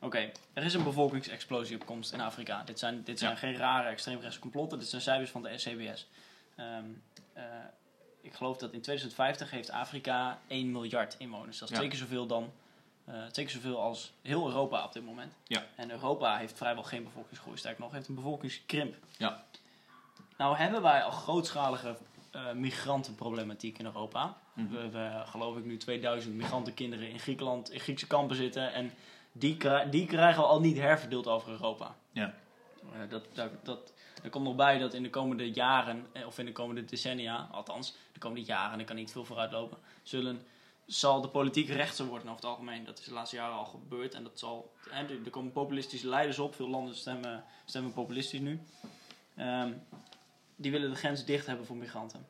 Oké, 0.00 0.30
er 0.52 0.64
is 0.64 0.74
een 0.74 0.82
bevolkingsexplosie 0.84 1.76
op 1.80 1.86
komst 1.86 2.12
in 2.12 2.20
Afrika. 2.20 2.62
Dit 2.64 2.78
zijn, 2.78 3.02
dit 3.04 3.18
zijn 3.18 3.30
Ja. 3.30 3.36
geen 3.36 3.56
rare 3.56 3.88
extreemrechtse 3.88 4.40
complotten, 4.40 4.78
dit 4.78 4.88
zijn 4.88 5.02
cijfers 5.02 5.30
van 5.30 5.42
de 5.42 5.54
CBS. 5.54 6.08
Ehm, 6.56 6.84
eh, 7.32 7.44
ik 8.20 8.34
geloof 8.34 8.56
dat 8.56 8.72
in 8.72 8.80
2050 8.80 9.50
heeft 9.50 9.70
Afrika 9.70 10.38
1 10.48 10.70
miljard 10.72 11.14
inwoners. 11.18 11.58
Dat 11.58 11.68
is 11.68 11.74
Ja. 11.74 11.80
twee 11.80 11.88
keer 11.90 11.98
zoveel 11.98 12.26
dan 12.26 12.52
eh, 13.04 13.24
twee 13.26 13.44
keer 13.44 13.54
zoveel 13.54 13.80
als 13.80 14.12
heel 14.22 14.46
Europa 14.46 14.84
op 14.84 14.92
dit 14.92 15.04
moment. 15.04 15.32
Ja. 15.44 15.64
En 15.76 15.90
Europa 15.90 16.36
heeft 16.36 16.56
vrijwel 16.56 16.82
geen 16.82 17.04
bevolkingsgroei, 17.04 17.56
sterker 17.56 17.80
nog, 17.80 17.92
heeft 17.92 18.08
een 18.08 18.14
bevolkingskrimp. 18.14 18.94
Ja. 19.16 19.44
Nou 20.36 20.56
hebben 20.56 20.82
wij 20.82 21.02
al 21.02 21.10
grootschalige 21.10 21.96
eh, 22.30 22.52
migrantenproblematiek 22.52 23.78
in 23.78 23.84
Europa. 23.84 24.36
Mhm. 24.52 24.68
We 24.68 24.78
hebben, 24.78 25.26
geloof 25.28 25.56
ik, 25.56 25.64
nu 25.64 25.76
2000 25.76 26.34
migrantenkinderen 26.34 27.08
in 27.10 27.18
Griekenland, 27.18 27.70
in 27.70 27.80
Griekse 27.80 28.06
kampen 28.06 28.36
zitten. 28.36 28.72
En 28.72 28.92
die, 29.38 29.56
die 29.90 30.06
krijgen 30.06 30.42
we 30.42 30.48
al 30.48 30.60
niet 30.60 30.76
herverdeeld 30.76 31.26
over 31.26 31.50
Europa. 31.50 31.96
Ja. 32.12 32.34
Eh, 32.92 33.08
dat, 33.08 33.24
dat, 33.32 33.50
dat, 33.62 33.92
er 34.22 34.30
komt 34.30 34.44
nog 34.44 34.56
bij 34.56 34.78
dat 34.78 34.94
in 34.94 35.02
de 35.02 35.10
komende 35.10 35.50
jaren, 35.50 36.06
eh, 36.12 36.26
of 36.26 36.38
in 36.38 36.46
de 36.46 36.52
komende 36.52 36.84
decennia, 36.84 37.48
althans, 37.52 37.96
de 38.12 38.18
komende 38.18 38.44
jaren, 38.44 38.80
ik 38.80 38.86
kan 38.86 38.96
niet 38.96 39.12
veel 39.12 39.24
vooruit 39.24 39.52
lopen, 39.52 39.78
zullen, 40.02 40.40
zal 40.86 41.20
de 41.20 41.28
politiek 41.28 41.68
rechtser 41.68 42.06
worden 42.06 42.28
over 42.28 42.40
het 42.40 42.50
algemeen. 42.50 42.84
Dat 42.84 42.98
is 42.98 43.04
de 43.04 43.12
laatste 43.12 43.36
jaren 43.36 43.56
al 43.56 43.64
gebeurd. 43.64 44.14
En 44.14 44.22
dat 44.22 44.38
zal, 44.38 44.72
hè, 44.90 45.06
er 45.24 45.30
komen 45.30 45.52
populistische 45.52 46.08
leiders 46.08 46.38
op. 46.38 46.54
Veel 46.54 46.68
landen 46.68 46.96
stemmen, 46.96 47.44
stemmen 47.64 47.92
populistisch 47.92 48.40
nu. 48.40 48.60
Ehm, 49.36 49.72
die 50.56 50.70
willen 50.70 50.90
de 50.90 50.96
grens 50.96 51.24
dicht 51.24 51.46
hebben 51.46 51.66
voor 51.66 51.76
migranten. 51.76 52.26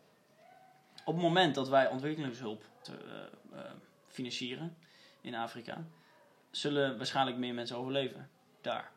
Op 1.04 1.14
het 1.14 1.22
moment 1.22 1.54
dat 1.54 1.68
wij 1.68 1.88
ontwikkelingshulp 1.88 2.64
te, 2.82 2.92
eh, 3.52 3.60
financieren 4.08 4.76
in 5.20 5.34
Afrika, 5.34 5.84
zullen 6.56 6.96
waarschijnlijk 6.96 7.36
meer 7.36 7.54
mensen 7.54 7.76
overleven 7.76 8.30
daar. 8.60 8.90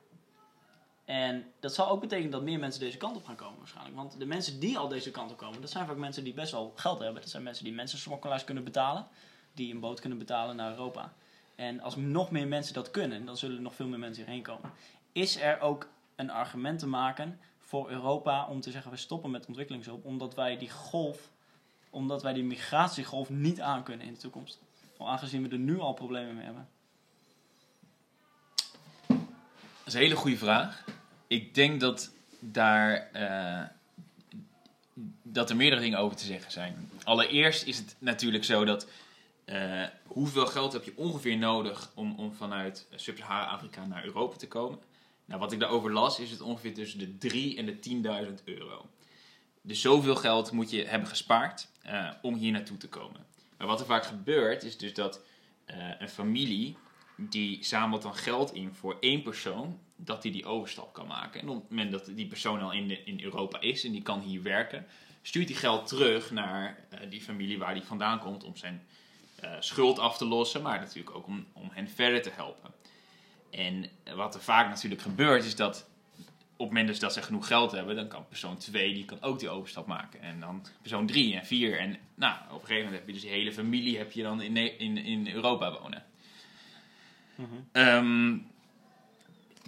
En 1.06 1.52
dat 1.60 1.74
zal 1.74 1.90
ook 1.90 2.02
betekenen 2.02 2.32
dat 2.32 2.42
meer 2.42 2.60
mensen 2.60 2.80
deze 2.80 2.98
kant 2.98 3.16
op 3.16 3.26
gaan 3.26 3.36
komen 3.36 3.58
waarschijnlijk. 3.58 3.96
Want 3.96 4.20
de 4.20 4.26
mensen 4.26 4.60
die 4.60 4.78
al 4.78 4.88
deze 4.88 5.12
kant 5.12 5.32
op 5.32 5.38
komen, 5.38 5.62
dat 5.62 5.70
zijn 5.70 5.86
vaak 5.86 5.98
mensen 5.98 6.24
die 6.24 6.34
best 6.34 6.52
wel 6.52 6.74
geld 6.76 7.00
hebben. 7.00 7.22
Dat 7.22 7.30
zijn 7.30 7.44
mensen 7.44 7.64
die 7.64 7.74
mensensmokkelaars 7.74 8.44
kunnen 8.44 8.64
betalen. 8.64 9.08
Die 9.54 9.74
een 9.74 9.80
boot 9.80 10.00
kunnen 10.00 10.18
betalen 10.18 10.56
naar 10.56 10.72
Europa. 10.72 11.14
En 11.56 11.80
als 11.80 11.96
nog 11.96 12.32
meer 12.32 12.48
mensen 12.48 12.74
dat 12.74 12.92
kunnen, 12.92 13.26
dan 13.26 13.38
zullen 13.38 13.62
nog 13.62 13.76
veel 13.76 13.88
meer 13.88 14.00
mensen 14.00 14.24
hierheen 14.24 14.44
komen. 14.44 14.72
Is 15.12 15.42
er 15.42 15.60
ook 15.60 15.88
een 16.16 16.30
argument 16.30 16.80
te 16.80 16.88
maken 16.88 17.40
voor 17.58 17.90
Europa 17.90 18.48
om 18.48 18.62
te 18.62 18.72
zeggen 18.72 18.92
we 18.92 18.98
stoppen 18.98 19.32
met 19.32 19.46
ontwikkelingshulp. 19.46 20.06
Omdat 20.06 20.36
wij 20.36 20.58
die 20.58 20.70
golf, 20.70 21.32
omdat 21.90 22.22
wij 22.22 22.34
die 22.34 22.44
migratiegolf 22.44 23.30
niet 23.30 23.62
aankunnen 23.62 24.08
in 24.08 24.14
de 24.14 24.20
toekomst. 24.20 24.60
Aangezien 24.98 25.44
we 25.44 25.50
er 25.50 25.60
nu 25.60 25.80
al 25.80 25.94
problemen 25.94 26.36
mee 26.36 26.46
hebben. 26.46 26.68
Dat 29.08 29.18
is 29.90 29.96
een 29.96 30.02
hele 30.02 30.16
goede 30.16 30.38
vraag. 30.38 30.84
Ik 31.28 31.56
denk 31.56 31.80
dat 31.80 32.12
daar 32.40 33.10
eh, 33.12 33.62
dat 35.24 35.50
er 35.50 35.56
meerdere 35.56 35.82
dingen 35.82 36.00
over 36.00 36.18
te 36.18 36.26
zeggen 36.26 36.52
zijn. 36.52 36.90
Allereerst 37.04 37.64
is 37.66 37.78
het 37.78 37.96
natuurlijk 38.00 38.44
zo 38.44 38.66
dat 38.66 38.88
eh, 39.46 39.84
hoeveel 40.08 40.46
geld 40.46 40.74
heb 40.74 40.84
je 40.84 40.94
ongeveer 40.96 41.38
nodig 41.38 41.92
om, 41.96 42.16
om 42.18 42.34
vanuit 42.34 42.88
Sub-Sahara-Afrika 42.96 43.86
naar 43.86 44.06
Europa 44.06 44.36
te 44.36 44.48
komen? 44.48 44.80
Nou, 45.26 45.40
wat 45.40 45.52
ik 45.52 45.60
daarover 45.60 45.92
las, 45.92 46.20
is 46.20 46.32
het 46.32 46.42
ongeveer 46.42 46.74
tussen 46.74 47.00
de 47.00 47.18
3 47.18 47.58
en 47.58 47.66
de 47.66 48.28
10.000 48.28 48.44
euro. 48.44 48.90
Dus 49.62 49.82
zoveel 49.82 50.16
geld 50.16 50.52
moet 50.52 50.70
je 50.70 50.86
hebben 50.86 51.10
gespaard 51.10 51.68
eh, 51.82 52.10
om 52.22 52.36
hier 52.36 52.52
naartoe 52.52 52.78
te 52.78 52.90
komen. 52.90 53.26
Maar 53.58 53.68
wat 53.68 53.80
er 53.80 53.86
vaak 53.86 54.06
gebeurt, 54.06 54.64
is 54.64 54.78
dus 54.78 54.94
dat 54.94 55.22
een 56.00 56.10
familie 56.10 56.78
die 57.20 57.64
zamelt 57.64 58.02
dan 58.02 58.16
geld 58.16 58.54
in 58.54 58.74
voor 58.74 58.98
één 59.00 59.22
persoon, 59.22 59.80
dat 59.96 60.22
die 60.22 60.32
die 60.32 60.46
overstap 60.46 60.94
kan 60.94 61.08
maken. 61.08 61.42
En 61.42 61.50
op 61.50 61.62
het 61.62 61.70
moment 61.70 61.92
dat 61.92 62.06
die 62.06 62.28
persoon 62.28 62.62
al 62.62 62.72
in, 62.72 63.06
in 63.06 63.24
Europa 63.24 63.60
is 63.60 63.84
en 63.84 63.92
die 63.92 64.02
kan 64.02 64.20
hier 64.20 64.42
werken, 64.42 64.86
stuurt 65.22 65.48
die 65.48 65.56
geld 65.56 65.88
terug 65.88 66.32
naar 66.32 66.78
eh, 66.90 67.00
die 67.10 67.22
familie 67.22 67.58
waar 67.58 67.74
die 67.74 67.84
vandaan 67.84 68.20
komt 68.20 68.44
om 68.44 68.56
zijn 68.56 68.82
eh, 69.36 69.52
schuld 69.60 70.00
af 70.00 70.18
te 70.18 70.26
lossen, 70.26 70.62
maar 70.62 70.80
natuurlijk 70.80 71.16
ook 71.16 71.28
om, 71.28 71.46
om 71.54 71.70
hen 71.72 71.90
verder 71.90 72.22
te 72.22 72.32
helpen. 72.34 72.72
En 73.50 73.90
wat 74.16 74.36
er 74.36 74.42
vaak 74.42 74.70
natuurlijk 74.70 75.02
gebeurt, 75.02 75.46
is 75.46 75.56
dat 75.56 75.88
op 76.60 76.66
het 76.66 76.78
moment 76.78 77.00
dat 77.00 77.14
ze 77.14 77.22
genoeg 77.22 77.48
geld 77.48 77.72
hebben, 77.72 77.96
dan 77.96 78.08
kan 78.08 78.28
persoon 78.28 78.58
2 78.58 78.94
die 78.94 79.06
kan 79.06 79.22
ook 79.22 79.40
die 79.40 79.50
overstap 79.50 79.88
maken. 79.88 80.22
En 80.22 80.40
dan 80.40 80.66
persoon 80.82 81.08
3 81.08 81.36
en 81.36 81.46
4. 81.46 81.80
En 81.80 81.98
nou, 82.16 82.36
op 82.50 82.62
een 82.62 82.68
gegeven 82.68 82.76
moment 82.76 82.96
heb 82.96 83.08
je 83.08 83.14
dus 83.14 83.22
die 83.22 83.32
hele 83.32 83.54
familie 83.54 83.98
heb 83.98 84.12
je 84.12 84.24
dan 84.24 84.42
in, 84.42 84.80
in, 84.80 84.98
in 84.98 85.34
Europa 85.34 85.80
wonen. 85.82 86.04
Ehm, 87.72 88.38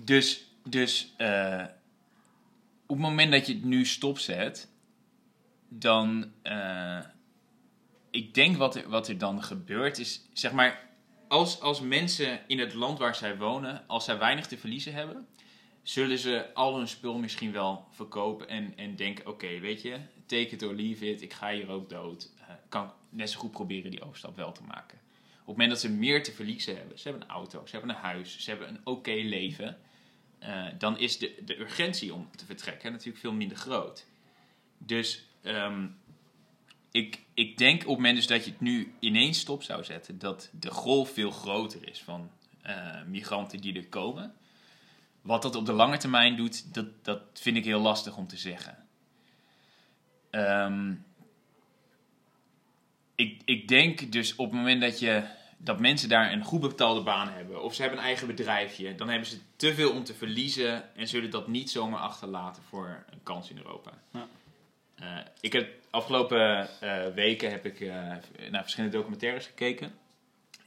dus 0.03 0.45
dus 0.63 1.13
eh, 1.17 1.65
op 2.85 2.97
het 2.97 3.05
moment 3.05 3.31
dat 3.31 3.47
je 3.47 3.53
het 3.53 3.63
nu 3.63 3.85
stopzet, 3.85 4.69
dan. 5.69 6.31
eh, 6.41 6.99
ik 8.11 8.33
denk 8.33 8.57
wat 8.57 8.75
er, 8.75 8.89
wat 8.89 9.07
er 9.07 9.17
dan 9.17 9.43
gebeurt 9.43 9.97
is, 9.97 10.21
zeg 10.33 10.51
maar, 10.51 10.89
als, 11.27 11.61
als 11.61 11.81
mensen 11.81 12.39
in 12.47 12.59
het 12.59 12.73
land 12.73 12.99
waar 12.99 13.15
zij 13.15 13.37
wonen, 13.37 13.87
als 13.87 14.05
zij 14.05 14.17
weinig 14.17 14.47
te 14.47 14.57
verliezen 14.57 14.93
hebben, 14.93 15.27
zullen 15.83 16.17
ze 16.17 16.53
al 16.53 16.77
hun 16.77 16.87
spul 16.87 17.17
misschien 17.17 17.51
wel 17.51 17.87
verkopen 17.89 18.47
en, 18.47 18.73
en 18.77 18.95
denken: 18.95 19.27
oké, 19.27 19.59
weet 19.59 19.81
je, 19.81 19.97
take 20.25 20.49
it 20.49 20.63
or 20.63 20.73
leave 20.73 21.09
it, 21.09 21.21
ik 21.21 21.33
ga 21.33 21.51
hier 21.51 21.69
ook 21.69 21.89
dood. 21.89 22.31
Eh, 22.39 22.53
kan 22.69 22.93
net 23.09 23.29
zo 23.29 23.39
goed 23.39 23.51
proberen 23.51 23.91
die 23.91 24.03
overstap 24.03 24.35
wel 24.35 24.51
te 24.51 24.63
maken. 24.63 24.99
Op 25.51 25.57
het 25.57 25.65
moment 25.65 25.81
dat 25.81 25.91
ze 25.91 25.97
meer 25.97 26.23
te 26.23 26.31
verliezen 26.31 26.77
hebben, 26.77 26.99
ze 26.99 27.09
hebben 27.09 27.27
een 27.27 27.33
auto, 27.33 27.65
ze 27.65 27.71
hebben 27.71 27.95
een 27.95 28.01
huis, 28.01 28.39
ze 28.39 28.49
hebben 28.49 28.67
een 28.67 28.81
oké 28.83 29.11
leven, 29.11 29.77
eh, 30.39 30.65
dan 30.77 30.99
is 30.99 31.17
de, 31.17 31.41
de 31.45 31.59
urgentie 31.59 32.13
om 32.13 32.29
te 32.35 32.45
vertrekken 32.45 32.91
natuurlijk 32.91 33.19
veel 33.19 33.33
minder 33.33 33.57
groot. 33.57 34.05
Dus 34.77 35.25
ehm, 35.41 35.87
ik, 36.91 37.19
ik 37.33 37.57
denk 37.57 37.81
op 37.81 37.87
het 37.87 37.97
moment 37.97 38.15
dus 38.15 38.27
dat 38.27 38.45
je 38.45 38.51
het 38.51 38.59
nu 38.59 38.93
ineens 38.99 39.39
stop 39.39 39.63
zou 39.63 39.83
zetten, 39.83 40.19
dat 40.19 40.49
de 40.59 40.71
golf 40.71 41.13
veel 41.13 41.31
groter 41.31 41.89
is 41.89 42.01
van 42.01 42.31
eh, 42.61 43.03
migranten 43.03 43.59
die 43.59 43.75
er 43.75 43.87
komen. 43.87 44.33
Wat 45.21 45.41
dat 45.41 45.55
op 45.55 45.65
de 45.65 45.73
lange 45.73 45.97
termijn 45.97 46.35
doet, 46.35 46.73
dat, 46.73 46.87
dat 47.01 47.21
vind 47.33 47.57
ik 47.57 47.65
heel 47.65 47.81
lastig 47.81 48.17
om 48.17 48.27
te 48.27 48.37
zeggen. 48.37 48.87
Ehm, 50.29 50.93
ik, 53.15 53.41
ik 53.45 53.67
denk 53.67 54.11
dus 54.11 54.35
op 54.35 54.45
het 54.45 54.59
moment 54.59 54.81
dat, 54.81 54.99
je, 54.99 55.39
dat 55.63 55.79
mensen 55.79 56.09
daar 56.09 56.31
een 56.31 56.43
goed 56.43 56.61
betaalde 56.61 57.01
baan 57.01 57.29
hebben, 57.29 57.63
of 57.63 57.73
ze 57.73 57.81
hebben 57.81 57.99
een 57.99 58.05
eigen 58.05 58.27
bedrijfje, 58.27 58.95
dan 58.95 59.09
hebben 59.09 59.27
ze 59.27 59.37
te 59.55 59.73
veel 59.73 59.91
om 59.91 60.03
te 60.03 60.13
verliezen 60.13 60.95
en 60.95 61.07
zullen 61.07 61.29
dat 61.29 61.47
niet 61.47 61.69
zomaar 61.69 61.99
achterlaten 61.99 62.63
voor 62.63 63.03
een 63.09 63.23
kans 63.23 63.49
in 63.49 63.57
Europa. 63.57 63.91
Ja. 64.11 64.27
Eh, 64.95 65.17
ik 65.39 65.53
heb 65.53 65.69
afgelopen 65.89 66.67
eh, 66.81 67.07
weken 67.13 67.51
heb 67.51 67.65
ik 67.65 67.79
eh, 67.79 67.87
naar 68.51 68.61
verschillende 68.61 68.97
documentaires 68.97 69.45
gekeken. 69.45 69.93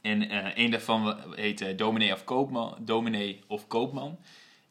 En 0.01 0.59
een 0.61 0.71
daarvan 0.71 1.33
heet 1.35 1.77
Dominee 1.77 2.13
of 2.13 2.23
Koopman. 2.23 2.77
Dominee 2.79 3.43
of 3.47 3.67
Koopman. 3.67 4.19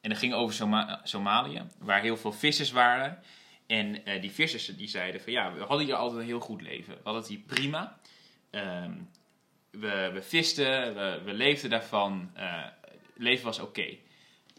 En 0.01 0.11
dat 0.11 0.19
ging 0.19 0.35
over 0.35 0.55
Soma- 0.55 1.01
Somalië, 1.05 1.63
waar 1.79 2.01
heel 2.03 2.17
veel 2.17 2.33
vissers 2.33 2.71
waren. 2.71 3.19
En 3.67 4.03
die 4.21 4.31
vissers 4.31 4.67
die 4.67 4.89
zeiden 4.89 5.21
van 5.21 5.33
ja, 5.33 5.53
we 5.53 5.61
hadden 5.61 5.87
hier 5.87 5.95
altijd 5.95 6.21
een 6.21 6.27
heel 6.27 6.41
goed 6.41 6.63
leven. 6.63 6.95
We 6.95 7.01
hadden 7.05 7.23
het 7.23 7.31
hier 7.31 7.43
prima. 7.47 7.99
Ehm, 8.51 8.93
we, 9.81 10.11
we 10.13 10.23
visten, 10.23 10.95
we, 10.95 11.21
we 11.25 11.33
leefden 11.33 11.71
daarvan. 11.71 12.31
Het 12.35 13.23
leven 13.23 13.45
was 13.45 13.59
oké. 13.59 13.97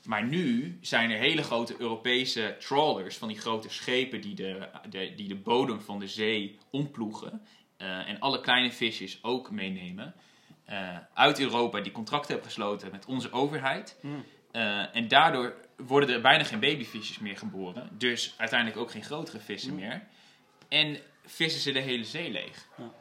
Maar 0.05 0.23
nu 0.23 0.77
zijn 0.81 1.11
er 1.11 1.17
hele 1.17 1.43
grote 1.43 1.75
Europese 1.77 2.55
trawlers 2.59 3.17
van 3.17 3.27
die 3.27 3.39
grote 3.39 3.69
schepen 3.69 4.21
die 4.21 4.35
de, 4.35 4.67
de, 4.89 5.13
die 5.15 5.27
de 5.27 5.35
bodem 5.35 5.81
van 5.81 5.99
de 5.99 6.07
zee 6.07 6.57
omploegen. 6.71 7.41
eh, 7.77 8.07
en 8.09 8.19
alle 8.19 8.41
kleine 8.41 8.71
visjes 8.71 9.19
ook 9.23 9.51
meenemen. 9.51 10.13
eh, 10.65 10.97
uit 11.13 11.39
Europa 11.39 11.81
die 11.81 11.91
contracten 11.91 12.31
hebben 12.31 12.47
gesloten 12.51 12.91
met 12.91 13.05
onze 13.05 13.31
overheid. 13.31 13.97
Hmm. 14.01 14.23
En 14.91 15.07
daardoor 15.07 15.55
worden 15.77 16.09
er 16.15 16.21
bijna 16.21 16.43
geen 16.43 16.59
babyvisjes 16.59 17.19
meer 17.19 17.37
geboren. 17.37 17.89
Dus 17.97 18.33
uiteindelijk 18.37 18.79
ook 18.79 18.91
geen 18.91 19.03
grotere 19.03 19.39
vissen 19.39 19.69
Hmm. 19.71 19.79
meer. 19.79 20.03
En 20.69 20.97
vissen 21.25 21.61
ze 21.61 21.71
de 21.71 21.79
hele 21.79 22.03
zee 22.03 22.31
leeg. 22.31 22.67
Ja. 22.77 22.91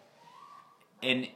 En 1.00 1.28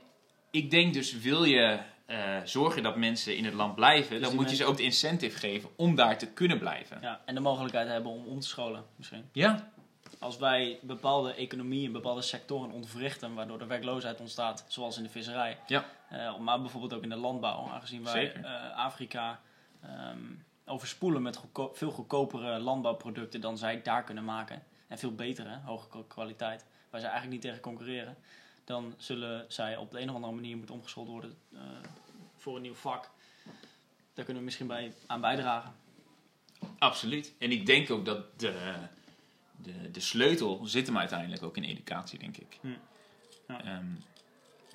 ik 0.51 0.71
denk 0.71 0.95
dus, 0.95 1.13
wil 1.19 1.45
je 1.45 1.79
eh, 2.07 2.37
zorgen 2.45 2.83
dat 2.83 2.97
mensen 2.97 3.37
in 3.37 3.45
het 3.45 3.55
land 3.55 3.75
blijven, 3.75 4.11
dan 4.11 4.19
Dus 4.21 4.29
die 4.29 4.39
moet 4.39 4.51
je 4.51 4.57
ze 4.57 4.65
ook 4.65 4.77
de 4.77 4.83
incentive 4.83 5.39
geven 5.39 5.71
om 5.77 5.95
daar 5.95 6.19
te 6.19 6.27
kunnen 6.27 6.59
blijven. 6.59 6.99
Ja, 7.01 7.21
en 7.25 7.35
de 7.35 7.41
mogelijkheid 7.41 7.89
hebben 7.89 8.13
om 8.13 8.27
om 8.27 8.41
te 8.41 8.47
scholen 8.47 8.85
misschien. 8.97 9.29
Ja, 9.33 9.71
Als 10.19 10.37
wij 10.39 10.79
bepaalde 10.83 11.35
economieën, 11.35 11.93
bepaalde 11.93 12.23
sectoren 12.23 12.71
ontwrichten, 12.71 13.35
waardoor 13.35 13.59
de 13.59 13.67
werkloosheid 13.67 14.21
ontstaat, 14.21 14.65
zoals 14.69 14.97
in 14.97 15.03
de 15.03 15.09
visserij, 15.09 15.59
Ja. 15.67 15.85
eh, 16.09 16.39
maar 16.39 16.61
bijvoorbeeld 16.61 16.95
ook 16.95 17.03
in 17.03 17.09
de 17.09 17.17
landbouw, 17.17 17.69
aangezien 17.69 18.05
wij 18.05 18.33
eh, 18.33 18.77
Afrika 18.77 19.41
ehm, 19.83 20.19
overspoelen 20.67 21.23
met 21.23 21.37
goedko- 21.37 21.71
veel 21.75 21.91
goedkopere 21.91 22.59
landbouwproducten 22.59 23.41
dan 23.41 23.59
zij 23.59 23.83
daar 23.83 24.05
kunnen 24.05 24.25
maken, 24.25 24.63
en 24.89 24.99
veel 24.99 25.15
betere, 25.15 25.59
hoge 25.65 25.89
kwa- 25.89 26.03
kwaliteit, 26.09 26.65
waar 26.91 27.01
zij 27.01 27.11
eigenlijk 27.11 27.31
niet 27.31 27.41
tegen 27.51 27.61
concurreren, 27.63 28.17
dan 28.69 28.95
zullen 28.97 29.45
zij 29.49 29.77
op 29.77 29.91
de 29.91 30.01
een 30.01 30.09
of 30.09 30.15
andere 30.15 30.33
manier 30.33 30.57
moeten 30.57 30.75
omgeschoold 30.75 31.09
worden 31.09 31.37
eh, 31.53 31.61
voor 32.37 32.57
een 32.57 32.63
nieuw 32.63 32.75
vak. 32.75 33.11
daar 34.15 34.25
kunnen 34.25 34.37
we 34.37 34.45
misschien 34.45 34.67
bij 34.67 34.93
aan 35.07 35.21
bijdragen. 35.21 35.75
Absoluut. 36.79 37.35
En 37.39 37.51
ik 37.53 37.67
denk 37.67 37.91
ook 37.91 38.05
dat 38.05 38.39
de, 38.39 38.75
de, 39.57 39.91
de 39.91 40.01
sleutel 40.01 40.61
zit 40.65 40.87
hem 40.87 40.99
uiteindelijk 40.99 41.43
ook 41.43 41.57
in 41.57 41.63
educatie, 41.63 42.19
denk 42.19 42.37
ik. 42.37 42.59
Hm. 42.61 42.69
Ja. 43.49 43.65
Ehm, 43.65 43.87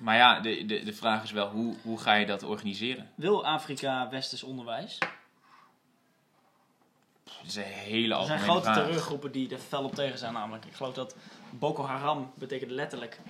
maar 0.00 0.16
ja, 0.16 0.40
de, 0.40 0.64
de, 0.64 0.82
de 0.84 0.92
vraag 0.92 1.22
is 1.22 1.30
wel, 1.30 1.50
hoe, 1.50 1.74
hoe 1.82 1.98
ga 1.98 2.14
je 2.14 2.26
dat 2.26 2.42
organiseren? 2.42 3.10
Wil 3.14 3.46
Afrika 3.46 4.08
westers 4.08 4.42
onderwijs? 4.42 4.98
Dat 7.24 7.34
is 7.46 7.56
een 7.56 7.62
hele 7.62 8.14
Er 8.14 8.26
zijn 8.26 8.38
grote 8.40 8.62
vraag. 8.62 8.76
terreurgroepen 8.76 9.32
die 9.32 9.50
er 9.50 9.58
fel 9.58 9.84
op 9.84 9.94
tegen 9.94 10.18
zijn 10.18 10.32
namelijk. 10.32 10.64
Ik 10.64 10.74
geloof 10.74 10.94
dat 10.94 11.16
Boko 11.50 11.84
Haram 11.84 12.32
betekent 12.34 12.70
letterlijk... 12.70 13.20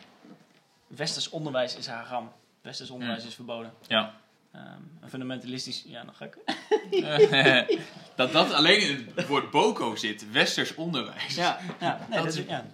Westers 0.96 1.30
onderwijs 1.30 1.76
is 1.76 1.86
haram. 1.86 2.32
Westers 2.62 2.90
onderwijs 2.90 3.24
is 3.24 3.34
verboden. 3.34 3.72
Ja. 3.86 4.14
Ehm, 4.52 4.64
een 5.00 5.08
fundamentalistisch... 5.08 5.82
Ja, 5.86 6.04
dan 6.04 6.14
ga 6.14 6.24
ik... 6.24 6.38
dat 8.16 8.32
dat 8.32 8.52
alleen 8.52 8.80
in 8.80 9.12
het 9.14 9.26
woord 9.26 9.50
boko 9.50 9.96
zit, 9.96 10.30
westers 10.30 10.74
onderwijs. 10.74 11.34
Ja, 11.34 11.58
ja, 11.80 11.98
nee, 12.08 12.18
Dat 12.18 12.24
dat 12.26 12.34
is- 12.36 12.46
ja. 12.46 12.64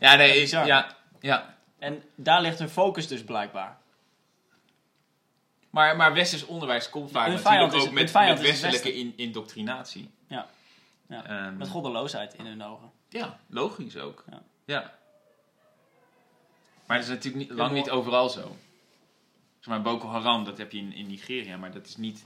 ja 0.00 0.14
nee, 0.14 0.42
is, 0.42 0.50
ja, 0.50 0.96
ja. 1.20 1.54
En 1.78 2.02
daar 2.14 2.42
ligt 2.42 2.58
hun 2.58 2.68
focus 2.68 3.06
dus 3.08 3.24
blijkbaar. 3.24 3.78
Maar, 5.70 5.96
maar 5.96 6.14
westers 6.14 6.44
onderwijs 6.46 6.90
komt 6.90 7.10
vaak 7.10 7.28
natuurlijk 7.28 7.72
is- 7.74 7.82
ook 7.86 7.92
met, 7.92 8.12
westelijke 8.40 8.94
in, 8.94 9.12
indoctrinatie. 9.16 10.10
Ja. 10.28 10.46
Ja. 11.08 11.24
Ehm, 11.26 11.56
Met 11.56 11.68
goddeloosheid 11.68 12.34
in 12.34 12.46
hun 12.46 12.62
ogen. 12.64 12.90
Ja, 13.08 13.38
logisch 13.48 13.96
ook. 13.96 14.24
Ja. 14.30 14.42
Ja. 14.64 14.92
Maar 16.86 16.96
dat 16.96 17.06
is 17.06 17.12
natuurlijk 17.12 17.48
niet, 17.48 17.58
lang 17.58 17.72
niet 17.72 17.90
overal 17.90 18.28
zo. 18.28 18.56
Zeg 19.58 19.66
maar, 19.68 19.82
Boko 19.82 20.08
Haram, 20.08 20.44
dat 20.44 20.58
heb 20.58 20.72
je 20.72 20.78
in, 20.78 20.92
in 20.92 21.06
Nigeria, 21.06 21.56
maar 21.56 21.72
dat 21.72 21.86
is 21.86 21.96
niet, 21.96 22.24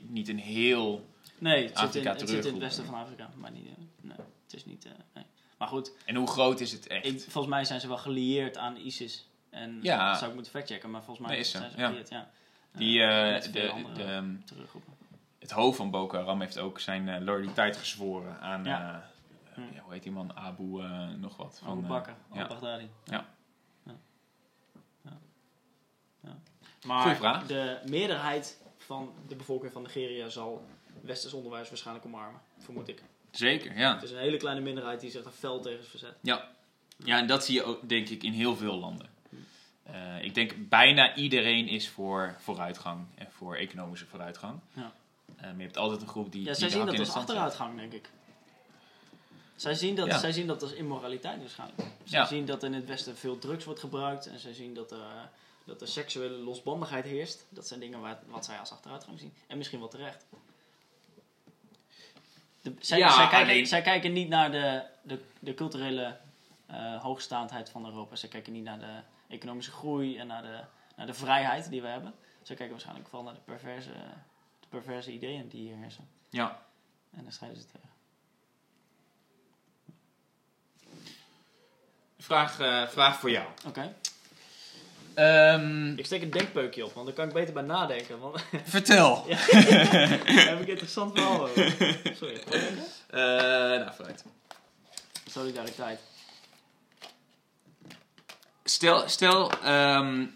niet 0.00 0.28
een 0.28 0.38
heel... 0.38 1.06
Nee, 1.38 1.66
het, 1.66 1.78
zit 1.78 1.94
in, 1.94 2.08
Afrika 2.08 2.10
het 2.10 2.28
zit 2.28 2.44
in 2.44 2.52
het 2.52 2.62
westen 2.62 2.84
van 2.84 2.94
Afrika. 2.94 3.30
Maar 3.34 3.50
niet, 3.50 3.66
eh, 3.66 3.72
nee, 4.00 4.16
het 4.44 4.54
is 4.54 4.64
niet... 4.64 4.84
eh, 4.84 4.92
nee. 5.14 5.24
Maar 5.58 5.68
goed, 5.68 5.92
En 6.04 6.14
hoe 6.14 6.26
groot 6.26 6.60
is 6.60 6.72
het 6.72 6.86
echt? 6.86 7.06
ik, 7.06 7.20
volgens 7.20 7.46
mij 7.54 7.64
zijn 7.64 7.80
ze 7.80 7.88
wel 7.88 7.98
gelieerd 7.98 8.56
aan 8.56 8.76
ISIS. 8.76 9.26
En 9.50 9.78
Ja. 9.82 10.08
dat 10.08 10.16
zou 10.16 10.28
ik 10.28 10.34
moeten 10.34 10.52
factchecken, 10.52 10.90
maar 10.90 11.02
volgens 11.02 11.26
mij 11.26 11.36
Nee, 11.36 11.44
zijn 11.44 11.70
ze 11.70 11.78
ja. 11.78 11.86
gelieerd, 11.86 12.08
ja. 12.08 12.30
Die, 12.72 13.00
veel 13.00 13.50
de, 13.50 13.92
de, 13.94 14.02
ehm, 14.02 14.34
het 15.38 15.50
hoofd 15.50 15.76
van 15.76 15.90
Boko 15.90 16.16
Haram 16.16 16.40
heeft 16.40 16.58
ook 16.58 16.80
zijn 16.80 17.24
loyaliteit 17.24 17.76
gezworen 17.76 18.40
aan... 18.40 18.64
Ja. 18.64 19.10
Hm. 19.54 19.60
ja, 19.74 19.80
hoe 19.82 19.92
heet 19.92 20.02
die 20.02 20.12
man? 20.12 20.36
Abu 20.36 20.64
nog 21.18 21.36
wat. 21.36 21.60
Abu 21.66 21.82
eh, 21.82 21.88
Bakr, 21.88 22.10
ja. 22.32 22.42
al-Baghdadi. 22.42 22.88
Ja. 23.04 23.26
Ja. 23.84 23.94
Ja. 25.04 25.18
Ja. 26.22 26.36
Maar 26.84 27.46
de 27.46 27.78
meerderheid 27.88 28.60
van 28.76 29.12
de 29.28 29.34
bevolking 29.36 29.72
van 29.72 29.82
Nigeria 29.82 30.28
zal 30.28 30.64
westers 31.00 31.32
onderwijs 31.32 31.68
waarschijnlijk 31.68 32.06
omarmen, 32.06 32.40
vermoed 32.58 32.88
ik. 32.88 33.02
Zeker, 33.30 33.78
ja. 33.78 33.94
Het 33.94 34.02
is 34.02 34.10
een 34.10 34.18
hele 34.18 34.36
kleine 34.36 34.60
minderheid 34.60 35.00
die 35.00 35.10
zich 35.10 35.24
er 35.24 35.30
fel 35.30 35.60
tegen 35.60 35.80
is 35.80 35.88
verzet. 35.88 36.14
Ja. 36.22 36.48
ja, 36.96 37.18
en 37.18 37.26
dat 37.26 37.44
zie 37.44 37.54
je 37.54 37.62
ook, 37.62 37.88
denk 37.88 38.08
ik, 38.08 38.22
in 38.22 38.32
heel 38.32 38.56
veel 38.56 38.76
landen. 38.78 39.08
Eh, 39.82 40.24
ik 40.24 40.34
denk 40.34 40.54
bijna 40.68 41.14
iedereen 41.14 41.68
is 41.68 41.88
voor 41.88 42.36
vooruitgang 42.38 43.06
en 43.14 43.26
voor 43.30 43.56
economische 43.56 44.06
vooruitgang. 44.06 44.60
Ja. 44.72 44.92
Eh, 45.36 45.42
maar 45.42 45.56
je 45.56 45.62
hebt 45.62 45.76
altijd 45.76 46.00
een 46.02 46.08
groep 46.08 46.32
die. 46.32 46.40
Ja, 46.40 46.46
die 46.46 46.54
zij 46.54 46.68
zien 46.70 46.86
dat 46.86 46.98
als 46.98 47.14
achteruitgang, 47.14 47.76
denk 47.76 47.92
ik. 47.92 48.10
Zij 49.56 49.74
zien 49.74 49.94
dat, 49.94 50.06
Ja. 50.06 50.18
zij 50.18 50.32
zien 50.32 50.46
dat 50.46 50.62
als 50.62 50.72
immoraliteit 50.72 51.40
waarschijnlijk. 51.40 51.80
Zij 52.04 52.20
Ja. 52.20 52.26
zien 52.26 52.46
dat 52.46 52.62
in 52.62 52.72
het 52.74 52.86
Westen 52.86 53.16
veel 53.16 53.38
drugs 53.38 53.64
wordt 53.64 53.80
gebruikt. 53.80 54.26
En 54.26 54.38
zij 54.38 54.52
zien 54.52 54.74
dat 54.74 54.90
er, 54.90 54.98
eh, 54.98 55.22
dat 55.66 55.80
er 55.80 55.88
seksuele 55.88 56.36
losbandigheid 56.36 57.04
heerst. 57.04 57.44
Dat 57.48 57.66
zijn 57.66 57.80
dingen 57.80 58.00
waar, 58.00 58.18
wat 58.26 58.44
zij 58.44 58.58
als 58.58 58.72
achteruitgang 58.72 59.18
zien. 59.18 59.34
En 59.46 59.56
misschien 59.58 59.78
wel 59.78 59.88
terecht. 59.88 60.26
De, 62.62 62.74
zij, 62.78 62.98
Ja, 62.98 63.08
zij, 63.10 63.28
kijken, 63.28 63.38
alleen- 63.48 63.66
zij 63.66 63.82
kijken 63.82 64.12
niet 64.12 64.28
naar 64.28 64.50
de, 64.50 64.82
de, 65.02 65.24
de 65.38 65.54
culturele 65.54 66.18
eh, 66.66 67.02
hoogstaandheid 67.02 67.70
van 67.70 67.86
Europa. 67.86 68.16
Zij 68.16 68.28
kijken 68.28 68.52
niet 68.52 68.64
naar 68.64 68.78
de 68.78 69.00
economische 69.28 69.70
groei 69.72 70.18
en 70.18 70.26
naar 70.26 70.42
de, 70.42 70.60
naar 70.96 71.06
de 71.06 71.14
vrijheid 71.14 71.70
die 71.70 71.82
we 71.82 71.88
hebben. 71.88 72.14
Zij 72.42 72.56
kijken 72.56 72.70
waarschijnlijk 72.74 73.08
vooral 73.08 73.26
naar 73.26 73.34
de 73.34 73.40
perverse, 73.44 73.92
de 74.60 74.66
perverse 74.68 75.12
ideeën 75.12 75.48
die 75.48 75.60
hier 75.60 75.76
heersen. 75.76 76.08
Ja. 76.30 76.62
En 77.16 77.22
daar 77.22 77.32
strijden 77.32 77.58
ze 77.60 77.66
tegen. 77.66 77.88
Vraag, 82.18 82.60
eh, 82.60 82.88
vraag 82.88 83.18
voor 83.20 83.30
jou. 83.30 83.48
Oké. 83.66 83.94
Ehm, 85.16 85.92
Ik 85.98 86.04
steek 86.06 86.22
een 86.22 86.30
denkpeukje 86.30 86.84
op, 86.84 86.92
want 86.92 87.06
dan 87.06 87.14
kan 87.14 87.28
ik 87.28 87.34
beter 87.34 87.54
bij 87.54 87.62
nadenken. 87.62 88.18
Want 88.18 88.44
vertel. 88.64 89.24
daar 89.28 90.48
heb 90.48 90.60
ik 90.60 90.66
interessant 90.68 91.12
verhaal 91.14 91.40
over. 91.40 91.74
Sorry. 92.16 92.36
Eh, 93.10 93.20
nou, 93.20 93.94
vooruit. 93.94 94.24
Solidariteit. 95.30 96.00
Stel, 98.64 99.08
stel 99.08 99.50
ehm, 99.52 100.26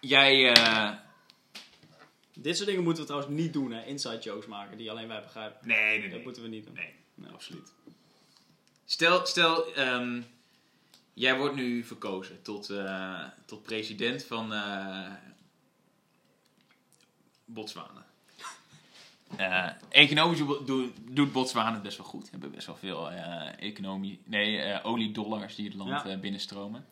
jij. 0.00 0.52
eh, 0.52 0.90
Dit 2.34 2.56
soort 2.56 2.68
dingen 2.68 2.82
moeten 2.84 3.02
we 3.02 3.08
trouwens 3.08 3.34
niet 3.40 3.52
doen, 3.52 3.72
hè. 3.72 3.84
Inside 3.84 4.18
jokes 4.18 4.46
maken 4.46 4.76
die 4.76 4.90
alleen 4.90 5.08
wij 5.08 5.22
begrijpen. 5.22 5.68
nee, 5.68 5.98
nee, 5.98 6.00
Dat 6.00 6.10
nee. 6.10 6.22
moeten 6.24 6.42
we 6.42 6.48
niet 6.48 6.64
doen. 6.64 6.74
Nee, 6.74 6.94
Nee. 7.14 7.30
absoluut. 7.32 7.72
Stel, 8.84 9.26
stel 9.26 9.74
ehm, 9.74 10.20
jij 11.14 11.36
wordt 11.38 11.54
nu 11.54 11.84
verkozen 11.84 12.42
tot, 12.42 12.70
eh, 12.70 13.24
tot 13.46 13.62
president 13.62 14.24
van 14.24 14.52
eh, 14.52 15.10
Botswana. 17.44 18.06
Eh, 19.36 19.68
economisch 19.88 20.38
do- 20.38 20.64
do- 20.64 20.92
doet 21.10 21.32
Botswana 21.32 21.72
het 21.72 21.82
best 21.82 21.96
wel 21.96 22.06
goed. 22.06 22.30
Hebben 22.30 22.50
best 22.50 22.66
wel 22.66 22.76
veel 22.76 23.10
economie, 23.58 24.20
nee, 24.24 24.82
oliedollars 24.82 25.54
die 25.54 25.64
het 25.64 25.74
land 25.74 26.04
Ja. 26.04 26.16
binnenstromen. 26.16 26.86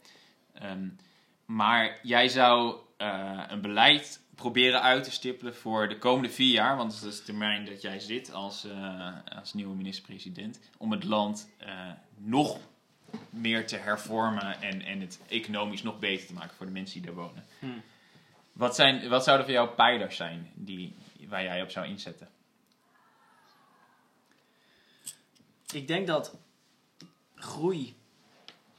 Ehm, 0.53 0.89
maar 1.45 1.99
jij 2.03 2.29
zou 2.29 2.77
een 3.49 3.61
beleid 3.61 4.21
proberen 4.35 4.83
uit 4.83 5.05
te 5.05 5.11
stippelen 5.11 5.55
voor 5.57 5.89
de 5.89 5.99
komende 5.99 6.31
vier 6.31 6.53
jaar, 6.53 6.77
want 6.77 7.01
dat 7.01 7.13
is 7.13 7.19
de 7.19 7.25
termijn 7.25 7.65
dat 7.65 7.83
jij 7.83 8.01
zit 8.01 8.33
als, 8.33 8.67
als 9.39 9.53
nieuwe 9.55 9.75
minister-president, 9.75 10.61
om 10.79 10.91
het 10.93 11.05
land 11.05 11.51
nog 12.17 12.59
meer 13.31 13.67
te 13.67 13.77
hervormen 13.77 14.61
en, 14.63 14.83
en 14.83 15.01
het 15.01 15.21
economisch 15.29 15.83
nog 15.83 15.99
beter 15.99 16.27
te 16.27 16.33
maken 16.33 16.57
voor 16.57 16.67
de 16.67 16.73
mensen 16.73 17.03
die 17.03 17.11
daar 17.11 17.21
wonen. 17.25 17.45
Hmm. 17.59 17.83
Wat, 18.53 18.75
zijn, 18.75 19.09
wat 19.09 19.25
zouden 19.25 19.47
voor 19.47 19.55
jou 19.55 19.69
pijlers 19.69 20.17
zijn 20.17 20.51
die, 20.55 20.95
waar 21.29 21.43
jij 21.43 21.63
op 21.63 21.71
zou 21.71 21.87
inzetten? 21.87 22.29
Ik 25.73 25.87
denk 25.87 26.07
dat 26.07 26.37
groei, 27.35 27.97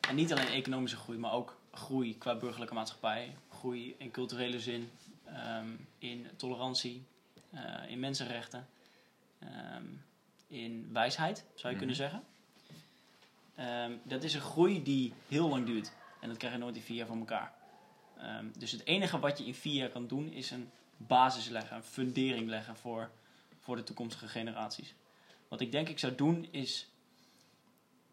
en 0.10 0.16
niet 0.16 0.32
alleen 0.32 0.48
economische 0.48 0.98
groei, 0.98 1.18
maar 1.20 1.32
ook 1.34 1.58
groei 1.72 2.18
qua 2.18 2.36
burgerlijke 2.36 2.74
maatschappij, 2.74 3.36
groei 3.50 3.96
in 3.98 4.12
culturele 4.12 4.60
zin, 4.60 4.92
ehm, 5.26 5.68
in 5.98 6.28
tolerantie, 6.36 7.04
eh, 7.50 7.62
in 7.88 8.00
mensenrechten, 8.00 8.68
ehm, 9.40 9.84
in 10.48 10.90
wijsheid, 10.92 11.38
zou 11.38 11.54
je 11.62 11.70
Mhm. 11.70 11.78
kunnen 11.78 11.96
zeggen. 11.96 12.24
Ehm, 13.56 13.92
dat 14.04 14.24
is 14.24 14.34
een 14.34 14.42
groei 14.42 14.84
die 14.84 15.14
heel 15.28 15.50
lang 15.50 15.66
duurt. 15.66 15.92
En 16.20 16.28
dat 16.28 16.38
krijg 16.38 16.54
je 16.54 16.60
nooit 16.60 16.76
in 16.76 16.82
vier 16.82 16.98
jaar 16.98 17.08
voor 17.08 17.18
elkaar. 17.18 17.54
Ehm, 18.18 18.46
dus 18.58 18.72
het 18.72 18.86
enige 18.86 19.20
wat 19.20 19.38
je 19.38 19.46
in 19.46 19.56
vier 19.56 19.74
jaar 19.74 19.90
kan 19.90 20.08
doen, 20.08 20.32
is 20.32 20.52
een 20.52 20.70
basis 20.98 21.48
leggen, 21.48 21.76
een 21.76 21.84
fundering 21.84 22.48
leggen 22.48 22.76
voor, 22.76 23.10
voor 23.60 23.76
de 23.76 23.84
toekomstige 23.84 24.28
generaties. 24.28 24.96
Wat 25.48 25.62
ik 25.62 25.72
denk 25.72 25.90
ik 25.90 26.00
zou 26.00 26.16
doen, 26.16 26.48
is 26.52 26.88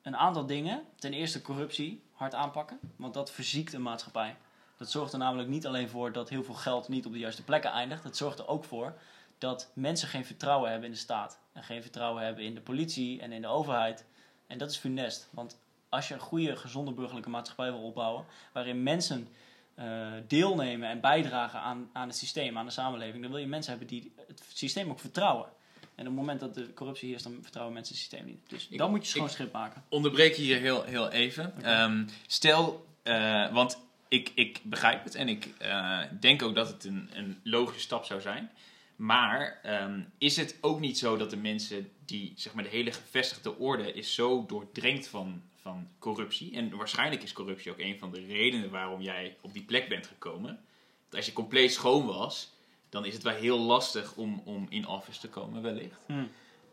een 0.03 0.17
aantal 0.17 0.47
dingen. 0.47 0.85
Ten 0.97 1.13
eerste 1.13 1.43
corruptie 1.43 2.03
hard 2.13 2.35
aanpakken, 2.35 2.79
want 2.97 3.15
dat 3.15 3.31
verziekt 3.31 3.73
een 3.73 3.83
maatschappij. 3.83 4.37
Dat 4.77 4.91
zorgt 4.91 5.13
er 5.13 5.19
namelijk 5.19 5.49
niet 5.49 5.67
alleen 5.67 5.89
voor 5.89 6.13
dat 6.13 6.29
heel 6.29 6.45
veel 6.45 6.55
geld 6.55 6.89
niet 6.89 7.07
op 7.07 7.13
de 7.13 7.19
juiste 7.19 7.45
plekken 7.45 7.71
eindigt. 7.71 8.05
Het 8.05 8.17
zorgt 8.17 8.39
er 8.39 8.49
ook 8.49 8.65
voor 8.65 8.99
dat 9.39 9.71
mensen 9.75 10.09
geen 10.09 10.25
vertrouwen 10.25 10.71
hebben 10.71 10.89
in 10.89 10.95
de 10.95 11.01
staat. 11.01 11.39
En 11.53 11.63
geen 11.63 11.83
vertrouwen 11.83 12.25
hebben 12.25 12.45
in 12.45 12.55
de 12.55 12.61
politie 12.61 13.21
en 13.21 13.33
in 13.33 13.41
de 13.41 13.49
overheid. 13.49 14.05
En 14.51 14.59
dat 14.59 14.71
is 14.71 14.77
funest. 14.77 15.29
Want 15.31 15.59
als 15.89 16.09
je 16.09 16.15
een 16.15 16.21
goede, 16.21 16.57
gezonde 16.57 16.93
burgerlijke 16.93 17.31
maatschappij 17.31 17.71
wil 17.73 17.83
opbouwen, 17.83 18.25
waarin 18.53 18.83
mensen 18.83 19.29
eh, 19.75 20.09
deelnemen 20.27 20.89
en 20.89 21.01
bijdragen 21.01 21.61
aan, 21.61 21.89
aan 21.93 22.09
het 22.09 22.17
systeem, 22.17 22.59
aan 22.59 22.65
de 22.67 22.73
samenleving, 22.73 23.23
dan 23.23 23.31
wil 23.31 23.41
je 23.41 23.47
mensen 23.47 23.71
hebben 23.71 23.89
die 23.89 24.13
het 24.27 24.43
systeem 24.55 24.91
ook 24.91 25.01
vertrouwen. 25.01 25.47
En 25.81 26.07
op 26.07 26.13
het 26.13 26.15
moment 26.15 26.41
dat 26.41 26.55
de 26.55 26.75
corruptie 26.75 27.09
heerst, 27.09 27.25
dan 27.25 27.39
vertrouwen 27.43 27.75
mensen 27.75 27.95
het 27.95 28.03
systeem 28.03 28.27
niet. 28.27 28.39
Dus 28.49 28.69
Ik- 28.69 28.79
dan 28.79 28.91
moet 28.91 29.05
je 29.07 29.11
schoon 29.11 29.29
schip 29.31 29.53
maken. 29.53 29.85
onderbreek 29.89 30.35
je 30.35 30.43
hier 30.43 30.59
heel, 30.61 30.83
heel 30.83 31.11
even. 31.11 31.55
Ehm, 31.63 32.05
stel, 32.27 32.87
eh, 33.03 33.53
want 33.53 33.79
ik, 34.09 34.33
ik 34.35 34.61
begrijp 34.65 35.05
het 35.05 35.15
en 35.15 35.29
ik 35.29 35.49
eh, 35.59 35.99
denk 36.21 36.43
ook 36.43 36.55
dat 36.55 36.69
het 36.69 36.85
een, 36.85 37.11
een 37.13 37.41
logische 37.45 37.81
stap 37.81 38.05
zou 38.05 38.21
zijn. 38.21 38.51
Maar 38.97 39.59
ehm, 39.63 40.01
is 40.19 40.37
het 40.37 40.57
ook 40.61 40.81
niet 40.81 40.99
zo 40.99 41.17
dat 41.17 41.31
de 41.31 41.37
mensen 41.37 41.91
die, 42.11 42.33
zeg 42.37 42.55
maar, 42.55 42.65
de 42.65 42.71
hele 42.71 42.93
gevestigde 42.93 43.59
orde 43.59 43.93
is 43.93 44.15
zo 44.15 44.47
doordrenkt 44.47 45.09
van, 45.09 45.43
van 45.57 45.89
corruptie. 45.99 46.55
En 46.55 46.77
waarschijnlijk 46.77 47.23
is 47.23 47.33
corruptie 47.33 47.73
ook 47.73 47.79
een 47.79 47.99
van 47.99 48.11
de 48.11 48.27
redenen 48.27 48.71
waarom 48.71 49.01
jij 49.01 49.37
op 49.41 49.53
die 49.53 49.63
plek 49.65 49.89
bent 49.89 50.07
gekomen. 50.07 50.61
Dat 51.09 51.17
als 51.17 51.27
je 51.27 51.33
compleet 51.33 51.73
schoon 51.73 52.07
was, 52.07 52.53
dan 52.89 53.05
is 53.05 53.15
het 53.15 53.23
wel 53.23 53.35
heel 53.35 53.59
lastig 53.59 54.17
om, 54.17 54.43
om 54.45 54.67
in 54.69 54.87
office 54.87 55.21
te 55.21 55.29
komen, 55.29 55.63
wellicht. 55.63 56.01
Hm. 56.07 56.25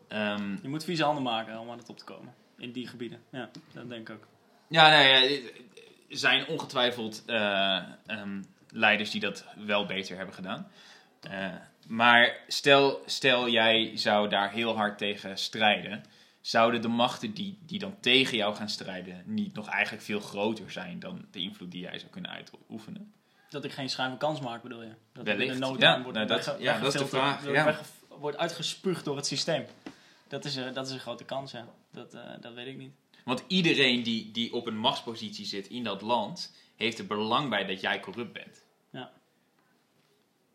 Ehm, 0.08 0.56
Je 0.62 0.68
moet 0.68 0.84
vieze 0.84 1.04
handen 1.04 1.22
maken 1.22 1.58
om 1.58 1.70
aan 1.70 1.78
de 1.78 1.84
top 1.84 1.98
te 1.98 2.04
komen. 2.04 2.34
In 2.56 2.72
die 2.72 2.86
gebieden. 2.86 3.22
Ja, 3.30 3.50
dat 3.72 3.88
denk 3.88 4.08
ik 4.08 4.14
ook. 4.14 4.26
ja, 4.68 5.00
ja, 5.00 5.22
er 5.22 5.52
zijn 6.08 6.46
ongetwijfeld 6.46 7.22
eh, 7.26 7.82
ehm, 8.06 8.42
leiders 8.70 9.10
die 9.10 9.20
dat 9.20 9.44
wel 9.56 9.86
beter 9.86 10.16
hebben 10.16 10.34
gedaan. 10.34 10.70
Eh, 11.20 11.54
maar 11.88 12.36
stel, 12.48 13.02
stel 13.06 13.48
jij 13.48 13.96
zou 13.96 14.28
daar 14.28 14.52
heel 14.52 14.76
hard 14.76 14.98
tegen 14.98 15.38
strijden. 15.38 16.04
Zouden 16.40 16.82
de 16.82 16.88
machten 16.88 17.34
die, 17.34 17.58
die 17.60 17.78
dan 17.78 18.00
tegen 18.00 18.36
jou 18.36 18.54
gaan 18.54 18.68
strijden 18.68 19.22
niet 19.26 19.54
nog 19.54 19.68
eigenlijk 19.68 20.04
veel 20.04 20.20
groter 20.20 20.70
zijn 20.70 20.98
dan 20.98 21.26
de 21.30 21.40
invloed 21.40 21.70
die 21.70 21.80
jij 21.82 21.98
zou 21.98 22.10
kunnen 22.10 22.30
uitoefenen? 22.30 23.12
Dat 23.50 23.64
ik 23.64 23.72
geen 23.72 23.90
van 23.90 24.18
kans 24.18 24.40
maak, 24.40 24.62
bedoel 24.62 24.82
je? 24.82 24.92
Dat 25.12 25.24
Wellicht. 25.24 25.52
de 25.52 25.58
nood 25.58 25.80
Ja, 25.80 26.02
wordt, 26.02 26.16
nou, 26.16 26.28
dat- 26.28 26.56
ja, 26.58 26.78
dat 26.78 26.94
is 26.94 27.00
de 27.00 27.06
vraag, 27.06 27.40
wordt 27.42 27.56
ja. 27.56 27.64
wegge- 27.64 27.84
wordt 28.08 28.36
uitgespuugd 28.36 29.04
door 29.04 29.16
het 29.16 29.26
systeem. 29.26 29.64
Dat 30.28 30.44
is, 30.44 30.56
een- 30.56 30.72
dat 30.74 30.86
is 30.86 30.92
een 30.92 30.98
grote 31.00 31.24
kans, 31.24 31.52
ja. 31.52 31.68
Dat, 31.92 32.14
eh, 32.14 32.20
dat 32.40 32.54
weet 32.54 32.66
ik 32.66 32.76
niet. 32.76 32.92
Want 33.24 33.44
iedereen 33.46 34.02
die, 34.02 34.30
die 34.30 34.52
op 34.52 34.66
een 34.66 34.78
machtspositie 34.78 35.46
zit 35.46 35.66
in 35.68 35.84
dat 35.84 36.02
land, 36.02 36.54
heeft 36.76 36.98
er 36.98 37.06
belang 37.06 37.48
bij 37.50 37.64
dat 37.64 37.80
jij 37.80 38.00
corrupt 38.00 38.32
bent. 38.32 38.64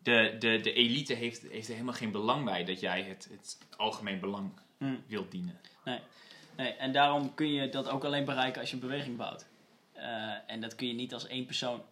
De, 0.04 0.36
de, 0.38 0.60
de 0.60 0.72
elite 0.72 1.14
heeft, 1.14 1.42
heeft 1.50 1.66
er 1.66 1.72
helemaal 1.72 1.94
geen 1.94 2.10
belang 2.12 2.44
bij 2.44 2.64
dat 2.64 2.80
jij 2.80 3.02
het, 3.02 3.28
het 3.30 3.58
algemeen 3.76 4.20
belang 4.20 4.50
Hm. 4.78 4.94
wilt 5.06 5.30
dienen. 5.30 5.60
Nee, 6.56 6.68
en 6.72 6.92
daarom 6.92 7.34
kun 7.34 7.52
je 7.52 7.68
dat 7.68 7.88
ook 7.88 8.04
alleen 8.04 8.24
bereiken 8.24 8.60
als 8.60 8.70
je 8.70 8.74
een 8.76 8.82
beweging 8.82 9.16
bouwt. 9.16 9.46
Eh, 9.92 10.04
en 10.46 10.60
dat 10.60 10.74
kun 10.74 10.86
je 10.86 10.92
niet 10.94 11.14
als 11.14 11.26
één 11.26 11.46
persoon. 11.46 11.82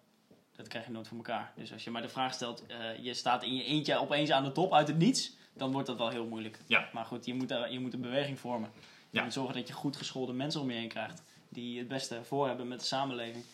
Dat 0.57 0.69
krijg 0.69 0.87
je 0.87 0.93
nooit 0.93 1.09
voor 1.09 1.17
elkaar. 1.17 1.53
Dus 1.57 1.73
als 1.73 1.85
je 1.85 1.91
maar 1.91 2.03
de 2.03 2.09
vraag 2.09 2.35
stelt, 2.35 2.67
eh, 2.67 2.77
je 3.05 3.15
staat 3.15 3.43
in 3.43 3.55
je 3.55 3.65
eentje 3.65 3.99
opeens 3.99 4.31
aan 4.31 4.45
de 4.45 4.53
top 4.53 4.75
uit 4.75 4.89
het 4.89 4.99
niets, 4.99 5.33
dan 5.53 5.73
wordt 5.73 5.87
dat 5.87 5.99
wel 5.99 6.09
heel 6.09 6.27
moeilijk. 6.27 6.59
Ja. 6.67 6.89
Maar 6.93 7.05
goed, 7.05 7.27
je 7.27 7.35
moet, 7.35 7.49
daar- 7.49 7.73
je 7.73 7.81
moet 7.81 7.93
een 7.95 8.01
beweging 8.01 8.39
vormen. 8.41 8.71
Je 9.11 9.19
Ja. 9.19 9.23
moet 9.25 9.33
zorgen 9.33 9.55
dat 9.55 9.69
je 9.69 9.73
goed 9.75 9.97
geschoolde 9.97 10.33
mensen 10.33 10.61
om 10.61 10.71
je 10.71 10.77
heen 10.79 10.89
krijgt. 10.89 11.23
Die 11.49 11.79
het 11.79 11.89
beste 11.89 12.21
voor 12.25 12.47
hebben 12.47 12.69
met 12.69 12.81
de 12.81 12.87
samenleving. 12.87 13.45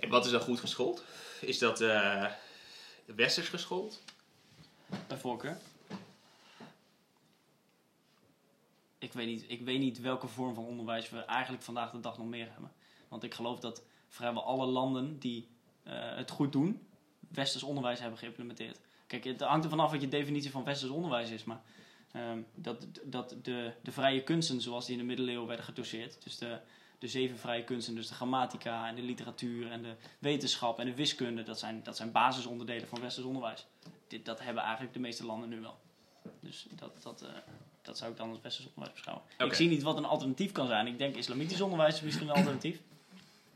En 0.00 0.08
wat 0.08 0.24
is 0.24 0.30
dan 0.30 0.40
goed 0.40 0.60
geschoold? 0.60 1.04
Is 1.40 1.58
dat 1.58 1.80
eh 1.80 2.26
westers 3.14 3.48
geschoold? 3.48 4.02
Bij 5.06 5.18
voorkeur. 5.18 5.58
Ik 8.98 9.12
weet, 9.12 9.26
niet, 9.26 9.44
ik 9.48 9.60
weet 9.60 9.78
niet 9.78 10.00
welke 10.00 10.26
vorm 10.26 10.54
van 10.54 10.64
onderwijs 10.64 11.10
we 11.10 11.18
eigenlijk 11.18 11.62
vandaag 11.62 11.90
de 11.90 12.00
dag 12.00 12.18
nog 12.18 12.26
meer 12.26 12.50
hebben. 12.52 12.72
Want 13.08 13.22
ik 13.22 13.34
geloof 13.34 13.60
dat 13.60 13.82
vrijwel 14.08 14.44
alle 14.44 14.66
landen 14.66 15.18
die 15.18 15.48
eh, 15.82 16.16
het 16.16 16.30
goed 16.30 16.52
doen, 16.52 16.86
westers 17.28 17.62
onderwijs 17.62 18.00
hebben 18.00 18.18
geïmplementeerd. 18.18 18.80
Kijk, 19.06 19.24
het 19.24 19.40
hangt 19.40 19.64
er 19.64 19.70
vanaf 19.70 19.90
wat 19.90 20.00
je 20.00 20.08
definitie 20.08 20.50
van 20.50 20.64
westers 20.64 20.90
onderwijs 20.90 21.30
is. 21.30 21.44
Maar 21.44 21.62
ehm, 22.12 22.40
dat, 22.54 22.86
dat 23.04 23.34
de, 23.42 23.72
de 23.82 23.92
vrije 23.92 24.22
kunsten 24.22 24.60
zoals 24.60 24.86
die 24.86 24.94
in 24.94 25.00
de 25.00 25.06
middeleeuwen 25.06 25.46
werden 25.46 25.64
gedoseerd. 25.64 26.22
Dus 26.22 26.38
de, 26.38 26.60
de 27.00 27.08
zeven 27.08 27.38
vrije 27.38 27.64
kunsten, 27.64 27.94
dus 27.94 28.08
de 28.08 28.14
grammatica 28.14 28.88
en 28.88 28.94
de 28.94 29.02
literatuur 29.02 29.70
en 29.70 29.82
de 29.82 29.94
wetenschap 30.18 30.78
en 30.78 30.86
de 30.86 30.94
wiskunde. 30.94 31.42
Dat 31.42 31.58
zijn, 31.58 31.82
dat 31.82 31.96
zijn 31.96 32.12
basisonderdelen 32.12 32.88
van 32.88 33.00
westers 33.00 33.26
onderwijs 33.26 33.66
dit, 34.10 34.24
dat 34.24 34.40
hebben 34.40 34.62
eigenlijk 34.62 34.92
de 34.92 35.00
meeste 35.00 35.26
landen 35.26 35.48
nu 35.48 35.60
wel. 35.60 35.78
Dus 36.40 36.66
dat, 36.70 37.02
dat, 37.02 37.22
eh, 37.22 37.28
dat 37.82 37.98
zou 37.98 38.10
ik 38.10 38.16
dan 38.16 38.30
als 38.30 38.40
westers 38.40 38.66
onderwijs 38.66 38.92
beschouwen. 38.92 39.26
Ik 39.38 39.54
zie 39.54 39.68
niet 39.68 39.82
wat 39.82 39.96
een 39.96 40.04
alternatief 40.04 40.52
kan 40.52 40.66
zijn. 40.66 40.86
Ik 40.86 40.98
denk 40.98 41.16
islamitisch 41.16 41.60
onderwijs 41.60 41.94
is 41.94 42.00
misschien 42.00 42.28
een 42.28 42.34
alternatief. 42.34 42.80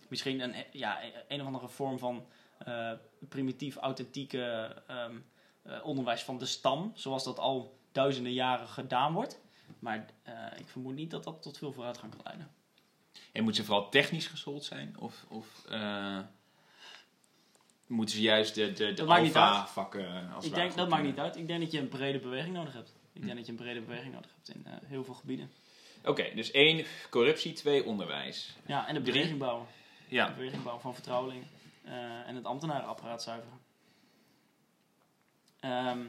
Misschien 0.08 0.40
een, 0.40 0.54
ja, 0.72 1.00
een 1.28 1.40
of 1.40 1.46
andere 1.46 1.68
vorm 1.68 1.98
van 1.98 2.26
eh, 2.58 2.92
primitief, 3.28 3.76
authentieke 3.76 4.74
ehm, 4.86 5.16
eh, 5.62 5.84
onderwijs 5.84 6.22
van 6.22 6.38
de 6.38 6.46
stam. 6.46 6.92
Zoals 6.94 7.24
dat 7.24 7.38
al 7.38 7.78
duizenden 7.92 8.32
jaren 8.32 8.68
gedaan 8.68 9.12
wordt. 9.12 9.40
Maar 9.78 10.06
eh, 10.22 10.34
ik 10.58 10.68
vermoed 10.68 10.94
niet 10.94 11.10
dat 11.10 11.24
dat 11.24 11.42
tot 11.42 11.58
veel 11.58 11.72
vooruitgang 11.72 12.12
kan 12.12 12.20
leiden. 12.24 12.50
En 13.32 13.42
moeten 13.44 13.62
ze 13.64 13.68
vooral 13.68 13.90
technisch 13.90 14.26
geschoold 14.26 14.64
zijn? 14.64 14.94
Of, 14.98 15.24
of 15.28 15.64
eh, 15.68 16.18
moeten 17.86 18.14
ze 18.14 18.22
juist 18.22 18.54
de, 18.54 18.72
de, 18.72 18.92
de 18.92 19.02
niet 19.02 19.10
alfa-vakken 19.10 20.32
als 20.32 20.44
ik 20.46 20.54
denk, 20.54 20.74
dat 20.74 20.88
maakt 20.88 21.02
niet 21.04 21.18
uit. 21.18 21.36
Ik 21.36 21.46
denk 21.46 21.60
dat 21.60 21.70
je 21.72 21.78
een 21.78 21.88
brede 21.88 22.18
beweging 22.18 22.54
nodig 22.54 22.72
hebt. 22.72 22.88
Ik 23.12 23.20
Hm. 23.20 23.26
denk 23.26 23.36
dat 23.36 23.46
je 23.46 23.52
een 23.52 23.58
brede 23.58 23.80
beweging 23.80 24.14
nodig 24.14 24.30
hebt 24.34 24.48
in 24.56 24.66
eh, 24.66 24.72
heel 24.84 25.04
veel 25.04 25.14
gebieden. 25.14 25.50
Oké, 26.04 26.34
dus 26.34 26.50
één, 26.50 26.84
corruptie. 27.10 27.52
Twee, 27.52 27.84
onderwijs. 27.84 28.56
Ja, 28.66 28.86
en 28.88 28.94
de 28.94 29.00
beweging 29.00 29.38
bouwen. 29.38 29.66
Ja, 30.08 30.26
De 30.26 30.32
beweging 30.34 30.62
bouwen 30.62 30.82
van 30.82 30.94
vertrouweling. 30.94 31.44
eh, 31.84 32.28
en 32.28 32.34
het 32.34 32.44
ambtenarenapparaat 32.44 33.22
zuiveren. 33.22 33.58
Ehm, 35.60 36.00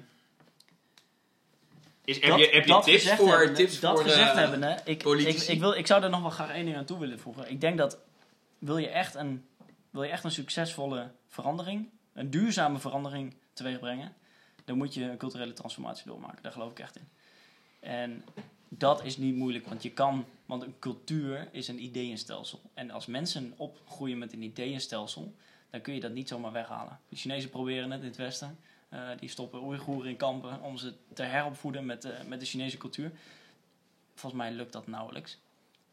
Is, 2.06 2.20
heb 2.22 2.30
dat- 2.30 2.40
je, 2.40 2.50
heb 2.52 2.66
je 2.66 2.72
dat 2.72 2.84
tips 2.84 3.02
gezegd 3.02 3.18
voor, 3.22 3.52
tips 3.54 3.80
dat 3.80 3.94
voor 3.96 4.04
gezegd 4.04 4.32
eh, 4.32 4.36
hebben, 4.38 4.64
hè, 4.64 4.76
ik, 4.84 5.04
ik, 5.04 5.60
wil, 5.60 5.74
ik 5.74 5.88
zou 5.88 6.04
er 6.04 6.10
nog 6.10 6.22
wel 6.22 6.30
graag 6.30 6.50
één 6.50 6.66
ding 6.66 6.78
aan 6.78 6.86
toe 6.86 7.00
willen 7.00 7.20
voegen. 7.20 7.50
Ik 7.50 7.62
denk 7.62 7.78
dat 7.78 7.98
wil 8.60 8.78
je 8.78 8.88
echt 8.90 9.16
een, 9.16 9.46
wil 9.90 10.04
je 10.04 10.10
echt 10.10 10.24
een 10.24 10.32
succesvolle 10.32 11.12
verandering, 11.28 11.90
een 12.14 12.30
duurzame 12.30 12.80
verandering 12.80 13.34
teweeg 13.54 13.80
brengen, 13.80 14.14
dan 14.66 14.78
moet 14.78 14.94
je 14.94 15.04
een 15.04 15.18
culturele 15.18 15.54
transformatie 15.54 16.06
doormaken. 16.08 16.44
Daar 16.44 16.52
geloof 16.52 16.72
ik 16.72 16.80
echt 16.80 16.96
in. 16.96 17.08
En 17.80 18.24
dat 18.70 19.04
is 19.04 19.18
niet 19.18 19.36
moeilijk, 19.36 19.68
want 19.68 19.84
je 19.84 19.92
kan, 19.92 20.26
want 20.46 20.64
een 20.64 20.76
cultuur 20.80 21.48
is 21.52 21.68
een 21.68 21.84
ideeënstelsel. 21.84 22.62
En 22.74 22.92
als 22.92 23.06
mensen 23.06 23.54
opgroeien 23.58 24.18
met 24.18 24.34
een 24.34 24.42
ideeënstelsel, 24.42 25.34
dan 25.70 25.82
kun 25.82 25.94
je 25.94 26.00
dat 26.00 26.12
niet 26.12 26.28
zomaar 26.28 26.52
weghalen. 26.52 27.00
De 27.10 27.16
Chinezen 27.16 27.50
proberen 27.50 27.92
het 27.92 28.02
in 28.02 28.08
het 28.08 28.18
Westen. 28.18 28.58
Eh, 28.96 29.02
die 29.20 29.30
stoppen 29.30 29.64
Oeigoeren 29.64 30.10
in 30.10 30.18
kampen 30.18 30.62
om 30.62 30.78
ze 30.78 30.94
te 31.14 31.24
heropvoeden 31.24 31.86
met, 31.86 32.02
de 32.02 32.18
met 32.28 32.40
de 32.40 32.46
Chinese 32.46 32.78
cultuur. 32.78 33.12
Volgens 34.14 34.42
mij 34.42 34.52
lukt 34.52 34.74
dat 34.74 34.88
nauwelijks. 34.88 35.38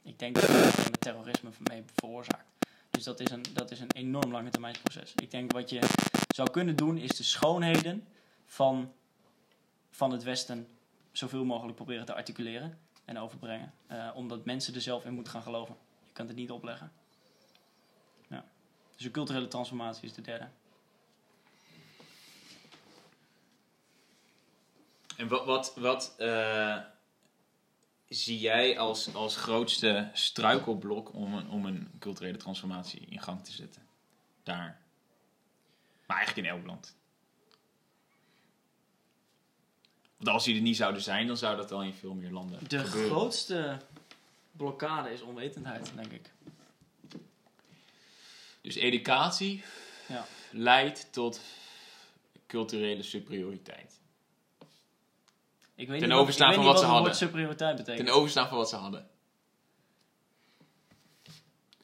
Ik 0.03 0.19
denk 0.19 0.35
dat 0.35 0.51
met 0.77 1.01
terrorisme 1.01 1.51
mee 1.69 1.85
veroorzaakt. 1.95 2.47
Dus 2.91 3.05
dat 3.05 3.21
is, 3.21 3.31
een, 3.31 3.45
dat 3.53 3.71
is 3.71 3.81
een 3.81 3.93
enorm 3.93 4.33
lange 4.33 4.51
termijnsproces. 4.51 5.13
Ik 5.15 5.31
denk 5.31 5.53
wat 5.53 5.71
je 5.71 5.81
zou 6.35 6.51
kunnen 6.51 6.77
doen 6.77 6.99
is 6.99 7.17
de 7.17 7.23
schoonheden 7.23 8.07
van, 8.47 8.93
van 9.91 10.11
het 10.11 10.23
Westen 10.23 10.69
zoveel 11.13 11.45
mogelijk 11.45 11.77
proberen 11.77 12.05
te 12.05 12.15
articuleren 12.15 12.79
en 13.05 13.19
overbrengen. 13.19 13.73
Eh, 13.87 14.11
omdat 14.15 14.45
mensen 14.45 14.75
er 14.75 14.81
zelf 14.81 15.05
in 15.05 15.15
moeten 15.15 15.33
gaan 15.33 15.43
geloven. 15.43 15.77
Je 16.05 16.13
kan 16.13 16.27
het 16.27 16.37
niet 16.37 16.51
opleggen. 16.51 16.93
Ja. 18.29 18.45
Dus 18.97 19.05
een 19.05 19.11
culturele 19.11 19.49
transformatie 19.49 20.05
is 20.05 20.13
de 20.13 20.23
derde. 20.23 20.49
En 25.23 25.29
wat, 25.29 25.45
wat, 25.47 25.75
wat 25.77 26.15
eh, 26.19 26.79
zie 28.09 28.39
jij 28.39 28.79
als, 28.79 29.15
als 29.15 29.37
grootste 29.37 30.11
struikelblok 30.13 31.15
om 31.15 31.35
een, 31.35 31.49
om 31.49 31.67
een 31.67 31.91
culturele 31.99 32.37
transformatie 32.37 33.01
in 33.09 33.21
gang 33.21 33.45
te 33.45 33.53
zetten? 33.53 33.83
Daar. 34.43 34.81
Maar 36.07 36.17
eigenlijk 36.17 36.47
in 36.49 36.55
elk 36.55 36.67
land. 36.67 36.97
Want 40.17 40.29
als 40.29 40.45
die 40.45 40.55
er 40.57 40.61
niet 40.63 40.77
zouden 40.77 41.03
zijn, 41.03 41.27
dan 41.27 41.37
zou 41.37 41.57
dat 41.57 41.73
al 41.73 41.83
in 41.83 41.95
veel 41.95 42.15
meer 42.15 42.31
landen 42.31 42.59
De 42.69 42.79
gebeuren. 42.79 43.11
grootste 43.11 43.79
blokkade 44.53 45.13
is 45.13 45.21
onwetendheid, 45.21 45.93
denk 45.95 46.13
ik. 46.13 46.31
Dus 48.61 48.75
educatie 48.75 49.65
Ja. 50.09 50.27
leidt 50.51 51.13
tot 51.13 51.41
culturele 52.47 53.03
superioriteit. 53.03 54.01
Ik 55.83 55.89
weet 55.89 55.99
Ten 56.01 56.09
niet 56.09 56.19
overstaan 56.19 56.51
ik 56.51 56.57
weet 56.57 56.65
van 56.65 56.73
niet 56.75 56.81
wat 56.81 56.91
ze 56.91 56.97
hadden. 56.97 57.15
superioriteit 57.15 57.77
betekent. 57.77 58.07
Ten 58.07 58.17
overstaan 58.17 58.49
van 58.49 58.57
wat 58.57 58.69
ze 58.69 58.77
hadden. 58.77 59.07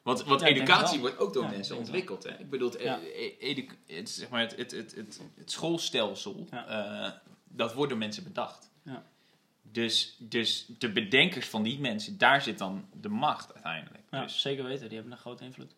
Want, 0.03 0.25
want 0.25 0.41
Ja, 0.41 0.47
ik 0.47 0.57
educatie 0.57 1.01
wordt 1.01 1.19
ook 1.19 1.33
door 1.33 1.43
Ja, 1.43 1.49
mensen 1.51 1.75
ik 1.75 1.81
ontwikkeld. 1.81 2.23
Hè? 2.25 2.31
Ik 2.39 2.51
bedoel, 2.51 2.71
het, 2.71 2.83
Ja. 2.83 2.99
e- 3.03 3.37
edu- 3.39 3.69
het, 3.87 4.11
zeg 4.11 4.29
maar 4.29 4.41
het, 4.41 4.57
het, 4.57 4.71
het, 4.71 4.95
het, 4.95 5.21
het 5.37 5.51
schoolstelsel, 5.51 6.47
eh, 6.51 7.11
dat 7.45 7.75
wordt 7.75 7.91
door 7.91 7.99
mensen 7.99 8.25
bedacht. 8.25 8.71
Ja. 8.83 9.03
Dus, 9.63 10.17
dus 10.19 10.67
de 10.79 10.93
bedenkers 10.93 11.47
van 11.49 11.63
die 11.63 11.79
mensen, 11.81 12.19
daar 12.19 12.43
zit 12.43 12.59
dan 12.59 12.89
de 13.01 13.09
macht 13.09 13.55
uiteindelijk. 13.55 14.05
Ja, 14.11 14.23
Dus, 14.23 14.41
zeker 14.41 14.65
weten. 14.65 14.87
Die 14.89 14.95
hebben 14.99 15.13
een 15.13 15.19
grote 15.21 15.45
invloed. 15.45 15.75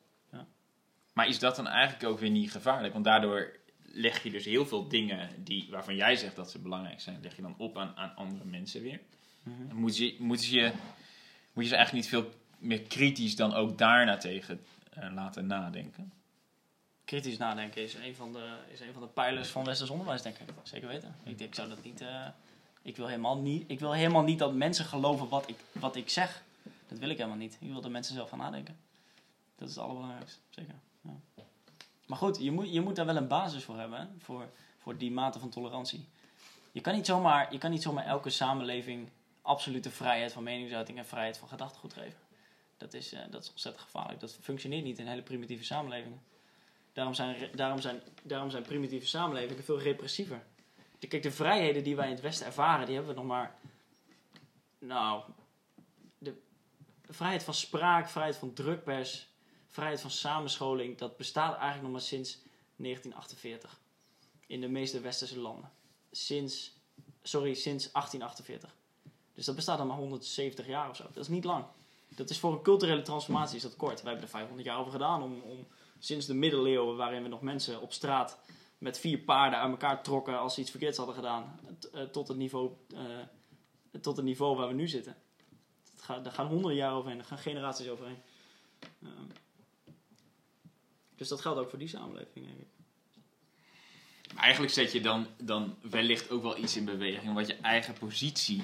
maar 1.12 1.28
is 1.28 1.38
dat 1.38 1.56
dan 1.56 1.66
eigenlijk 1.66 2.04
ook 2.12 2.18
weer 2.18 2.30
niet 2.30 2.50
gevaarlijk? 2.52 2.92
Want 2.92 3.04
daardoor 3.04 3.52
leg 3.92 4.22
je 4.22 4.30
dus 4.30 4.44
heel 4.44 4.66
veel 4.66 4.88
dingen 4.88 5.44
die, 5.44 5.66
waarvan 5.70 5.96
jij 5.96 6.16
zegt 6.16 6.36
dat 6.36 6.50
ze 6.50 6.58
belangrijk 6.58 7.00
zijn, 7.00 7.18
leg 7.22 7.36
je 7.36 7.42
dan 7.42 7.54
op 7.58 7.78
aan, 7.78 7.96
aan 7.96 8.16
andere 8.16 8.44
mensen 8.44 8.82
weer. 8.82 9.00
Mhm. 9.42 9.76
Moet 9.76 9.96
je, 9.96 10.16
moet, 10.18 10.44
je, 10.44 10.72
moet 11.52 11.64
je 11.64 11.70
ze 11.70 11.76
eigenlijk 11.76 11.92
niet 11.92 12.08
veel 12.08 12.32
meer 12.58 12.80
kritisch 12.80 13.36
dan 13.36 13.54
ook 13.54 13.78
daarna 13.78 14.16
tegen 14.16 14.60
eh, 14.90 15.12
laten 15.14 15.46
nadenken? 15.46 16.12
Kritisch 17.04 17.36
nadenken 17.36 17.82
is 17.82 17.94
een, 17.94 18.14
van 18.14 18.32
de, 18.32 18.56
is 18.72 18.80
een 18.80 18.92
van 18.92 19.02
de 19.02 19.08
pijlers 19.08 19.48
van 19.48 19.64
westers 19.64 19.90
onderwijs, 19.90 20.22
denk 20.22 20.38
ik. 20.38 20.48
Zeker 20.62 20.88
weten. 20.88 21.14
Ik, 21.24 21.38
denk, 21.38 21.50
ik 21.50 21.54
zou 21.54 21.68
dat 21.68 21.84
niet... 21.84 22.00
eh, 22.00 22.26
ik, 22.82 22.96
wil 22.96 23.06
helemaal 23.06 23.38
niet 23.38 23.64
ik 23.66 23.80
wil 23.80 23.92
helemaal 23.92 24.22
niet 24.22 24.38
dat 24.38 24.54
mensen 24.54 24.84
geloven 24.84 25.28
wat 25.28 25.48
ik, 25.48 25.56
wat 25.72 25.96
ik 25.96 26.08
zeg. 26.08 26.42
Dat 26.88 26.98
wil 26.98 27.08
ik 27.08 27.16
helemaal 27.16 27.38
niet. 27.38 27.56
Ik 27.60 27.70
wil 27.70 27.80
dat 27.80 27.90
mensen 27.90 28.14
zelf 28.14 28.28
gaan 28.28 28.38
nadenken. 28.38 28.76
Dat 29.56 29.68
is 29.68 29.74
het 29.74 29.84
allerbelangrijkste. 29.84 30.38
Zeker. 30.50 30.74
Maar 32.10 32.18
goed, 32.18 32.38
je 32.38 32.50
moet, 32.50 32.72
je 32.72 32.80
moet 32.80 32.96
daar 32.96 33.06
wel 33.06 33.16
een 33.16 33.28
basis 33.28 33.64
voor 33.64 33.78
hebben. 33.78 34.16
Voor, 34.18 34.48
voor 34.78 34.96
die 34.96 35.10
mate 35.10 35.38
van 35.38 35.48
tolerantie. 35.48 36.08
Je 36.72 36.80
kan 36.80 36.94
niet 36.94 37.06
zomaar, 37.06 37.52
je 37.52 37.58
kan 37.58 37.70
niet 37.70 37.82
zomaar 37.82 38.04
elke 38.04 38.30
samenleving 38.30 39.08
absolute 39.42 39.90
vrijheid 39.90 40.32
van 40.32 40.42
meningsuiting 40.42 40.98
en 40.98 41.06
vrijheid 41.06 41.38
van 41.38 41.48
gedachtegoed 41.48 41.92
geven. 41.92 42.18
Dat 42.76 42.94
is, 42.94 43.12
eh, 43.12 43.20
dat 43.30 43.42
is 43.42 43.50
ontzettend 43.50 43.84
gevaarlijk. 43.84 44.20
Dat 44.20 44.38
functioneert 44.40 44.84
niet 44.84 44.98
in 44.98 45.06
hele 45.06 45.22
primitieve 45.22 45.64
samenlevingen. 45.64 46.22
Daarom 46.92 47.14
zijn, 47.14 47.36
daarom 47.54 47.80
zijn, 47.80 48.00
daarom 48.22 48.50
zijn 48.50 48.62
primitieve 48.62 49.06
samenlevingen 49.06 49.64
veel 49.64 49.80
repressiever. 49.80 50.42
Kijk, 51.08 51.22
de 51.22 51.32
vrijheden 51.32 51.84
die 51.84 51.96
wij 51.96 52.06
in 52.06 52.12
het 52.12 52.22
Westen 52.22 52.46
ervaren, 52.46 52.86
die 52.86 52.94
hebben 52.94 53.14
we 53.14 53.20
nog 53.20 53.28
maar. 53.28 53.54
Nou, 54.78 55.22
de 56.18 56.34
vrijheid 57.08 57.42
van 57.42 57.54
spraak, 57.54 58.08
vrijheid 58.08 58.36
van 58.36 58.52
drukpers, 58.52 59.29
vrijheid 59.70 60.00
van 60.00 60.10
samenscholing, 60.10 60.98
dat 60.98 61.16
bestaat 61.16 61.52
eigenlijk 61.52 61.82
nog 61.82 61.92
maar 61.92 62.00
sinds 62.00 62.38
1948. 62.76 63.80
In 64.46 64.60
de 64.60 64.68
meeste 64.68 65.00
westerse 65.00 65.38
landen. 65.38 65.70
Sinds, 66.10 66.72
sorry, 67.22 67.54
sinds 67.54 67.92
1848. 67.92 68.74
Dus 69.34 69.44
dat 69.44 69.54
bestaat 69.54 69.78
dan 69.78 69.86
maar 69.86 69.96
170 69.96 70.66
jaar 70.66 70.90
of 70.90 70.96
zo. 70.96 71.04
Dat 71.12 71.22
is 71.22 71.28
niet 71.28 71.44
lang. 71.44 71.64
Dat 72.08 72.30
is 72.30 72.38
voor 72.38 72.52
een 72.52 72.62
culturele 72.62 73.02
transformatie 73.02 73.56
is 73.56 73.62
dat 73.62 73.76
kort. 73.76 74.02
Wij 74.02 74.10
hebben 74.10 74.22
er 74.22 74.36
500 74.36 74.66
jaar 74.68 74.78
over 74.78 74.92
gedaan 74.92 75.22
om, 75.22 75.40
om 75.40 75.66
sinds 75.98 76.26
de 76.26 76.34
middeleeuwen, 76.34 76.96
waarin 76.96 77.22
we 77.22 77.28
nog 77.28 77.40
mensen 77.40 77.80
op 77.80 77.92
straat 77.92 78.38
met 78.78 78.98
vier 78.98 79.18
paarden 79.18 79.58
uit 79.58 79.70
elkaar 79.70 80.02
trokken 80.02 80.38
als 80.38 80.54
ze 80.54 80.60
iets 80.60 80.70
verkeerds 80.70 80.96
hadden 80.96 81.14
gedaan, 81.14 81.60
eh, 81.92 82.02
tot, 82.02 82.28
het 82.28 82.36
niveau, 82.36 82.70
eh, 82.94 83.00
tot 84.00 84.16
het 84.16 84.24
niveau 84.24 84.56
waar 84.56 84.68
we 84.68 84.74
nu 84.74 84.88
zitten. 84.88 85.16
Het 85.90 86.02
gaat, 86.02 86.24
daar 86.24 86.32
gaan 86.32 86.46
honderden 86.46 86.76
jaren 86.76 86.96
overheen, 86.96 87.18
daar 87.18 87.26
gaan 87.26 87.38
generaties 87.38 87.88
overheen. 87.88 88.22
Ehm, 89.02 89.10
dus 91.20 91.28
dat 91.28 91.40
geldt 91.40 91.60
ook 91.60 91.70
voor 91.70 91.78
die 91.78 91.88
samenleving, 91.88 92.46
denk 92.46 92.58
ik. 92.58 92.66
Maar 94.34 94.42
eigenlijk 94.42 94.72
zet 94.72 94.92
je 94.92 95.00
dan, 95.00 95.26
dan 95.42 95.76
wellicht 95.80 96.30
ook 96.30 96.42
wel 96.42 96.56
iets 96.58 96.76
in 96.76 96.84
beweging 96.84 97.34
wat 97.34 97.46
je 97.46 97.54
eigen 97.56 97.94
positie 97.94 98.62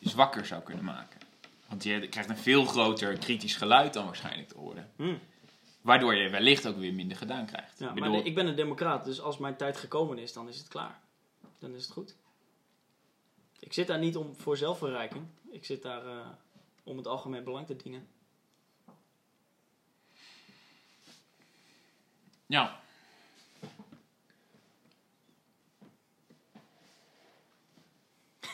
zwakker 0.00 0.46
zou 0.46 0.62
kunnen 0.62 0.84
maken. 0.84 1.20
Want 1.68 1.82
je 1.82 2.08
krijgt 2.08 2.30
een 2.30 2.36
veel 2.36 2.64
groter 2.64 3.18
kritisch 3.18 3.56
geluid 3.56 3.92
dan 3.92 4.04
waarschijnlijk 4.04 4.48
te 4.48 4.58
horen. 4.58 4.90
Hmm. 4.96 5.18
Waardoor 5.80 6.14
je 6.14 6.28
wellicht 6.30 6.66
ook 6.66 6.76
weer 6.76 6.94
minder 6.94 7.16
gedaan 7.16 7.46
krijgt. 7.46 7.78
Ja, 7.78 7.90
Ik 7.92 7.98
maar 8.00 8.10
de- 8.10 8.22
ik 8.22 8.34
ben 8.34 8.46
een 8.46 8.54
democraat, 8.56 9.04
dus 9.04 9.20
als 9.20 9.38
mijn 9.38 9.56
tijd 9.56 9.76
gekomen 9.76 10.18
is, 10.18 10.32
dan 10.32 10.48
is 10.48 10.58
het 10.58 10.68
klaar. 10.68 11.00
Dan 11.58 11.74
is 11.74 11.82
het 11.82 11.92
goed. 11.92 12.14
Ik 13.58 13.72
zit 13.72 13.86
daar 13.86 13.98
niet 13.98 14.16
om 14.16 14.34
voor 14.36 14.56
zelfverrijking. 14.56 15.24
Ik 15.50 15.64
zit 15.64 15.82
daar 15.82 16.06
eh, 16.06 16.26
om 16.82 16.96
het 16.96 17.06
algemeen 17.06 17.44
belang 17.44 17.66
te 17.66 17.76
dienen. 17.76 18.06
Ja. 22.48 22.80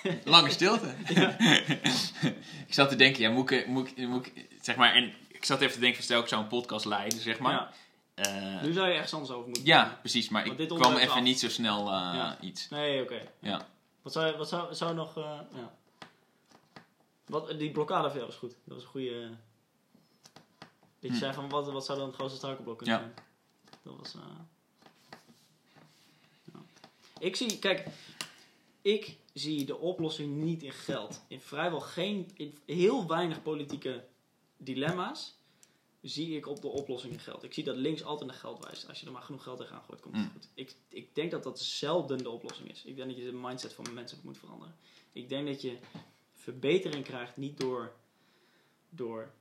Lange 0.24 0.50
stilte. 0.50 0.94
ik 2.66 2.74
zat 2.74 2.88
te 2.88 2.96
denken, 2.96 3.22
ja, 3.22 3.30
moet 3.30 3.50
ik, 3.50 3.66
moet 3.66 3.88
ik, 3.96 4.08
moet 4.08 4.26
ik, 4.26 4.46
zeg 4.60 4.76
maar, 4.76 4.94
en 4.94 5.12
ik 5.28 5.44
zat 5.44 5.60
even 5.60 5.74
te 5.74 5.80
denken, 5.80 6.02
stel 6.02 6.20
ik 6.20 6.26
zou 6.28 6.42
een 6.42 6.48
podcast 6.48 6.84
leiden, 6.84 7.18
zeg 7.20 7.38
maar. 7.38 7.52
Ja, 7.52 7.72
Eh, 8.14 8.62
nu 8.62 8.72
zou 8.72 8.86
je 8.88 8.92
ergens 8.94 9.12
anders 9.14 9.32
over 9.32 9.46
moeten. 9.46 9.64
ja, 9.66 9.98
precies, 10.00 10.28
maar 10.28 10.46
Want 10.46 10.60
ik 10.60 10.68
kwam 10.68 10.96
even 10.96 11.12
af. 11.14 11.20
niet 11.20 11.40
zo 11.40 11.48
snel 11.48 11.78
eh, 11.86 11.92
Ja. 11.92 12.36
iets. 12.40 12.68
Nee, 12.68 13.02
oké. 13.02 13.22
Ja. 13.38 13.66
Wat 14.02 14.12
zou, 14.12 14.36
wat 14.36 14.48
zou, 14.48 14.74
zou 14.74 14.94
nog... 14.94 15.16
eh, 15.16 15.38
ja. 15.54 15.72
wat, 17.26 17.58
die 17.58 17.70
blokkade 17.70 18.06
van 18.08 18.16
jou 18.16 18.26
was 18.26 18.36
goed. 18.38 18.50
Dat 18.64 18.74
was 18.74 18.82
een 18.82 18.88
goede... 18.88 19.22
eh, 19.22 19.28
dat 20.58 20.68
je 21.00 21.08
Hm. 21.08 21.14
zei 21.16 21.32
van, 21.32 21.48
wat, 21.48 21.70
wat 21.72 21.84
zou 21.84 21.98
dan 21.98 22.06
het 22.06 22.16
grootste 22.16 22.36
struikelblok 22.38 22.78
kunnen 22.78 22.94
Ja. 22.96 23.00
zijn? 23.00 23.14
Dat 23.84 23.96
was... 23.96 24.14
eh, 24.14 24.20
ja. 26.52 26.62
Ik 27.18 27.36
zie... 27.36 27.58
Kijk, 27.58 27.86
ik 28.82 29.16
zie 29.32 29.64
de 29.64 29.76
oplossing 29.78 30.36
niet 30.42 30.62
in 30.62 30.72
geld. 30.72 31.22
In 31.28 31.40
vrijwel 31.40 31.80
geen... 31.80 32.30
In 32.34 32.58
heel 32.66 33.06
weinig 33.06 33.42
politieke 33.42 34.04
dilemma's 34.56 35.34
zie 36.02 36.36
ik 36.36 36.46
op 36.46 36.60
de 36.60 36.68
oplossing 36.68 37.12
in 37.12 37.18
geld. 37.20 37.42
Ik 37.42 37.54
zie 37.54 37.64
dat 37.64 37.76
links 37.76 38.02
altijd 38.04 38.30
naar 38.30 38.38
geld 38.38 38.64
wijst. 38.64 38.88
Als 38.88 39.00
je 39.00 39.06
er 39.06 39.12
maar 39.12 39.22
genoeg 39.22 39.42
geld 39.42 39.58
tegenaan 39.58 39.82
gooit, 39.82 40.00
komt 40.00 40.14
het 40.16 40.24
Mm. 40.24 40.30
goed. 40.32 40.48
Ik, 40.54 40.74
ik 40.88 41.14
denk 41.14 41.30
dat 41.30 41.42
dat 41.42 41.60
zelden 41.60 42.18
de 42.18 42.30
oplossing 42.30 42.70
is. 42.70 42.84
Ik 42.84 42.96
denk 42.96 43.08
dat 43.08 43.18
je 43.18 43.24
de 43.24 43.32
mindset 43.36 43.72
van 43.72 43.94
mensen 43.94 44.18
moet 44.22 44.38
veranderen. 44.38 44.76
Ik 45.12 45.28
denk 45.28 45.46
dat 45.46 45.62
je 45.62 45.78
verbetering 46.32 47.04
krijgt 47.04 47.36
niet 47.36 47.58
door, 47.58 47.92
door, 48.90 49.32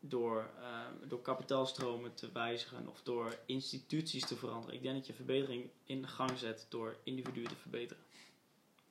door, 0.00 0.50
eh, 0.60 1.08
door 1.08 1.22
kapitaalstromen 1.22 2.14
te 2.14 2.32
wijzigen 2.32 2.88
of 2.88 3.02
door 3.02 3.38
instituties 3.46 4.26
te 4.26 4.36
veranderen. 4.36 4.74
Ik 4.76 4.82
denk 4.82 4.94
dat 4.94 5.06
je 5.06 5.12
verbetering 5.12 5.70
in 5.84 6.08
gang 6.08 6.38
zet 6.38 6.66
door 6.68 6.96
individuen 7.02 7.48
te 7.48 7.56
verbeteren. 7.56 8.02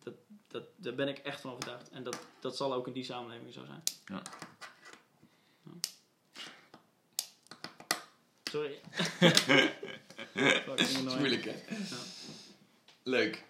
Dat, 0.03 0.13
dat, 0.47 0.63
daar 0.75 0.95
ben 0.95 1.07
ik 1.07 1.17
echt 1.17 1.41
van 1.41 1.51
overtuigd. 1.51 1.89
En 1.89 2.03
dat, 2.03 2.19
dat 2.39 2.57
zal 2.57 2.73
ook 2.73 2.87
in 2.87 2.93
die 2.93 3.03
samenleving 3.03 3.53
zo 3.53 3.65
zijn. 3.65 3.83
Ja. 4.05 4.21
Ja. 5.63 5.71
Sorry. 8.43 8.79
Dat 10.65 10.79
is 10.79 11.01
moeilijk, 11.01 11.43
hè? 11.43 11.51
Ja. 11.75 11.97
Leuk. 13.03 13.45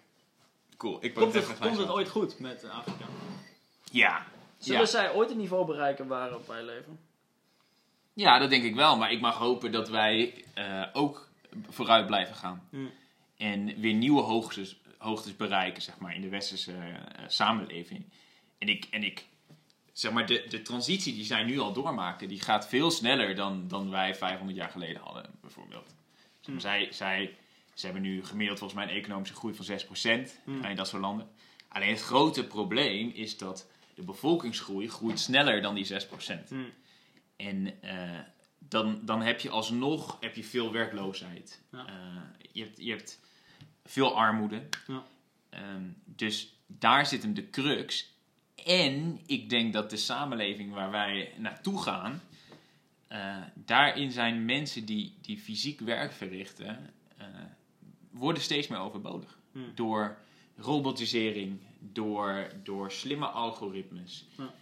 Cool. 0.76 0.98
Ik 1.04 1.14
Komt 1.14 1.34
het, 1.34 1.58
komt 1.58 1.78
het 1.78 1.88
ooit 1.88 2.08
goed 2.08 2.38
met 2.38 2.64
Afrika? 2.64 3.04
Ja. 3.90 4.26
Zullen 4.58 4.80
Ja. 4.80 4.86
zij 4.86 5.12
ooit 5.14 5.28
het 5.28 5.38
niveau 5.38 5.66
bereiken 5.66 6.06
waarop 6.06 6.46
wij 6.46 6.62
leven? 6.62 6.98
Ja, 8.20 8.38
dat 8.38 8.50
denk 8.50 8.64
ik 8.64 8.74
wel. 8.74 8.96
Maar 8.96 9.12
ik 9.12 9.20
mag 9.20 9.36
hopen 9.36 9.72
dat 9.72 9.88
wij 9.88 10.44
eh, 10.54 10.82
ook 10.92 11.28
vooruit 11.68 12.06
blijven 12.06 12.34
gaan. 12.34 12.68
En 13.36 13.80
weer 13.80 13.94
nieuwe 13.94 14.22
hoogtes, 14.22 14.76
hoogtes 14.98 15.36
bereiken, 15.36 15.82
zeg 15.82 15.98
maar, 15.98 16.14
in 16.14 16.20
de 16.20 16.28
westerse 16.28 16.72
eh, 16.72 17.24
samenleving. 17.26 18.04
En 18.58 18.68
ik, 18.68 18.86
en 18.90 19.02
ik, 19.02 19.26
zeg 19.92 20.12
maar, 20.12 20.26
de, 20.26 20.46
de 20.48 20.62
transitie 20.62 21.14
die 21.14 21.24
zij 21.24 21.42
nu 21.42 21.58
al 21.58 21.72
doormaken, 21.72 22.28
die 22.28 22.40
gaat 22.40 22.68
veel 22.68 22.90
sneller 22.90 23.34
dan, 23.34 23.68
dan 23.68 23.90
wij 23.90 24.14
500 24.14 24.58
jaar 24.58 24.70
geleden 24.70 25.02
hadden, 25.02 25.30
bijvoorbeeld. 25.40 25.94
Zeg 26.40 26.52
maar, 26.52 26.60
zij, 26.60 26.88
zij, 26.90 27.36
ze 27.74 27.84
hebben 27.84 28.02
nu 28.02 28.24
gemiddeld 28.24 28.58
volgens 28.58 28.80
mij 28.80 28.90
een 28.90 29.00
economische 29.00 29.34
groei 29.34 29.54
van 29.54 29.66
6% 29.66 30.42
Hmm. 30.44 30.64
in 30.64 30.76
dat 30.76 30.88
soort 30.88 31.02
landen. 31.02 31.28
Alleen 31.68 31.90
het 31.90 32.02
grote 32.02 32.46
probleem 32.46 33.10
is 33.14 33.38
dat 33.38 33.68
de 33.94 34.02
bevolkingsgroei 34.02 34.88
groeit 34.88 35.20
sneller 35.20 35.62
dan 35.62 35.74
die 35.74 35.86
6%. 35.86 36.48
En 37.40 37.82
eh, 37.82 38.18
dan, 38.58 39.00
dan 39.04 39.22
heb 39.22 39.40
je 39.40 39.50
alsnog 39.50 40.16
heb 40.20 40.34
je 40.34 40.44
veel 40.44 40.72
werkloosheid. 40.72 41.62
Ja. 41.72 41.86
Eh, 41.86 42.46
je, 42.52 42.62
hebt, 42.62 42.82
je 42.82 42.90
hebt 42.90 43.20
veel 43.84 44.16
armoede. 44.16 44.62
Ja. 44.86 45.04
Ehm, 45.48 45.84
dus 46.04 46.58
daar 46.66 47.06
zit 47.06 47.22
hem 47.22 47.34
de 47.34 47.50
crux. 47.50 48.14
En 48.64 49.20
ik 49.26 49.50
denk 49.50 49.72
dat 49.72 49.90
de 49.90 49.96
samenleving 49.96 50.72
waar 50.72 50.90
wij 50.90 51.32
naartoe 51.36 51.82
gaan, 51.82 52.20
eh, 53.08 53.36
daarin 53.54 54.12
zijn 54.12 54.44
mensen 54.44 54.84
die, 54.84 55.14
die 55.20 55.38
fysiek 55.38 55.80
werk 55.80 56.12
verrichten, 56.12 56.90
worden 58.10 58.42
steeds 58.42 58.68
meer 58.68 58.78
overbodig. 58.78 59.38
Door 59.74 60.18
robotisering, 60.56 61.60
door, 61.78 62.50
door 62.62 62.92
slimme 62.92 63.26
algoritmes. 63.26 64.26
Ja. 64.36 64.54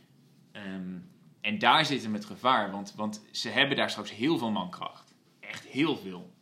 Ehm, 0.53 0.97
en 1.41 1.59
daar 1.59 1.85
zit 1.87 2.03
hem 2.03 2.15
het 2.15 2.25
gevaar, 2.25 2.71
want, 2.71 2.95
want 2.97 3.23
ze 3.31 3.49
hebben 3.49 3.77
daar 3.77 3.91
straks 3.91 4.11
heel 4.11 4.39
veel 4.39 4.51
mankracht. 4.51 5.15
Echt 5.41 5.65
heel 5.65 5.97
veel. 5.97 6.33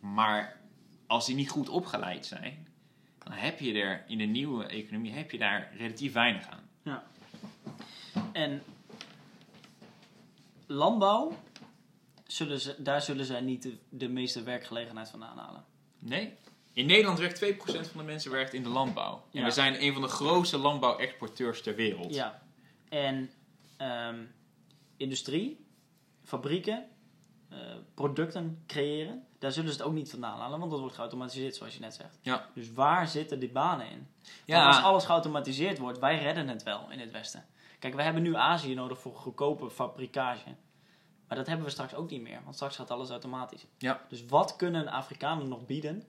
Maar 0.00 0.60
als 1.06 1.26
die 1.26 1.34
niet 1.34 1.50
goed 1.50 1.68
opgeleid 1.68 2.26
zijn, 2.26 2.68
dan 3.18 3.32
heb 3.32 3.58
je 3.60 3.72
er 3.80 4.04
in 4.08 4.18
de 4.18 4.24
nieuwe 4.24 4.64
economie 4.66 5.12
heb 5.12 5.30
je 5.30 5.38
daar 5.38 5.70
relatief 5.76 6.12
weinig 6.12 6.48
aan. 6.48 6.62
En 8.32 8.62
landbouw, 10.66 11.32
zullen 12.26 12.60
ze, 12.60 12.74
daar 12.78 13.02
zullen 13.02 13.24
zij 13.24 13.40
niet 13.40 13.62
de, 13.62 13.78
de 13.88 14.08
meeste 14.08 14.42
werkgelegenheid 14.42 15.10
vandaan 15.10 15.38
halen. 15.38 15.64
Nee. 15.98 16.34
In 16.72 16.86
Nederland 16.86 17.18
werkt 17.18 17.44
2% 17.44 17.46
van 17.64 17.84
de 17.96 18.02
mensen 18.02 18.30
werkt 18.30 18.52
in 18.52 18.62
de 18.62 18.68
landbouw. 18.68 19.14
En 19.32 19.40
Ja. 19.40 19.44
we 19.44 19.50
zijn 19.50 19.82
een 19.82 19.92
van 19.92 20.02
de 20.02 20.08
grootste 20.08 20.58
landbouwexporteurs 20.58 21.62
ter 21.62 21.74
wereld. 21.74 22.14
Ja. 22.14 22.42
En 22.88 23.30
ehm, 23.76 24.24
industrie, 24.96 25.66
fabrieken, 26.22 26.88
eh, 27.48 27.58
producten 27.94 28.62
creëren, 28.66 29.26
daar 29.38 29.52
zullen 29.52 29.72
ze 29.72 29.76
het 29.76 29.86
ook 29.86 29.94
niet 29.94 30.10
vandaan 30.10 30.38
halen, 30.38 30.58
want 30.58 30.70
dat 30.70 30.80
wordt 30.80 30.94
geautomatiseerd, 30.94 31.56
zoals 31.56 31.74
je 31.74 31.80
net 31.80 31.94
zegt. 31.94 32.18
Ja. 32.22 32.48
Dus 32.54 32.72
waar 32.72 33.08
zitten 33.08 33.38
die 33.38 33.50
banen 33.52 33.90
in? 33.90 34.08
Ja. 34.44 34.62
Want 34.62 34.74
als 34.74 34.84
alles 34.84 35.04
geautomatiseerd 35.04 35.78
wordt, 35.78 35.98
wij 35.98 36.18
redden 36.18 36.48
het 36.48 36.62
wel 36.62 36.90
in 36.90 36.98
het 36.98 37.10
Westen. 37.10 37.46
Kijk, 37.78 37.94
we 37.94 38.02
hebben 38.02 38.22
nu 38.22 38.36
Azië 38.36 38.74
nodig 38.74 38.98
voor 39.00 39.14
goedkope 39.14 39.70
fabrikage. 39.70 40.54
Maar 41.28 41.36
dat 41.36 41.46
hebben 41.46 41.66
we 41.66 41.72
straks 41.72 41.94
ook 41.94 42.10
niet 42.10 42.22
meer, 42.22 42.40
want 42.42 42.54
straks 42.54 42.76
gaat 42.76 42.90
alles 42.90 43.10
automatisch. 43.10 43.66
Ja. 43.78 44.00
Dus 44.08 44.26
wat 44.26 44.56
kunnen 44.56 44.88
Afrikanen 44.88 45.48
nog 45.48 45.66
bieden 45.66 46.02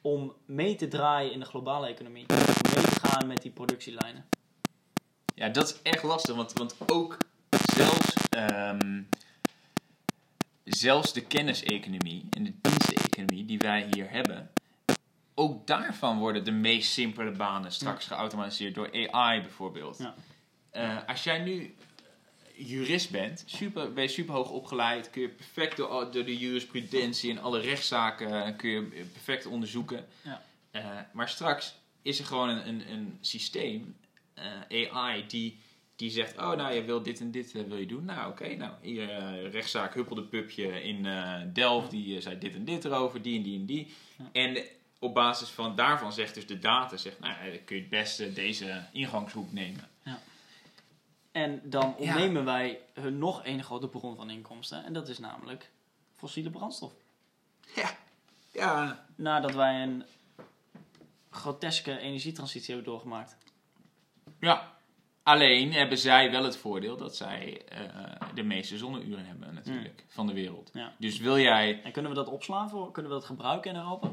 om 0.00 0.34
mee 0.46 0.74
te 0.74 0.88
draaien 0.88 1.32
in 1.32 1.40
de 1.40 1.46
globale 1.46 1.86
economie? 1.86 2.28
Om 2.28 2.36
mee 2.74 2.84
te 2.84 3.00
gaan 3.00 3.26
met 3.26 3.42
die 3.42 3.50
productielijnen? 3.50 4.28
Ja, 5.36 5.48
dat 5.48 5.68
is 5.68 5.82
echt 5.82 6.02
lastig, 6.02 6.34
want, 6.34 6.52
want 6.52 6.74
ook 6.86 7.16
zelfs, 7.74 8.14
ehm, 8.30 9.02
zelfs 10.64 11.12
de 11.12 11.20
kenniseconomie 11.20 12.26
en 12.30 12.44
de 12.44 12.52
diensteconomie 12.60 13.44
die 13.44 13.58
wij 13.58 13.88
hier 13.90 14.10
hebben, 14.10 14.50
ook 15.34 15.66
daarvan 15.66 16.18
worden 16.18 16.44
de 16.44 16.50
meest 16.50 16.92
simpele 16.92 17.30
banen 17.30 17.72
straks 17.72 18.06
geautomatiseerd 18.06 18.74
door 18.74 19.08
AI 19.10 19.40
bijvoorbeeld. 19.40 19.98
Ja. 19.98 20.14
Eh, 20.70 21.08
als 21.08 21.24
jij 21.24 21.38
nu 21.38 21.74
jurist 22.54 23.10
bent, 23.10 23.42
super, 23.46 23.92
ben 23.92 24.02
je 24.02 24.08
super 24.08 24.34
hoog 24.34 24.50
opgeleid, 24.50 25.10
kun 25.10 25.22
je 25.22 25.28
perfect 25.28 25.76
door, 25.76 26.10
door 26.12 26.24
de 26.24 26.36
jurisprudentie 26.36 27.30
en 27.30 27.38
alle 27.38 27.60
rechtszaken 27.60 28.44
eh, 28.44 28.56
kun 28.56 28.70
je 28.70 29.04
perfect 29.12 29.46
onderzoeken. 29.46 30.06
Ja. 30.22 30.42
Eh, 30.70 30.86
maar 31.12 31.28
straks 31.28 31.74
is 32.02 32.18
er 32.18 32.24
gewoon 32.24 32.48
een, 32.48 32.68
een, 32.68 32.90
een 32.90 33.18
systeem, 33.20 33.96
eh, 34.68 34.96
AI, 34.96 35.26
die, 35.26 35.60
die 35.96 36.10
zegt: 36.10 36.36
Oh, 36.38 36.52
nou, 36.52 36.74
je 36.74 36.82
wil 36.84 37.02
dit 37.02 37.20
en 37.20 37.30
dit 37.30 37.54
eh, 37.54 37.62
wil 37.62 37.76
je 37.76 37.86
doen. 37.86 38.04
Nou, 38.04 38.30
oké, 38.30 38.56
nou, 38.56 38.72
hier 38.80 39.10
eh, 39.10 39.50
rechtszaak 39.50 39.94
Huppelde 39.94 40.22
Pupje 40.24 40.82
in 40.82 41.06
eh, 41.06 41.40
Delft, 41.52 41.90
die 41.90 42.20
zei 42.20 42.38
dit 42.38 42.54
en 42.54 42.64
dit 42.64 42.84
erover, 42.84 43.22
die 43.22 43.36
en 43.36 43.42
die 43.42 43.58
en 43.58 43.66
die. 43.66 43.94
Ja. 44.16 44.24
En 44.32 44.64
op 44.98 45.14
basis 45.14 45.48
van 45.48 45.76
daarvan 45.76 46.12
zegt 46.12 46.34
dus 46.34 46.46
de 46.46 46.58
data: 46.58 46.96
zegt, 46.96 47.18
Nou, 47.20 47.32
ja, 47.44 47.50
dan 47.50 47.64
kun 47.64 47.76
je 47.76 47.82
het 47.82 47.90
beste 47.90 48.32
deze 48.32 48.84
ingangshoek 48.92 49.52
nemen. 49.52 49.88
En 51.32 51.60
dan 51.64 51.82
Ja. 51.88 51.94
ontnemen 51.96 52.44
wij 52.44 52.80
hun 52.94 53.18
nog 53.18 53.40
een 53.44 53.64
grote 53.64 53.88
bron 53.88 54.16
van 54.16 54.30
inkomsten. 54.30 54.84
En 54.84 54.92
dat 54.92 55.08
is 55.08 55.18
namelijk 55.18 55.70
fossiele 56.14 56.50
brandstof. 56.50 56.92
Ja, 57.74 57.96
ja, 58.52 59.06
Nadat 59.14 59.54
wij 59.54 59.82
een 59.82 60.04
groteske 61.30 61.98
energietransitie 61.98 62.74
hebben 62.74 62.92
doorgemaakt. 62.92 63.36
Ja, 64.40 64.72
alleen 65.22 65.72
hebben 65.72 65.98
zij 65.98 66.30
wel 66.30 66.44
het 66.44 66.56
voordeel 66.56 66.96
dat 66.96 67.16
zij 67.16 67.62
eh, 67.68 67.80
de 68.34 68.42
meeste 68.42 68.78
zonneuren 68.78 69.26
hebben 69.26 69.54
natuurlijk 69.54 70.04
van 70.08 70.26
de 70.26 70.32
wereld. 70.32 70.70
Ja. 70.72 70.92
Dus 70.98 71.18
wil 71.18 71.38
jij... 71.38 71.82
En 71.82 71.92
kunnen 71.92 72.10
we 72.10 72.16
dat 72.16 72.28
opslaan? 72.28 72.70
Voor, 72.70 72.90
kunnen 72.92 73.12
we 73.12 73.18
dat 73.18 73.26
gebruiken 73.26 73.70
in 73.70 73.76
Europa? 73.76 74.12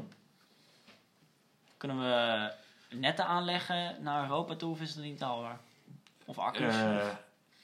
Kunnen 1.76 1.98
we 1.98 2.52
netten 2.96 3.26
aanleggen 3.26 4.02
naar 4.02 4.22
Europa 4.22 4.56
toe 4.56 4.70
of 4.70 4.80
is 4.80 4.94
het 4.94 5.04
niet 5.04 5.20
haalbaar? 5.20 5.60
Of 6.24 6.38
accu's? 6.38 6.74
eh, 6.74 7.08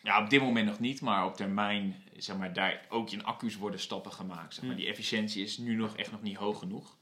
ja, 0.02 0.22
op 0.22 0.30
dit 0.30 0.40
moment 0.40 0.66
nog 0.66 0.78
niet, 0.78 1.00
maar 1.00 1.26
op 1.26 1.36
termijn, 1.36 2.02
zeg 2.16 2.36
maar, 2.36 2.52
daar 2.52 2.86
ook 2.88 3.10
in 3.10 3.24
accu's 3.24 3.56
worden 3.56 3.80
stappen 3.80 4.12
gemaakt. 4.12 4.54
Zeg 4.54 4.62
maar. 4.62 4.72
Hmm. 4.72 4.80
Die 4.80 4.90
efficiëntie 4.90 5.44
is 5.44 5.58
nu 5.58 5.74
nog 5.74 5.96
echt 5.96 6.10
nog 6.10 6.22
niet 6.22 6.36
hoog 6.36 6.58
genoeg. 6.58 6.96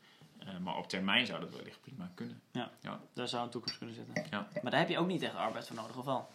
Eh, 0.48 0.58
maar 0.58 0.76
op 0.76 0.88
termijn 0.88 1.26
zou 1.26 1.40
dat 1.40 1.50
wellicht 1.56 1.80
prima 1.80 2.10
kunnen. 2.14 2.40
Daar 3.14 3.28
zou 3.28 3.44
een 3.44 3.50
toekomst 3.50 3.78
kunnen 3.78 3.94
zitten. 3.96 4.26
Ja. 4.30 4.48
Maar 4.62 4.70
daar 4.70 4.80
heb 4.80 4.88
je 4.88 4.98
ook 4.98 5.06
niet 5.06 5.22
echt 5.22 5.34
arbeid 5.34 5.66
voor 5.66 5.76
nodig, 5.76 5.96
of 5.98 6.04
wel? 6.04 6.28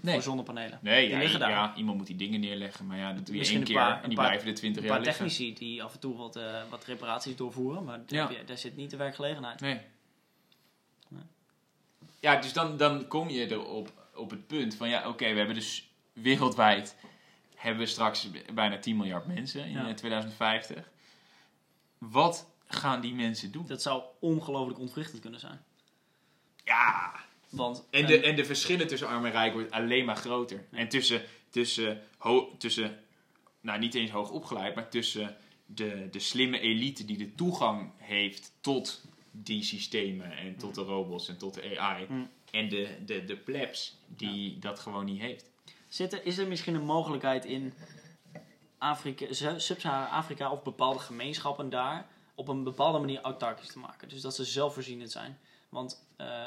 Nee. 0.00 0.14
Voor 0.14 0.22
zonnepanelen. 0.22 0.78
Nee, 0.82 1.08
Die 1.08 1.28
ja, 1.28 1.38
daar. 1.38 1.50
ja, 1.50 1.74
iemand 1.76 1.96
moet 1.98 2.06
die 2.06 2.16
dingen 2.16 2.40
neerleggen. 2.40 2.86
Maar 2.86 2.98
ja, 2.98 3.12
dat 3.12 3.26
doe 3.26 3.36
je 3.36 3.44
één 3.46 3.56
een 3.56 3.64
keer 3.64 3.74
paar- 3.76 3.96
en 3.96 4.02
een 4.02 4.08
die 4.08 4.18
paar- 4.18 4.26
blijven 4.26 4.48
er 4.48 4.54
twintig 4.54 4.82
Een 4.82 4.88
jaar 4.88 4.96
paar 4.96 5.06
liggen. 5.06 5.26
technici 5.26 5.54
die 5.54 5.82
af 5.82 5.92
en 5.94 6.00
toe 6.00 6.16
wat, 6.16 6.36
eh, 6.36 6.62
wat 6.70 6.84
reparaties 6.84 7.36
doorvoeren, 7.36 7.84
maar 7.84 7.98
daar, 8.06 8.18
Ja. 8.18 8.28
heb 8.28 8.38
je- 8.38 8.44
daar 8.44 8.58
zit 8.58 8.76
niet 8.76 8.90
de 8.90 8.96
werkgelegenheid. 8.96 9.60
Nee. 9.60 9.80
Nee. 11.08 11.22
Ja, 12.20 12.36
dus 12.36 12.52
dan, 12.52 12.76
dan 12.76 13.06
kom 13.08 13.28
je 13.28 13.50
erop 13.50 13.92
op 14.14 14.30
het 14.30 14.46
punt 14.46 14.74
van 14.74 14.88
ja, 14.88 15.08
oké, 15.08 15.30
we 15.32 15.36
hebben 15.38 15.54
dus 15.54 15.90
wereldwijd 16.12 16.96
hebben 17.54 17.82
we 17.84 17.90
straks 17.90 18.28
bijna 18.54 18.78
10 18.78 18.96
miljard 18.96 19.26
mensen 19.26 19.64
in 19.64 19.70
Ja. 19.72 19.88
eh, 19.88 19.94
2050. 19.94 20.90
Wat 21.98 22.50
gaan 22.66 23.00
die 23.00 23.14
mensen 23.14 23.52
doen? 23.52 23.66
Dat 23.66 23.82
zou 23.82 24.02
ongelooflijk 24.18 24.78
ontwrichtend 24.78 25.20
kunnen 25.20 25.40
zijn. 25.40 25.64
Ja, 26.64 27.14
Want 27.48 27.84
en 27.90 28.06
de, 28.06 28.20
en 28.20 28.36
de 28.36 28.44
verschillen 28.44 28.86
tussen 28.86 29.08
arm 29.08 29.24
en 29.24 29.30
rijk 29.30 29.52
wordt 29.52 29.70
alleen 29.70 30.04
maar 30.04 30.16
groter. 30.16 30.66
En 30.70 30.88
tussen, 30.88 31.22
tussen, 31.50 32.02
ho, 32.18 32.56
tussen, 32.58 32.98
nou 33.60 33.78
niet 33.78 33.94
eens 33.94 34.10
hoog 34.10 34.30
opgeleid, 34.30 34.74
maar 34.74 34.88
tussen 34.88 35.36
de, 35.66 36.08
de 36.10 36.18
slimme 36.18 36.60
elite 36.60 37.04
die 37.04 37.16
de 37.16 37.34
toegang 37.34 37.90
heeft 37.96 38.52
tot 38.60 39.04
die 39.30 39.62
systemen 39.62 40.36
en 40.36 40.56
tot 40.56 40.74
de 40.74 40.82
robots 40.82 41.28
en 41.28 41.38
tot 41.38 41.54
de 41.54 41.78
AI. 41.78 42.06
Mm. 42.08 42.28
En 42.50 42.68
de, 42.68 42.96
de, 43.06 43.24
de 43.24 43.36
plebs 43.36 43.96
die 44.06 44.58
dat 44.58 44.78
gewoon 44.78 45.04
niet 45.04 45.20
heeft. 45.20 45.50
Zit 45.88 46.12
er, 46.12 46.24
is 46.24 46.38
er 46.38 46.46
misschien 46.46 46.74
een 46.74 46.84
mogelijkheid 46.84 47.44
in 47.44 47.72
Afrika, 48.78 49.26
Sub-Sahara-Afrika 49.58 50.50
of 50.50 50.62
bepaalde 50.62 50.98
gemeenschappen 50.98 51.70
daar 51.70 52.06
op 52.36 52.48
een 52.48 52.64
bepaalde 52.64 52.98
manier 52.98 53.20
autarkisch 53.20 53.72
te 53.72 53.78
maken? 53.78 54.08
Dus 54.08 54.20
dat 54.20 54.34
ze 54.34 54.44
zelfvoorzienend 54.44 55.10
zijn. 55.10 55.38
Want 55.68 56.06
eh, 56.16 56.46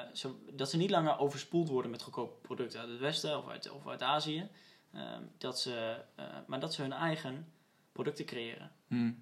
dat 0.51 0.69
ze 0.69 0.77
niet 0.77 0.89
langer 0.89 1.19
overspoeld 1.19 1.69
worden 1.69 1.91
met 1.91 2.01
goedkope 2.01 2.47
producten 2.47 2.79
uit 2.79 2.89
het 2.89 2.99
Westen 2.99 3.37
of 3.37 3.47
uit, 3.49 3.71
of 3.71 3.87
uit 3.87 4.01
Azië. 4.01 4.47
Ehm, 4.93 5.21
dat 5.37 5.59
ze, 5.59 6.01
eh, 6.15 6.25
maar 6.47 6.59
dat 6.59 6.73
ze 6.73 6.81
hun 6.81 6.93
eigen 6.93 7.51
producten 7.91 8.25
creëren. 8.25 8.71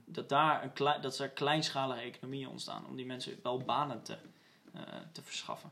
Dat, 0.06 0.30
daar 0.30 0.64
een 0.64 0.74
klei- 0.74 1.02
dat 1.02 1.20
er 1.20 1.30
kleinschalige 1.30 2.02
economieën 2.02 2.48
ontstaan 2.48 2.86
om 2.86 2.96
die 2.96 3.06
mensen 3.06 3.40
wel 3.44 3.58
banen 3.58 4.04
te, 4.04 4.18
eh, 4.74 4.82
te 5.12 5.22
verschaffen. 5.24 5.72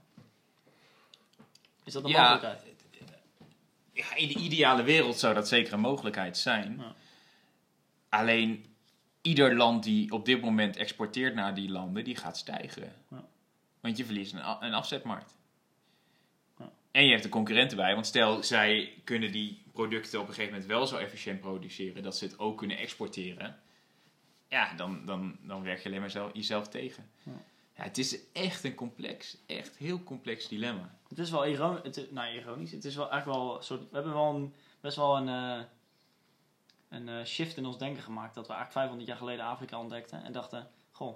Is 1.83 1.93
dat 1.93 2.03
een 2.03 2.09
Ja. 2.09 2.21
mogelijkheid? 2.31 2.73
Ja, 3.93 4.15
in 4.15 4.27
de 4.27 4.33
ideale 4.39 4.83
wereld 4.83 5.19
zou 5.19 5.33
dat 5.33 5.47
zeker 5.47 5.73
een 5.73 5.79
mogelijkheid 5.79 6.37
zijn. 6.37 6.77
Ja. 6.77 6.95
Alleen 8.09 8.74
ieder 9.25 9.55
land 9.55 9.83
die 9.83 10.11
op 10.11 10.25
dit 10.25 10.41
moment 10.41 10.75
exporteert 10.75 11.35
naar 11.35 11.55
die 11.55 11.69
landen, 11.69 12.03
die 12.03 12.15
gaat 12.15 12.37
stijgen. 12.37 12.93
Ja. 13.09 13.25
Want 13.79 13.97
je 13.97 14.05
verliest 14.05 14.33
een, 14.33 14.63
een 14.65 14.73
afzetmarkt. 14.73 15.35
Ja. 16.57 16.71
En 16.91 17.05
je 17.05 17.11
hebt 17.11 17.23
de 17.23 17.29
concurrenten 17.29 17.77
bij. 17.77 17.93
Want 17.93 18.05
stel, 18.05 18.43
zij 18.43 18.93
kunnen 19.03 19.31
die 19.31 19.61
producten 19.71 20.19
op 20.19 20.27
een 20.27 20.33
gegeven 20.33 20.53
moment 20.53 20.71
wel 20.71 20.87
zo 20.87 20.97
efficiënt 20.97 21.39
produceren 21.39 22.03
dat 22.03 22.17
ze 22.17 22.25
het 22.25 22.39
ook 22.39 22.57
kunnen 22.57 22.77
exporteren. 22.77 23.59
Ja, 24.49 24.73
dan, 24.73 25.05
dan, 25.05 25.37
dan 25.41 25.63
werk 25.63 25.79
je 25.79 25.89
alleen 25.89 25.99
maar 25.99 26.09
zelf, 26.09 26.33
jezelf 26.33 26.67
tegen. 26.67 27.09
Ja. 27.23 27.43
Ja, 27.77 27.83
het 27.83 27.97
is 27.97 28.31
echt 28.31 28.63
een 28.63 28.75
complex, 28.75 29.37
echt 29.45 29.77
heel 29.77 30.03
complex 30.03 30.47
dilemma. 30.47 30.97
Het 31.07 31.19
is 31.19 31.31
wel 31.31 31.45
ironisch. 31.45 31.83
Het 31.83 31.97
is, 31.97 32.05
nou, 32.11 32.35
ironisch. 32.35 32.71
Het 32.71 32.85
is 32.85 32.95
wel 32.95 33.11
eigenlijk 33.11 33.41
wel 33.41 33.57
een 33.57 33.63
soort. 33.63 33.81
We 33.81 33.95
hebben 33.95 34.13
wel 34.13 34.35
een, 34.35 34.53
best 34.81 34.95
wel 34.95 35.17
een, 35.17 35.27
eh, 35.27 35.65
een 36.95 37.09
eh, 37.09 37.25
shift 37.25 37.57
in 37.57 37.65
ons 37.65 37.77
denken 37.77 38.03
gemaakt. 38.03 38.35
Dat 38.35 38.47
we 38.47 38.53
eigenlijk 38.53 38.79
500 38.79 39.07
jaar 39.09 39.17
geleden 39.17 39.45
Afrika 39.45 39.79
ontdekten. 39.79 40.23
En 40.23 40.31
dachten: 40.31 40.67
Goh, 40.91 41.15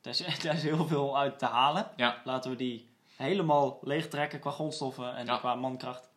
daar 0.00 0.12
is, 0.12 0.18
daar 0.42 0.54
is 0.54 0.62
heel 0.62 0.86
veel 0.86 1.18
uit 1.18 1.38
te 1.38 1.46
halen. 1.46 1.90
Ja. 1.96 2.20
Laten 2.24 2.50
we 2.50 2.56
die 2.56 2.88
helemaal 3.16 3.78
leegtrekken 3.82 4.40
qua 4.40 4.50
grondstoffen 4.50 5.16
en 5.16 5.26
Ja. 5.26 5.38
qua 5.38 5.54
mankracht. 5.54 6.08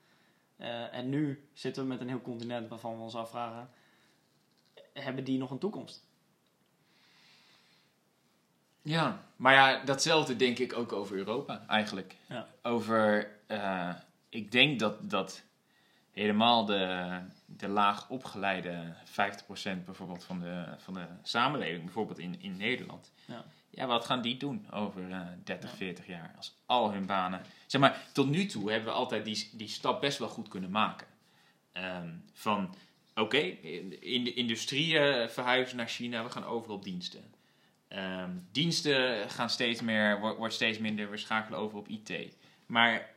Eh, 0.58 0.93
en 0.93 1.10
nu 1.10 1.49
zitten 1.54 1.84
we 1.84 1.89
met 1.89 2.01
een 2.01 2.08
heel 2.08 2.21
continent 2.21 2.69
waarvan 2.69 2.95
we 2.95 3.01
ons 3.01 3.15
afvragen: 3.15 3.69
hebben 4.93 5.23
die 5.23 5.38
nog 5.38 5.51
een 5.51 5.60
toekomst? 5.60 6.10
Ja, 8.82 9.23
maar 9.36 9.54
ja, 9.54 9.84
datzelfde 9.84 10.36
denk 10.36 10.58
ik 10.60 10.73
ook 10.77 10.91
over 10.93 11.15
Europa 11.17 11.63
eigenlijk. 11.67 12.15
Ja. 12.27 12.47
Over, 12.62 13.32
eh, 13.47 13.89
ik 14.30 14.51
denk 14.51 14.80
dat, 14.80 15.10
dat 15.10 15.43
helemaal 16.12 16.65
de, 16.65 17.10
de 17.45 17.67
laag 17.67 18.10
opgeleide 18.10 18.93
50% 19.06 19.86
bijvoorbeeld 19.86 20.24
van 20.24 20.39
de, 20.39 20.65
van 20.78 20.93
de 20.93 21.06
samenleving, 21.24 21.84
bijvoorbeeld 21.84 22.19
in, 22.19 22.36
in 22.41 22.58
Nederland. 22.58 23.12
Ja. 23.26 23.45
Ja, 23.69 23.86
wat 23.86 24.06
gaan 24.06 24.21
die 24.21 24.38
doen 24.38 24.67
over 24.71 25.12
eh 25.12 25.28
30, 25.43 25.69
Ja. 25.69 25.76
40 25.76 26.08
jaar? 26.08 26.34
Als 26.38 26.56
al 26.65 26.91
hun 26.91 27.06
banen. 27.06 27.41
Zeg 27.65 27.82
maar, 27.82 28.02
tot 28.13 28.30
nu 28.30 28.45
toe 28.45 28.71
hebben 28.71 28.89
we 28.89 28.95
altijd 28.95 29.26
die, 29.26 29.50
die 29.54 29.67
stap 29.67 30.02
best 30.02 30.17
wel 30.17 30.28
goed 30.28 30.47
kunnen 30.47 30.71
maken. 30.71 31.08
Ehm, 31.71 32.10
van, 32.34 32.76
oké, 33.15 33.38
in 33.38 34.02
in 34.02 34.24
de 34.24 34.34
industrie 34.34 35.00
eh, 35.00 35.28
verhuizen 35.28 35.78
naar 35.78 35.88
China, 35.88 36.24
we 36.24 36.30
gaan 36.30 36.45
over 36.45 36.71
op 36.71 36.84
diensten. 36.84 37.34
Ehm, 37.88 38.32
diensten 38.52 39.30
gaan 39.30 39.50
steeds 39.50 39.82
meer, 39.82 40.19
wordt, 40.19 40.54
steeds 40.54 40.78
minder, 40.78 41.10
we 41.10 41.17
schakelen 41.17 41.60
over 41.60 41.78
op 41.78 41.88
IT. 41.88 42.36
Maar, 42.65 43.10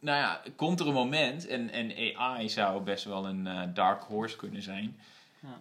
nou 0.00 0.18
ja, 0.18 0.42
komt 0.56 0.80
er 0.80 0.86
een 0.86 0.92
moment, 0.92 1.46
en, 1.46 1.70
en 1.70 2.16
AI 2.16 2.48
zou 2.48 2.82
best 2.82 3.04
wel 3.04 3.26
een 3.26 3.46
eh, 3.46 3.62
dark 3.74 4.02
horse 4.02 4.36
kunnen 4.36 4.62
zijn, 4.62 5.00
Ja. 5.40 5.60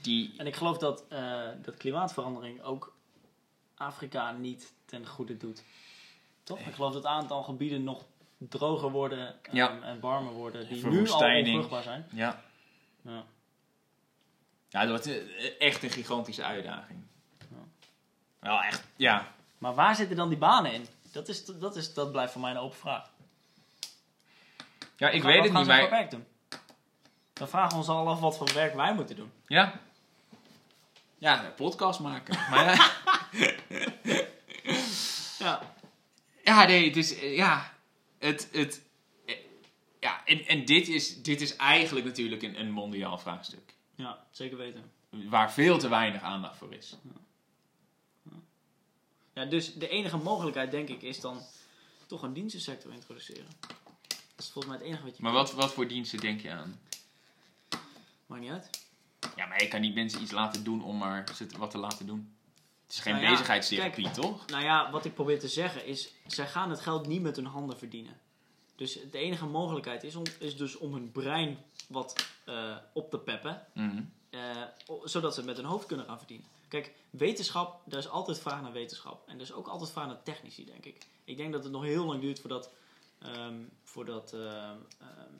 die 0.00 0.34
En 0.36 0.46
ik 0.46 0.56
geloof 0.56 0.78
dat, 0.78 1.04
eh, 1.08 1.42
dat 1.62 1.76
klimaatverandering 1.76 2.62
ook 2.62 2.94
Afrika 3.76 4.32
niet 4.32 4.72
ten 4.84 5.06
goede 5.06 5.36
doet. 5.36 5.62
Toch? 6.42 6.58
Ik 6.58 6.74
geloof 6.74 6.92
dat 6.92 7.04
een 7.04 7.10
aantal 7.10 7.42
gebieden 7.42 7.84
nog 7.84 8.04
droger 8.38 8.90
worden 8.90 9.34
ehm, 9.42 9.56
Ja. 9.56 9.80
en 9.82 10.00
warmer 10.00 10.32
worden, 10.32 10.68
die 10.68 10.86
nu 10.86 11.08
al 11.08 11.20
onvruchtbaar 11.20 11.82
zijn. 11.82 12.06
Ja. 12.12 12.42
Ja. 13.02 13.24
Ja, 14.68 14.80
dat 14.80 14.88
wordt 14.88 15.06
eh, 15.06 15.60
echt 15.60 15.82
een 15.82 15.90
gigantische 15.90 16.44
uitdaging. 16.44 17.02
Ja. 17.38 17.64
Wel 18.38 18.62
echt, 18.62 18.84
ja. 18.96 19.34
Maar 19.58 19.74
waar 19.74 19.94
zitten 19.96 20.16
dan 20.16 20.28
die 20.28 20.38
banen 20.38 20.72
in? 20.72 20.86
Dat, 21.12 21.28
is, 21.28 21.44
dat, 21.44 21.76
is, 21.76 21.94
dat 21.94 22.12
blijft 22.12 22.32
voor 22.32 22.40
mij 22.40 22.50
een 22.50 22.56
open 22.58 22.78
vraag. 22.78 23.10
Ja, 24.96 25.08
ik 25.08 25.22
weet 25.22 25.42
het 25.42 25.42
wat 25.42 25.44
niet, 25.44 25.52
gaan 25.52 25.64
ze 25.64 25.70
voor 25.70 25.80
maar... 25.80 25.98
werk 25.98 26.10
doen? 26.10 26.24
Dan 27.32 27.48
vragen 27.48 27.68
we 27.70 27.76
ons 27.76 27.88
al 27.88 28.08
af 28.08 28.20
wat 28.20 28.36
voor 28.36 28.52
werk 28.54 28.74
wij 28.74 28.94
moeten 28.94 29.16
doen. 29.16 29.32
Ja. 29.46 29.80
Ja, 31.18 31.44
een 31.44 31.54
podcast 31.54 32.00
maken. 32.00 32.38
Maar 32.50 32.64
ja, 32.64 32.90
Ja. 35.38 35.74
ja 36.44 36.64
nee, 36.66 36.86
het 36.86 36.96
is... 36.96 37.18
eh, 37.18 37.36
Ja, 37.36 37.72
het... 38.18 38.48
het 38.52 38.82
eh, 39.26 39.36
ja, 40.00 40.24
en, 40.24 40.46
en 40.46 40.64
dit, 40.64 40.88
is, 40.88 41.22
dit 41.22 41.40
is 41.40 41.56
eigenlijk 41.56 42.06
natuurlijk 42.06 42.42
een, 42.42 42.60
een 42.60 42.70
mondiaal 42.70 43.18
vraagstuk. 43.18 43.74
ja, 43.94 44.24
zeker 44.30 44.56
weten. 44.56 44.90
Waar 45.10 45.52
veel 45.52 45.78
te 45.78 45.88
weinig 45.88 46.22
aandacht 46.22 46.56
voor 46.56 46.74
is. 46.74 46.96
Ja, 49.32 49.44
dus 49.44 49.74
de 49.74 49.88
enige 49.88 50.16
mogelijkheid, 50.16 50.70
denk 50.70 50.88
ik, 50.88 51.02
is 51.02 51.20
dan 51.20 51.40
toch 52.06 52.22
een 52.22 52.32
dienstensector 52.32 52.92
introduceren. 52.92 53.46
Dat 54.36 54.44
is 54.44 54.50
volgens 54.50 54.66
mij 54.74 54.82
het 54.82 54.86
enige 54.92 55.04
wat 55.04 55.16
je 55.16 55.22
Maar 55.22 55.32
wat, 55.32 55.52
wat 55.52 55.72
voor 55.72 55.88
diensten 55.88 56.20
denk 56.20 56.40
je 56.40 56.50
aan? 56.50 56.80
Maakt 58.26 58.42
niet 58.42 58.50
uit. 58.50 58.84
Ja, 59.36 59.46
maar 59.46 59.62
je 59.62 59.68
kan 59.68 59.80
niet 59.80 59.94
mensen 59.94 60.22
iets 60.22 60.30
laten 60.30 60.64
doen 60.64 60.84
om 60.84 60.96
maar 60.98 61.24
wat 61.58 61.70
te 61.70 61.78
laten 61.78 62.06
doen. 62.06 62.36
Het 62.82 62.92
is 62.94 63.00
geen 63.00 63.12
Nou 63.12 63.24
ja, 63.24 63.30
bezigheidstherapie, 63.30 64.10
toch? 64.10 64.46
Nou 64.46 64.64
ja, 64.64 64.90
wat 64.90 65.04
ik 65.04 65.14
probeer 65.14 65.38
te 65.40 65.48
zeggen 65.48 65.86
is, 65.86 66.12
zij 66.26 66.46
gaan 66.46 66.70
het 66.70 66.80
geld 66.80 67.06
niet 67.06 67.22
met 67.22 67.36
hun 67.36 67.46
handen 67.46 67.78
verdienen. 67.78 68.20
Dus 68.76 68.98
de 69.10 69.18
enige 69.18 69.46
mogelijkheid 69.46 70.02
is, 70.04 70.14
om, 70.16 70.22
is 70.38 70.56
dus 70.56 70.76
om 70.76 70.92
hun 70.92 71.12
brein 71.12 71.58
wat 71.88 72.26
eh, 72.44 72.76
op 72.92 73.10
te 73.10 73.18
peppen, 73.18 73.66
Mhm. 73.74 74.02
eh, 74.30 74.62
zodat 75.04 75.32
ze 75.34 75.40
het 75.40 75.48
met 75.48 75.56
hun 75.56 75.66
hoofd 75.66 75.86
kunnen 75.86 76.06
gaan 76.06 76.18
verdienen. 76.18 76.46
Kijk, 76.68 76.92
wetenschap, 77.10 77.80
daar 77.84 77.98
is 77.98 78.08
altijd 78.08 78.38
vraag 78.38 78.62
naar 78.62 78.72
wetenschap. 78.72 79.28
En 79.28 79.34
er 79.34 79.40
is 79.42 79.52
ook 79.52 79.66
altijd 79.68 79.90
vraag 79.90 80.06
naar 80.06 80.22
technici, 80.22 80.64
denk 80.64 80.84
ik. 80.84 81.06
Ik 81.24 81.36
denk 81.36 81.52
dat 81.52 81.62
het 81.62 81.72
nog 81.72 81.82
heel 81.82 82.04
lang 82.04 82.20
duurt 82.20 82.40
voordat, 82.40 82.70
ehm, 83.26 83.62
voordat 83.82 84.32
ehm, 84.32 84.76
ehm, 85.00 85.34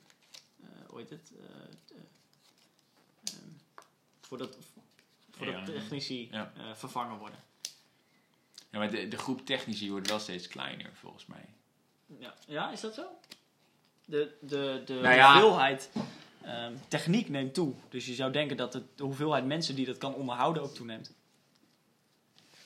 eh, 0.60 0.88
hoe 0.88 0.98
heet 0.98 1.10
het? 1.10 1.32
Eh, 1.38 1.96
eh, 1.96 2.02
ehm, 3.24 3.50
voordat, 4.20 4.56
voordat 5.30 5.66
technici 5.66 6.28
eh, 6.30 6.42
vervangen 6.74 7.18
worden. 7.18 7.38
Ja, 8.70 8.78
maar 8.78 8.90
de, 8.90 9.08
de 9.08 9.18
groep 9.18 9.46
technici 9.46 9.90
wordt 9.90 10.08
wel 10.08 10.18
steeds 10.18 10.48
kleiner, 10.48 10.90
volgens 10.94 11.26
mij. 11.26 11.48
Ja, 12.18 12.34
ja 12.46 12.70
is 12.70 12.80
dat 12.80 12.94
zo? 12.94 13.06
De, 14.04 14.36
de, 14.40 14.82
de 14.86 14.94
Nou 14.94 15.14
ja. 15.14 15.32
hoeveelheid 15.32 15.90
techniek 16.88 17.28
neemt 17.28 17.54
toe. 17.54 17.74
Dus 17.88 18.06
je 18.06 18.14
zou 18.14 18.32
denken 18.32 18.56
dat 18.56 18.72
het, 18.72 18.98
de 18.98 19.04
hoeveelheid 19.04 19.44
mensen 19.44 19.74
die 19.74 19.86
dat 19.86 19.98
kan 19.98 20.14
onderhouden 20.14 20.62
ook 20.62 20.74
toeneemt. 20.74 21.14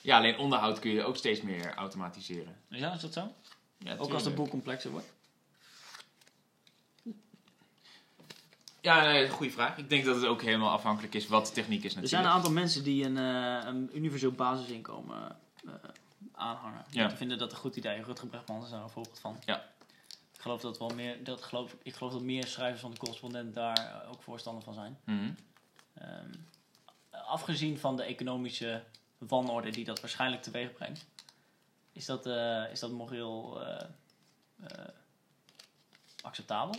Ja, 0.00 0.16
alleen 0.16 0.38
onderhoud 0.38 0.78
kun 0.78 0.90
je 0.90 1.02
ook 1.02 1.16
steeds 1.16 1.40
meer 1.40 1.74
automatiseren. 1.74 2.60
Ja, 2.68 2.92
is 2.92 3.00
dat 3.00 3.12
zo? 3.12 3.34
Ja, 3.84 3.96
Ook 3.96 4.12
als 4.12 4.22
de 4.22 4.30
boel 4.30 4.48
complexer 4.48 4.90
wordt. 4.90 5.12
Ja, 8.80 9.04
nee, 9.04 9.28
goede 9.28 9.52
vraag. 9.52 9.78
Ik 9.78 9.88
denk 9.88 10.04
dat 10.04 10.16
het 10.16 10.24
ook 10.24 10.42
helemaal 10.42 10.70
afhankelijk 10.70 11.14
is 11.14 11.26
wat 11.28 11.46
de 11.46 11.52
techniek 11.52 11.84
is 11.84 11.94
Er 11.94 12.00
natuurlijk. 12.00 12.08
zijn 12.08 12.24
een 12.24 12.30
aantal 12.30 12.52
mensen 12.52 12.84
die 12.84 13.04
een, 13.04 13.18
eh, 13.18 13.66
een 13.68 13.90
universeel 13.96 14.32
basisinkomen 14.32 15.36
eh, 15.66 15.72
aanhangen. 16.32 16.84
Ja. 16.90 17.06
Die 17.06 17.16
vinden 17.16 17.38
dat 17.38 17.52
een 17.52 17.58
goed 17.58 17.76
idee. 17.76 18.02
Rutger 18.02 18.28
Bregman 18.28 18.62
is 18.62 18.70
daar 18.70 18.82
een 18.82 18.90
voorbeeld 18.90 19.18
van. 19.18 19.36
Ja. 19.44 19.68
Ik 20.34 20.40
geloof 20.40 20.60
dat 20.60 20.78
wel 20.78 20.88
meer, 20.88 21.24
dat 21.24 21.42
geloof, 21.42 21.76
ik 21.82 21.94
geloof 21.94 22.12
dat 22.12 22.22
meer 22.22 22.46
schrijvers 22.46 22.80
van 22.80 22.90
de 22.90 22.96
correspondent 22.96 23.54
daar 23.54 23.76
eh, 23.76 24.10
ook 24.10 24.22
voorstander 24.22 24.62
van 24.62 24.74
zijn. 24.74 24.98
Mhm. 25.04 25.30
Ehm, 25.94 26.32
afgezien 27.10 27.78
van 27.78 27.96
de 27.96 28.02
economische 28.02 28.82
wanorde 29.18 29.70
die 29.70 29.84
dat 29.84 30.00
waarschijnlijk 30.00 30.42
teweeg 30.42 30.72
brengt, 30.72 31.06
is 32.00 32.06
dat, 32.06 32.26
eh, 32.26 32.72
is 32.72 32.80
dat 32.80 32.90
moreel 32.90 33.62
eh, 33.62 33.86
eh, 34.60 34.88
acceptabel? 36.22 36.74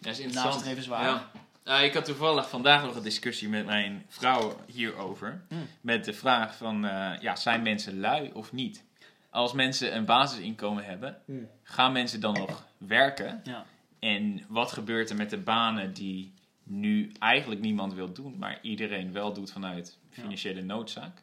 Dat 0.00 0.12
is 0.12 0.18
interessant. 0.18 0.64
Ja. 0.86 1.30
Nou, 1.64 1.84
ik 1.84 1.94
had 1.94 2.04
toevallig 2.04 2.48
vandaag 2.48 2.84
nog 2.84 2.96
een 2.96 3.02
discussie 3.02 3.48
met 3.48 3.66
mijn 3.66 4.06
vrouw 4.08 4.60
hierover. 4.66 5.44
Hmm. 5.48 5.68
Met 5.80 6.04
de 6.04 6.12
vraag 6.12 6.56
van, 6.56 6.80
ja, 7.20 7.36
zijn 7.36 7.62
mensen 7.62 8.00
lui 8.00 8.30
of 8.32 8.52
niet? 8.52 8.84
Als 9.30 9.52
mensen 9.52 9.96
een 9.96 10.04
basisinkomen 10.04 10.84
hebben, 10.84 11.22
Hmm. 11.24 11.48
gaan 11.62 11.92
mensen 11.92 12.20
dan 12.20 12.34
nog 12.34 12.66
werken? 12.78 13.40
Ja. 13.44 13.64
En 13.98 14.44
wat 14.48 14.72
gebeurt 14.72 15.10
er 15.10 15.16
met 15.16 15.30
de 15.30 15.38
banen 15.38 15.92
die 15.92 16.34
nu 16.62 17.12
eigenlijk 17.18 17.60
niemand 17.60 17.94
wil 17.94 18.12
doen, 18.12 18.38
maar 18.38 18.58
iedereen 18.62 19.12
wel 19.12 19.32
doet 19.32 19.52
vanuit 19.52 19.98
financiële 20.10 20.62
noodzaak? 20.62 21.22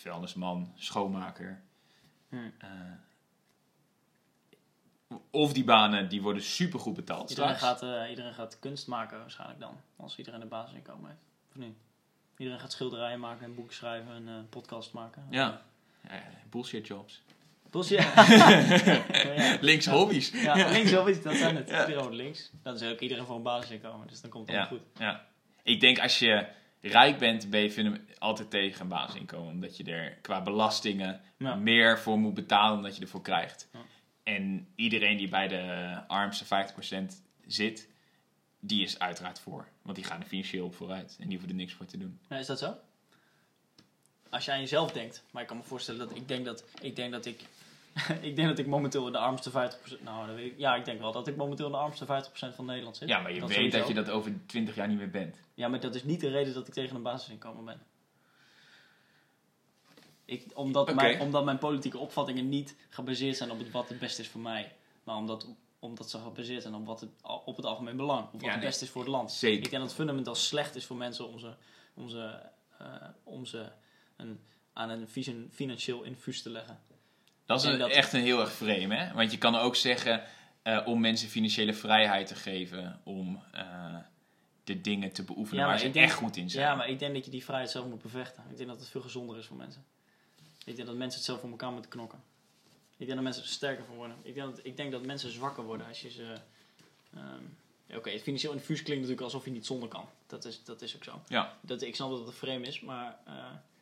Vuilnisman, 0.00 0.72
schoonmaker. 0.76 1.60
Hmm. 2.28 2.52
eh, 2.58 2.68
of 5.30 5.52
die 5.52 5.64
banen 5.64 6.08
die 6.08 6.22
worden 6.22 6.42
supergoed 6.42 6.94
betaald 6.94 7.30
Iedereen, 7.30 7.56
straks. 7.56 7.80
gaat, 7.80 8.02
eh, 8.04 8.10
iedereen 8.10 8.34
gaat 8.34 8.58
kunst 8.58 8.86
maken 8.86 9.18
waarschijnlijk 9.18 9.60
dan, 9.60 9.80
als 9.96 10.16
iedereen 10.16 10.40
een 10.40 10.48
basisinkomen 10.48 11.10
heeft. 11.10 11.22
Of 11.48 11.56
niet? 11.56 11.76
Iedereen 12.36 12.60
gaat 12.60 12.72
schilderijen 12.72 13.20
maken, 13.20 13.44
een 13.44 13.54
boek 13.54 13.72
schrijven, 13.72 14.14
een 14.14 14.28
eh, 14.28 14.48
podcast 14.50 14.92
maken. 14.92 15.26
Ja. 15.30 15.62
Ja, 16.08 16.22
bullshit 16.50 16.86
jobs. 16.86 17.22
Bullshit. 17.70 17.98
ja. 18.14 19.58
Links 19.60 19.86
hobby's. 19.86 20.30
Ja, 20.30 20.54
links 20.70 20.92
iets, 21.08 21.22
dat 21.22 21.34
zijn 21.36 21.56
het. 21.56 21.68
Iedereen 21.70 21.98
wordt 21.98 22.14
links. 22.14 22.50
Dan 22.62 22.74
is 22.74 22.82
ook 22.82 23.00
iedereen 23.00 23.26
voor 23.26 23.36
een 23.36 23.42
basisinkomen, 23.42 24.06
dus 24.06 24.20
dan 24.20 24.30
komt 24.30 24.46
het 24.46 24.56
Ja, 24.56 24.64
goed. 24.64 24.80
ja. 24.98 25.26
Ik 25.62 25.80
denk 25.80 25.98
als 25.98 26.18
je 26.18 26.46
rijk 26.80 27.18
bent, 27.18 27.50
ben 27.50 27.60
je 27.60 27.70
vind 27.70 27.98
altijd 28.18 28.50
tegen 28.50 28.80
een 28.80 28.88
basisinkomen. 28.88 29.52
Omdat 29.52 29.76
je 29.76 29.84
er 29.84 30.10
qua 30.22 30.42
belastingen 30.42 31.20
Ja. 31.36 31.54
meer 31.54 31.98
voor 31.98 32.18
moet 32.18 32.34
betalen 32.34 32.74
dan 32.74 32.82
dat 32.82 32.96
je 32.96 33.02
ervoor 33.02 33.22
krijgt. 33.22 33.68
Ja. 33.72 33.78
En 34.22 34.68
iedereen 34.74 35.16
die 35.16 35.28
bij 35.28 35.48
de 35.48 35.94
armste 36.06 36.44
50% 36.44 37.22
zit, 37.46 37.88
die 38.60 38.82
is 38.82 38.98
uiteraard 38.98 39.40
voor. 39.40 39.68
Want 39.82 39.96
die 39.96 40.04
gaan 40.04 40.20
er 40.20 40.26
financieel 40.26 40.64
op 40.66 40.74
vooruit. 40.74 41.16
En 41.20 41.24
die 41.28 41.32
hoeven 41.32 41.48
er 41.48 41.54
niks 41.54 41.72
voor 41.72 41.86
te 41.86 41.98
doen. 41.98 42.18
Ja, 42.28 42.36
is 42.36 42.46
dat 42.46 42.58
zo? 42.58 42.74
Als 44.30 44.44
je 44.44 44.52
aan 44.52 44.60
jezelf 44.60 44.92
denkt, 44.92 45.22
maar 45.30 45.42
ik 45.42 45.48
kan 45.48 45.56
me 45.56 45.62
voorstellen 45.62 46.08
dat 46.08 46.16
ik 46.16 46.28
denk 46.28 46.44
dat 46.44 46.64
ik, 46.80 46.96
denk 46.96 47.12
dat 47.12 47.26
ik, 47.26 47.40
ik 48.28 48.36
denk 48.36 48.48
dat 48.48 48.58
ik 48.58 48.66
momenteel 48.66 49.06
in 49.06 49.12
de 49.12 49.18
armste 49.18 49.50
50%, 49.50 50.02
nou 50.02 50.26
dat 50.26 50.36
weet 50.36 50.52
ik, 50.52 50.58
ja 50.58 50.74
ik 50.74 50.84
denk 50.84 51.00
wel 51.00 51.12
dat 51.12 51.26
ik 51.26 51.36
momenteel 51.36 51.66
in 51.66 51.72
de 51.72 51.78
armste 51.78 52.04
50% 52.06 52.54
van 52.54 52.64
Nederland 52.64 52.96
zit. 52.96 53.08
Ja, 53.08 53.20
maar 53.20 53.32
je 53.32 53.40
weet 53.40 53.50
sowieso. 53.52 53.78
dat 53.78 53.88
je 53.88 53.94
dat 53.94 54.10
over 54.10 54.32
20 54.46 54.74
jaar 54.74 54.88
niet 54.88 54.98
meer 54.98 55.10
bent. 55.10 55.36
Ja, 55.54 55.68
maar 55.68 55.80
dat 55.80 55.94
is 55.94 56.04
niet 56.04 56.20
de 56.20 56.28
reden 56.28 56.54
dat 56.54 56.66
ik 56.68 56.72
tegen 56.72 56.96
een 56.96 57.02
basisinkomen 57.02 57.64
ben. 57.64 57.80
Ik, 60.24 60.46
omdat, 60.54 60.94
mijn, 60.94 61.20
omdat 61.20 61.44
mijn 61.44 61.58
politieke 61.58 61.98
opvattingen 61.98 62.48
niet 62.48 62.76
gebaseerd 62.88 63.36
zijn 63.36 63.50
op 63.50 63.58
het, 63.58 63.70
wat 63.70 63.88
het 63.88 63.98
beste 63.98 64.22
is 64.22 64.28
voor 64.28 64.40
mij. 64.40 64.72
Maar 65.04 65.16
omdat, 65.16 65.46
omdat 65.78 66.10
ze 66.10 66.18
gebaseerd 66.18 66.62
zijn 66.62 66.74
op, 66.74 66.86
wat 66.86 67.00
het, 67.00 67.10
op 67.44 67.56
het 67.56 67.64
algemeen 67.66 67.96
belang. 67.96 68.24
Op 68.24 68.32
wat 68.32 68.40
Ja, 68.40 68.46
het 68.48 68.56
nee. 68.56 68.66
beste 68.66 68.84
is 68.84 68.90
voor 68.90 69.00
het 69.02 69.10
land. 69.10 69.32
Zeker. 69.32 69.56
Ik 69.56 69.62
denk 69.70 69.76
dat 69.76 69.82
het 69.90 69.94
fundamentaal 69.94 70.34
slecht 70.34 70.74
is 70.74 70.84
voor 70.86 70.96
mensen 70.96 71.28
om 71.28 71.38
ze, 71.38 71.52
om 71.94 72.08
ze, 72.08 72.38
eh, 72.78 72.86
om 73.22 73.44
ze 73.46 73.66
een, 74.16 74.40
aan 74.72 74.90
een 74.90 75.08
finan- 75.08 75.48
financieel 75.52 76.02
infuus 76.02 76.42
te 76.42 76.50
leggen. 76.50 76.80
Dat 77.58 77.64
is 77.64 77.78
dat- 77.78 77.90
echt 77.90 78.12
een 78.12 78.20
heel 78.22 78.40
erg 78.40 78.52
vreemd, 78.52 78.92
hè? 78.92 79.12
Want 79.12 79.30
je 79.32 79.38
kan 79.38 79.56
ook 79.56 79.76
zeggen 79.76 80.22
eh, 80.62 80.82
om 80.84 81.00
mensen 81.00 81.28
financiële 81.28 81.72
vrijheid 81.74 82.26
te 82.26 82.34
geven 82.34 83.00
om 83.04 83.42
eh, 83.52 83.96
de 84.64 84.80
dingen 84.80 85.12
te 85.12 85.22
beoefenen 85.22 85.62
Ja, 85.62 85.68
waar 85.68 85.78
ze 85.78 85.90
denk- 85.90 86.04
echt 86.06 86.14
goed 86.14 86.36
in 86.36 86.50
zijn. 86.50 86.64
Ja, 86.66 86.74
maar 86.74 86.88
ik 86.88 86.98
denk 86.98 87.14
dat 87.14 87.24
je 87.24 87.30
die 87.30 87.44
vrijheid 87.44 87.70
zelf 87.70 87.86
moet 87.86 88.02
bevechten. 88.02 88.42
Ik 88.50 88.56
denk 88.56 88.68
dat 88.68 88.78
het 88.80 88.88
veel 88.88 89.00
gezonder 89.00 89.38
is 89.38 89.46
voor 89.46 89.56
mensen. 89.56 89.84
Ik 90.64 90.76
denk 90.76 90.88
dat 90.88 90.96
mensen 90.96 91.16
het 91.18 91.26
zelf 91.28 91.40
voor 91.40 91.50
elkaar 91.50 91.72
moeten 91.72 91.90
knokken. 91.90 92.22
Ik 92.96 93.06
denk 93.06 93.14
dat 93.14 93.22
mensen 93.22 93.42
er 93.42 93.48
sterker 93.48 93.84
van 93.84 93.94
worden. 93.96 94.16
Ik 94.22 94.34
denk 94.34 94.56
dat, 94.56 94.64
ik 94.64 94.76
denk 94.76 94.92
dat 94.92 95.04
mensen 95.06 95.30
zwakker 95.32 95.64
worden 95.64 95.86
als 95.86 96.00
je 96.00 96.10
ze... 96.10 96.34
ehm, 97.14 97.96
Oké, 97.96 98.10
het 98.10 98.22
financieel 98.22 98.52
infuus 98.52 98.82
klinkt 98.82 99.00
natuurlijk 99.02 99.20
alsof 99.32 99.44
je 99.44 99.50
niet 99.50 99.66
zonder 99.66 99.88
kan. 99.88 100.04
Dat 100.26 100.44
is, 100.44 100.64
dat 100.64 100.82
is 100.82 100.96
ook 100.96 101.04
zo. 101.04 101.20
Ja. 101.28 101.56
Dat, 101.60 101.82
ik 101.82 101.94
snap 101.94 102.10
dat 102.10 102.18
het 102.18 102.28
een 102.28 102.34
frame 102.34 102.66
is, 102.66 102.80
maar 102.80 103.16
eh, 103.26 103.34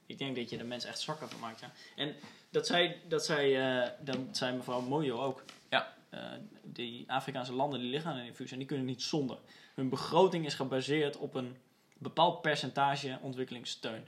ik 0.06 0.18
denk 0.18 0.36
dat 0.36 0.50
je 0.50 0.56
de 0.56 0.64
mensen 0.64 0.90
echt 0.90 1.00
zwakker 1.00 1.28
van 1.28 1.40
maakt. 1.40 1.60
Ja. 1.60 1.72
En 1.96 2.14
dat 2.50 2.66
zei, 2.66 3.00
dat, 3.08 3.24
zei, 3.24 3.54
eh, 3.54 3.90
dat 4.00 4.18
zei 4.30 4.56
mevrouw 4.56 4.80
Mojo 4.80 5.22
ook. 5.22 5.44
Ja. 5.68 5.94
Eh, 6.10 6.20
die 6.62 7.12
Afrikaanse 7.12 7.52
landen 7.52 7.80
die 7.80 7.90
liggen 7.90 8.10
aan 8.10 8.16
een 8.16 8.26
infuus 8.26 8.52
en 8.52 8.58
die 8.58 8.66
kunnen 8.66 8.86
niet 8.86 9.02
zonder. 9.02 9.38
Hun 9.74 9.88
begroting 9.88 10.46
is 10.46 10.54
gebaseerd 10.54 11.16
op 11.16 11.34
een 11.34 11.56
bepaald 11.98 12.42
percentage 12.42 13.18
ontwikkelingssteun. 13.22 14.06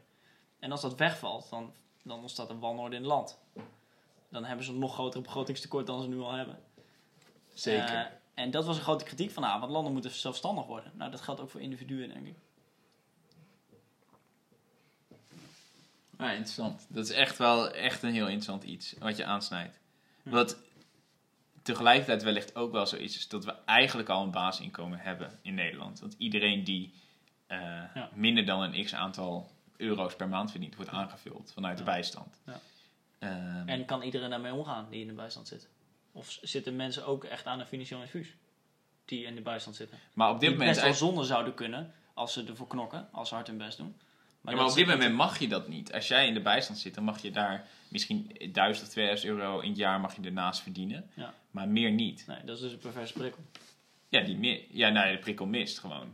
En 0.59 0.71
als 0.71 0.81
dat 0.81 0.97
wegvalt, 0.97 1.51
dan, 1.51 1.73
dan 2.03 2.21
ontstaat 2.21 2.49
er 2.51 2.59
wanorde 2.59 2.97
in 2.97 3.03
het 3.03 3.11
land. 3.11 3.39
Dan 4.29 4.45
hebben 4.45 4.65
ze 4.65 4.73
een 4.73 4.79
nog 4.79 4.95
grotere 4.95 5.23
begrotingstekort 5.23 5.87
dan 5.87 6.03
ze 6.03 6.09
nu 6.09 6.21
al 6.21 6.33
hebben. 6.33 6.59
Zeker. 7.55 7.95
Eh, 7.95 8.07
en 8.35 8.51
dat 8.51 8.65
was 8.65 8.77
een 8.77 8.83
grote 8.83 9.05
kritiek 9.05 9.31
van 9.31 9.43
haar, 9.43 9.61
want 9.61 9.73
landen 9.73 9.93
moeten 9.93 10.11
zelfstandig 10.11 10.67
worden. 10.67 10.93
Nou, 10.95 11.11
dat 11.11 11.21
geldt 11.21 11.41
ook 11.41 11.51
voor 11.51 11.61
individuen, 11.61 12.09
denk 12.09 12.27
ik. 12.27 12.37
Ja, 16.21 16.31
interessant. 16.31 16.87
Dat 16.89 17.05
is 17.05 17.11
echt 17.11 17.39
wel 17.39 17.71
echt 17.71 18.03
een 18.03 18.13
heel 18.13 18.25
interessant 18.27 18.65
iets 18.65 18.95
wat 18.99 19.17
je 19.17 19.25
aansnijdt. 19.25 19.79
Hm. 20.23 20.31
Wat 20.31 20.57
tegelijkertijd 21.63 22.23
wellicht 22.23 22.57
ook 22.57 22.73
wel 22.73 22.87
zo 22.87 22.97
is, 22.97 23.17
is 23.17 23.29
dat 23.29 23.45
we 23.45 23.55
eigenlijk 23.65 24.09
al 24.09 24.23
een 24.23 24.31
basisinkomen 24.31 24.99
hebben 24.99 25.39
in 25.43 25.55
Nederland. 25.55 26.01
Want 26.01 26.15
iedereen 26.19 26.65
die 26.65 26.93
eh, 27.47 27.59
Ja. 27.95 28.09
minder 28.15 28.45
dan 28.47 28.63
een 28.63 28.85
x 28.85 28.95
aantal 28.95 29.51
euro's 29.77 30.17
per 30.17 30.29
maand 30.29 30.51
verdient, 30.51 30.77
wordt 30.77 30.91
aangevuld 30.91 31.53
vanuit 31.53 31.79
de 31.79 31.85
bijstand. 31.85 32.41
Ja. 32.47 32.61
Ehm, 33.19 33.69
En 33.69 33.85
kan 33.85 34.03
iedereen 34.03 34.31
daarmee 34.31 34.53
omgaan 34.55 34.87
die 34.91 35.01
in 35.01 35.07
de 35.07 35.13
bijstand 35.13 35.49
zit? 35.49 35.69
Of 36.13 36.39
zitten 36.43 36.77
mensen 36.77 37.07
ook 37.07 37.25
echt 37.25 37.47
aan 37.47 37.61
een 37.61 37.67
financieel 37.67 38.01
infuus? 38.01 38.35
Die 39.05 39.25
in 39.25 39.35
de 39.35 39.41
bijstand 39.41 39.77
zitten. 39.77 39.99
maar 40.13 40.29
op 40.31 40.41
dit 40.41 40.49
die 40.49 40.59
moment, 40.59 40.71
best 40.71 40.83
wel 40.83 40.95
zonder 41.09 41.25
zouden 41.25 41.55
kunnen 41.55 41.95
als 42.15 42.33
ze 42.33 42.45
ervoor 42.45 42.67
knokken, 42.67 43.09
als 43.13 43.29
ze 43.29 43.35
hard 43.35 43.47
hun 43.47 43.59
best 43.59 43.77
doen. 43.77 43.97
Ja, 44.45 44.55
maar 44.57 44.65
op 44.67 44.75
dit 44.75 44.87
moment 44.87 45.15
mag 45.15 45.39
je 45.39 45.49
dat 45.49 45.69
niet. 45.69 45.93
Als 45.93 46.09
jij 46.09 46.27
in 46.27 46.35
de 46.35 46.41
bijstand 46.41 46.79
zit, 46.79 46.95
dan 46.95 47.05
mag 47.05 47.23
je 47.23 47.31
daar 47.31 47.67
misschien 47.89 48.37
1000 48.53 48.87
of 48.87 48.93
2000 48.93 49.31
euro 49.31 49.61
in 49.61 49.69
het 49.69 49.79
jaar 49.79 50.01
mag 50.01 50.17
je 50.17 50.23
ernaast 50.23 50.63
verdienen. 50.63 51.11
Ja. 51.15 51.35
Maar 51.51 51.69
meer 51.69 51.91
niet. 51.91 52.25
Nee, 52.27 52.39
dat 52.45 52.57
is 52.57 52.63
dus 52.63 52.73
een 52.73 52.79
perverse 52.79 53.13
prikkel. 53.13 53.43
Ja, 54.09 54.21
die 54.21 54.67
ja 54.71 54.89
nou, 54.89 55.13
de 55.13 55.19
prikkel 55.19 55.47
mist 55.47 55.79
gewoon. 55.79 56.13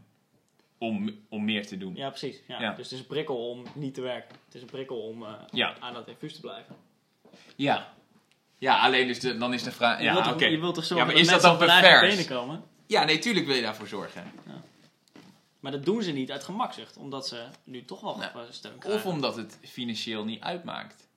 Om, 0.78 1.18
om 1.28 1.44
meer 1.44 1.66
te 1.66 1.78
doen. 1.78 1.94
Ja, 1.94 2.08
precies. 2.08 2.40
Ja. 2.48 2.60
Ja. 2.60 2.68
Dus 2.72 2.84
het 2.84 2.92
is 2.92 2.98
een 2.98 3.06
prikkel 3.06 3.50
om 3.50 3.64
niet 3.74 3.94
te 3.94 4.00
werken. 4.00 4.36
Het 4.44 4.54
is 4.54 4.60
een 4.62 4.66
prikkel 4.70 5.00
om 5.00 5.22
eh, 5.22 5.32
Ja. 5.50 5.74
aan 5.80 5.94
dat 5.94 6.08
infuus 6.08 6.34
te 6.34 6.40
blijven. 6.40 6.76
Ja. 7.56 7.92
Ja, 8.58 8.78
alleen 8.80 9.06
dus 9.06 9.20
de, 9.20 9.36
dan 9.36 9.54
is 9.54 9.62
de 9.62 9.72
vraag... 9.72 9.98
je, 9.98 10.04
Ja, 10.04 10.12
wilt 10.12 10.26
oké. 10.26 10.38
toch, 10.38 10.48
je 10.48 10.58
wilt 10.60 10.74
toch 10.74 10.82
Ja, 10.84 10.88
zorgen 10.88 11.06
maar 11.06 11.16
is 11.16 11.22
dat 11.28 11.30
mensen 11.30 11.48
dan 11.50 11.54
op 11.54 11.60
hun 11.60 11.82
eigen 11.82 11.90
pervers? 12.00 12.26
benen 12.26 12.40
komen? 12.40 12.62
Ja, 12.86 13.04
nee, 13.04 13.18
tuurlijk 13.18 13.46
wil 13.46 13.54
je 13.54 13.62
daarvoor 13.62 13.86
zorgen. 13.88 14.32
Maar 15.66 15.74
dat 15.74 15.84
doen 15.84 16.02
ze 16.02 16.12
niet 16.12 16.30
uit 16.30 16.44
gemakzucht, 16.44 16.96
omdat 16.96 17.28
ze 17.28 17.46
nu 17.64 17.84
toch 17.84 18.00
wel 18.00 18.16
Nou, 18.16 18.30
uh, 18.36 18.42
steun 18.50 18.78
krijgen. 18.78 19.00
Of 19.00 19.12
omdat 19.14 19.36
het 19.36 19.58
financieel 19.62 20.24
niet 20.24 20.40
uitmaakt. 20.42 21.08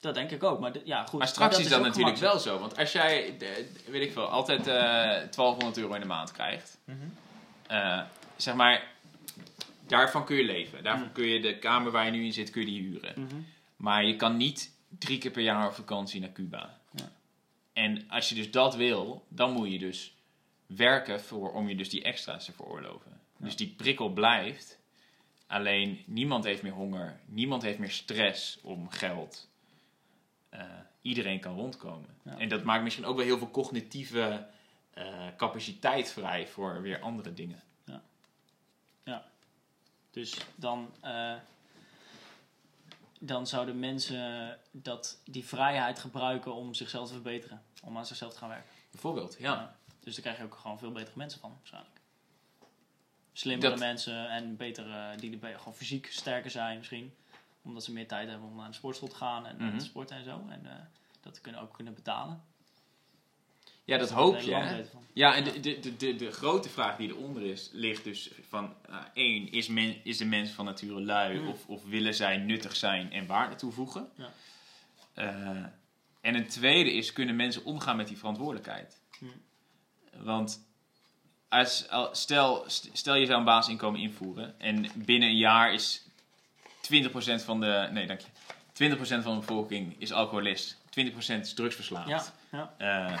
Dat 0.00 0.14
denk 0.14 0.30
ik 0.30 0.42
ook, 0.42 0.60
maar 0.60 0.72
ja, 0.84 1.04
goed. 1.06 1.18
Maar 1.18 1.28
straks 1.28 1.56
dat 1.56 1.64
is 1.64 1.70
dat 1.70 1.82
natuurlijk 1.82 2.16
wel 2.16 2.38
zo. 2.38 2.58
Want 2.58 2.78
als 2.78 2.92
jij, 2.92 3.36
weet 3.86 4.02
ik 4.02 4.12
veel, 4.12 4.26
altijd 4.26 4.66
eh 4.66 4.74
1200 4.74 5.76
euro 5.78 5.94
in 5.94 6.00
de 6.00 6.06
maand 6.06 6.32
krijgt. 6.32 6.78
Mhm. 6.84 6.96
eh, 7.66 8.00
zeg 8.36 8.54
maar, 8.54 8.86
daarvan 9.86 10.24
kun 10.24 10.36
je 10.36 10.44
leven. 10.44 10.82
Daarvan 10.82 11.04
Mhm. 11.04 11.12
kun 11.14 11.26
je 11.26 11.40
de 11.40 11.58
kamer 11.58 11.92
waar 11.92 12.04
je 12.04 12.10
nu 12.10 12.24
in 12.24 12.32
zit, 12.32 12.50
kun 12.50 12.60
je 12.60 12.66
die 12.66 12.82
huren. 12.82 13.12
Mhm. 13.16 13.36
Maar 13.76 14.04
je 14.04 14.16
kan 14.16 14.36
niet 14.36 14.70
drie 14.98 15.18
keer 15.18 15.30
per 15.30 15.42
jaar 15.42 15.66
op 15.66 15.74
vakantie 15.74 16.20
naar 16.20 16.32
Cuba. 16.32 16.78
Ja. 16.90 17.10
En 17.72 18.04
als 18.08 18.28
je 18.28 18.34
dus 18.34 18.50
dat 18.50 18.74
wil, 18.76 19.24
dan 19.28 19.52
moet 19.52 19.72
je 19.72 19.78
dus 19.78 20.13
werken 20.66 21.20
voor, 21.20 21.52
om 21.52 21.68
je 21.68 21.76
dus 21.76 21.88
die 21.88 22.02
extra's 22.02 22.44
te 22.44 22.52
veroorloven. 22.52 23.20
Dus 23.36 23.56
die 23.56 23.74
prikkel 23.76 24.08
blijft. 24.08 24.78
Alleen 25.46 26.02
niemand 26.06 26.44
heeft 26.44 26.62
meer 26.62 26.72
honger. 26.72 27.20
Niemand 27.26 27.62
heeft 27.62 27.78
meer 27.78 27.90
stress 27.90 28.58
om 28.62 28.90
geld. 28.90 29.48
Eh, 30.48 30.60
iedereen 31.02 31.40
kan 31.40 31.54
rondkomen. 31.54 32.16
Ja. 32.24 32.38
En 32.38 32.48
dat 32.48 32.62
maakt 32.62 32.82
misschien 32.82 33.04
ook 33.04 33.16
wel 33.16 33.24
heel 33.24 33.38
veel 33.38 33.50
cognitieve 33.50 34.46
eh, 34.90 35.26
capaciteit 35.36 36.12
vrij 36.12 36.46
voor 36.46 36.82
weer 36.82 37.00
andere 37.00 37.32
dingen. 37.32 37.62
Dus 40.14 40.36
dan, 40.54 40.94
eh, 41.00 41.34
dan 43.20 43.46
zouden 43.46 43.78
mensen 43.78 44.58
dat, 44.70 45.20
die 45.24 45.44
vrijheid 45.44 45.98
gebruiken 45.98 46.54
om 46.54 46.74
zichzelf 46.74 47.06
te 47.08 47.14
verbeteren. 47.14 47.62
Om 47.82 47.96
aan 47.96 48.06
zichzelf 48.06 48.32
te 48.32 48.38
gaan 48.38 48.48
werken. 48.48 48.70
Bijvoorbeeld, 48.90 49.36
ja. 49.38 49.76
Dus 50.04 50.14
daar 50.14 50.22
krijg 50.22 50.38
je 50.38 50.44
ook 50.44 50.54
gewoon 50.54 50.78
veel 50.78 50.92
betere 50.92 51.16
mensen 51.18 51.40
van, 51.40 51.52
waarschijnlijk. 51.58 52.00
Slimmere 53.32 53.70
Dat- 53.70 53.78
mensen 53.78 54.28
en 54.30 54.56
betere, 54.56 55.16
die 55.16 55.32
er 55.32 55.38
be- 55.38 55.54
gewoon 55.58 55.74
fysiek 55.74 56.06
sterker 56.12 56.50
zijn 56.50 56.78
misschien. 56.78 57.14
Omdat 57.62 57.84
ze 57.84 57.92
meer 57.92 58.08
tijd 58.08 58.28
hebben 58.28 58.48
om 58.48 58.56
naar 58.56 58.68
de 58.68 58.74
sportschool 58.74 59.08
te 59.08 59.14
gaan 59.16 59.46
en, 59.46 59.58
en 59.58 59.66
Mhm. 59.66 59.78
te 59.78 59.84
sporten 59.84 60.16
en 60.16 60.24
zo. 60.24 60.44
En 60.48 60.66
eh, 60.66 60.76
dat 61.20 61.40
kunnen 61.40 61.60
ook 61.60 61.72
kunnen 61.74 61.94
betalen. 61.94 62.42
Ja, 63.84 63.98
dat 63.98 64.10
hoop 64.10 64.38
je. 64.40 64.54
hè? 64.54 64.84
Ja, 65.12 65.34
en 65.34 65.44
de, 65.44 65.60
de, 65.60 65.78
de, 65.80 65.96
de, 65.96 66.16
de 66.16 66.30
grote 66.32 66.68
vraag 66.68 66.96
die 66.96 67.08
eronder 67.08 67.42
is, 67.42 67.68
ligt 67.72 68.04
dus 68.04 68.30
van... 68.48 68.74
eh, 68.88 68.96
één, 69.14 69.52
is, 69.52 69.68
men, 69.68 70.04
is 70.04 70.16
de 70.18 70.24
mens 70.24 70.50
van 70.50 70.64
nature 70.64 71.00
lui? 71.02 71.38
Mm. 71.38 71.48
Of, 71.48 71.66
of 71.68 71.84
willen 71.84 72.14
zij 72.14 72.36
nuttig 72.36 72.76
zijn 72.76 73.12
en 73.12 73.26
waarde 73.26 73.54
toevoegen? 73.54 74.08
Ja. 74.16 74.32
Eh, 75.14 75.64
en 76.20 76.34
een 76.34 76.46
tweede 76.48 76.92
is, 76.92 77.12
kunnen 77.12 77.36
mensen 77.36 77.64
omgaan 77.64 77.96
met 77.96 78.08
die 78.08 78.18
verantwoordelijkheid? 78.18 79.00
Mm. 79.20 79.32
Want 80.22 80.66
als, 81.48 81.88
al- 81.88 82.14
stel, 82.14 82.64
stel 82.92 83.14
je 83.14 83.26
zou 83.26 83.38
een 83.38 83.44
basisinkomen 83.44 84.00
invoeren... 84.00 84.60
en 84.60 84.86
binnen 84.94 85.28
een 85.28 85.36
jaar 85.36 85.72
is 85.72 86.02
20% 86.92 87.10
van 87.44 87.60
de... 87.60 87.88
Nee, 87.92 88.06
dank 88.06 88.20
je. 88.20 88.96
20% 88.96 88.98
van 88.98 89.34
de 89.34 89.38
bevolking 89.38 89.94
is 89.98 90.12
alcoholist. 90.12 90.76
20% 91.00 91.40
is 91.40 91.54
drugsverslaafd. 91.54 92.32
Ja, 92.50 92.72
ja. 92.78 93.08
Eh, 93.08 93.18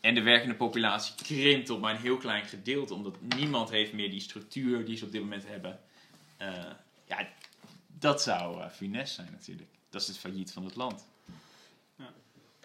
en 0.00 0.14
de 0.14 0.22
werkende 0.22 0.54
populatie 0.54 1.14
krimpt 1.14 1.66
tot 1.66 1.80
maar 1.80 1.94
een 1.94 2.00
heel 2.00 2.16
klein 2.16 2.44
gedeelte, 2.44 2.94
omdat 2.94 3.20
niemand 3.20 3.70
heeft 3.70 3.92
meer 3.92 4.10
die 4.10 4.20
structuur 4.20 4.84
die 4.84 4.96
ze 4.96 5.04
op 5.04 5.12
dit 5.12 5.20
moment 5.20 5.46
hebben. 5.46 5.80
Eh, 6.36 6.52
ja, 7.06 7.28
dat 7.98 8.22
zou 8.22 8.60
eh 8.62 8.70
funest 8.70 9.14
zijn 9.14 9.28
natuurlijk. 9.30 9.68
Dat 9.90 10.00
is 10.00 10.08
het 10.08 10.18
failliet 10.18 10.52
van 10.52 10.64
het 10.64 10.76
land. 10.76 11.08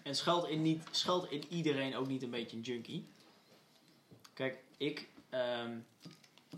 En 0.04 0.16
schuilt 0.16 0.48
in, 0.48 0.62
niet, 0.62 0.84
schuilt 0.92 1.32
in 1.32 1.44
iedereen 1.50 1.96
ook 1.96 2.08
niet 2.08 2.24
een 2.24 2.30
beetje 2.30 2.58
een 2.58 2.64
junkie? 2.64 3.06
Kijk, 4.36 4.64
ik, 4.78 5.10
ehm, 5.30 5.78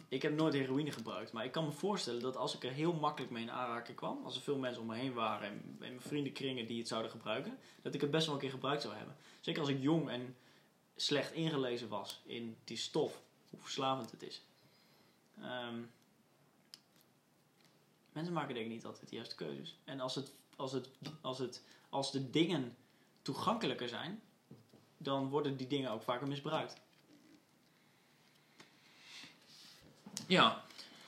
ik 0.08 0.22
heb 0.22 0.34
nooit 0.34 0.54
heroïne 0.54 0.92
gebruikt. 0.92 1.32
Maar 1.32 1.46
ik 1.46 1.52
kan 1.52 1.66
me 1.66 1.72
voorstellen 1.72 2.22
dat 2.22 2.36
als 2.36 2.56
ik 2.56 2.64
er 2.64 2.72
heel 2.72 2.94
makkelijk 2.94 3.32
mee 3.32 3.44
in 3.44 3.52
aanraking 3.52 3.98
kwam. 3.98 4.24
Als 4.24 4.36
er 4.36 4.42
veel 4.42 4.58
mensen 4.58 4.82
om 4.82 4.88
me 4.88 4.96
heen 4.96 5.14
waren 5.14 5.50
en, 5.50 5.76
mijn 5.80 6.02
vriendenkringen 6.02 6.68
die 6.68 6.78
het 6.78 6.88
zouden 6.88 7.12
gebruiken. 7.12 7.58
Dat 7.82 7.94
ik 7.94 8.02
het 8.02 8.12
best 8.12 8.26
wel 8.26 8.36
een 8.36 8.42
keer 8.42 8.50
gebruikt 8.50 8.82
zou 8.82 8.96
hebben. 8.96 9.16
Zeker 9.42 9.62
als 9.62 9.70
ik 9.70 9.82
jong 9.82 10.10
en 10.10 10.36
slecht 10.96 11.32
ingelezen 11.32 11.88
was 11.88 12.22
in 12.26 12.58
die 12.64 12.78
stof. 12.78 13.22
Hoe 13.50 13.60
verslavend 13.60 14.12
het 14.12 14.24
is. 14.24 14.42
Ehm, 15.42 15.82
mensen 18.12 18.34
maken 18.34 18.54
denk 18.54 18.66
ik 18.66 18.72
niet 18.72 18.86
altijd 18.86 19.10
de 19.10 19.16
juiste 19.16 19.36
keuzes. 19.36 19.78
En 19.84 20.00
als, 20.00 20.16
het, 20.16 20.32
als, 20.56 20.72
het, 20.72 20.90
als, 21.22 21.38
het, 21.38 21.64
als 21.90 22.12
de 22.12 22.30
dingen 22.30 22.76
toegankelijker 23.22 23.90
zijn, 23.90 24.22
dan 24.98 25.30
worden 25.30 25.58
die 25.58 25.68
dingen 25.68 25.92
ook 25.92 26.02
vaker 26.02 26.28
misbruikt. 26.28 26.86
Ja. 30.28 30.64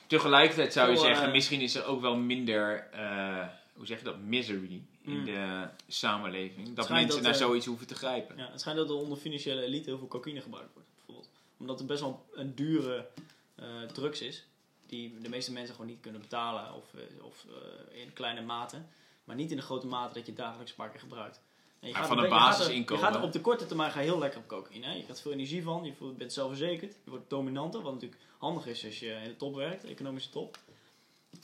Tegelijkertijd 0.06 0.72
zou 0.72 0.90
je 0.90 0.96
zeggen, 0.96 1.26
eh, 1.26 1.32
misschien 1.32 1.60
is 1.60 1.74
er 1.74 1.84
ook 1.84 2.00
wel 2.00 2.16
minder, 2.16 2.88
eh, 2.92 3.46
hoe 3.74 3.86
zeg 3.86 3.98
je 3.98 4.04
dat, 4.04 4.18
misery 4.18 4.82
in 5.02 5.18
Mm. 5.18 5.24
de 5.24 5.68
samenleving. 5.88 6.74
Dat 6.74 6.88
mensen 6.88 7.14
dat, 7.14 7.22
naar 7.22 7.34
zoiets 7.34 7.66
hoeven 7.66 7.86
te 7.86 7.94
grijpen. 7.94 8.36
Ja, 8.36 8.48
het 8.50 8.60
schijnt 8.60 8.78
dat 8.78 8.88
er 8.88 8.94
onder 8.94 9.18
financiële 9.18 9.62
elite 9.62 9.88
heel 9.88 9.98
veel 9.98 10.08
cocaïne 10.08 10.40
gebruikt 10.40 10.72
wordt, 10.72 10.88
bijvoorbeeld. 10.96 11.28
Omdat 11.58 11.78
het 11.78 11.88
best 11.88 12.00
wel 12.00 12.26
een 12.34 12.54
dure 12.54 13.08
eh, 13.54 13.82
drugs 13.92 14.20
is, 14.20 14.44
die 14.86 15.18
de 15.20 15.28
meeste 15.28 15.52
mensen 15.52 15.74
gewoon 15.74 15.90
niet 15.90 16.00
kunnen 16.00 16.20
betalen 16.20 16.74
of, 16.74 16.84
of 17.22 17.44
in 17.92 18.12
kleine 18.12 18.40
mate. 18.42 18.82
Maar 19.24 19.36
niet 19.36 19.50
in 19.50 19.56
de 19.56 19.62
grote 19.62 19.86
mate 19.86 20.14
dat 20.14 20.26
je 20.26 20.32
dagelijks 20.32 20.70
een 20.70 20.76
paar 20.76 20.90
keer 20.90 21.00
gebruikt. 21.00 21.40
En 21.80 21.88
je 21.88 21.94
gaat 21.94 22.06
van 22.06 22.18
een 22.18 22.28
basisinkomen. 22.28 23.04
Je 23.04 23.10
gaat 23.10 23.20
er 23.20 23.26
op 23.26 23.32
de 23.32 23.40
korte 23.40 23.66
termijn 23.66 23.90
ga 23.90 24.00
je 24.00 24.06
heel 24.06 24.18
lekker 24.18 24.40
op 24.40 24.46
cocaïne. 24.48 24.86
Hè? 24.86 24.92
Je 24.92 25.02
krijgt 25.02 25.20
veel 25.20 25.32
energie 25.32 25.62
van, 25.62 25.84
je 25.84 25.94
voelt- 25.94 26.16
bent 26.16 26.32
zelfverzekerd, 26.32 26.96
je 27.04 27.10
wordt 27.10 27.30
dominanter, 27.30 27.82
wat 27.82 27.92
natuurlijk 27.92 28.20
handig 28.38 28.66
is 28.66 28.84
als 28.84 28.98
je 28.98 29.06
in 29.06 29.28
de 29.28 29.36
top 29.36 29.54
werkt, 29.54 29.84
economische 29.84 30.30
top. 30.30 30.58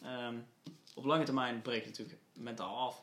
Ehm, 0.03 0.35
op 0.95 1.05
lange 1.05 1.25
termijn 1.25 1.63
breekt 1.63 1.87
het 1.87 1.99
natuurlijk 1.99 2.25
mentaal 2.33 2.77
af. 2.77 3.03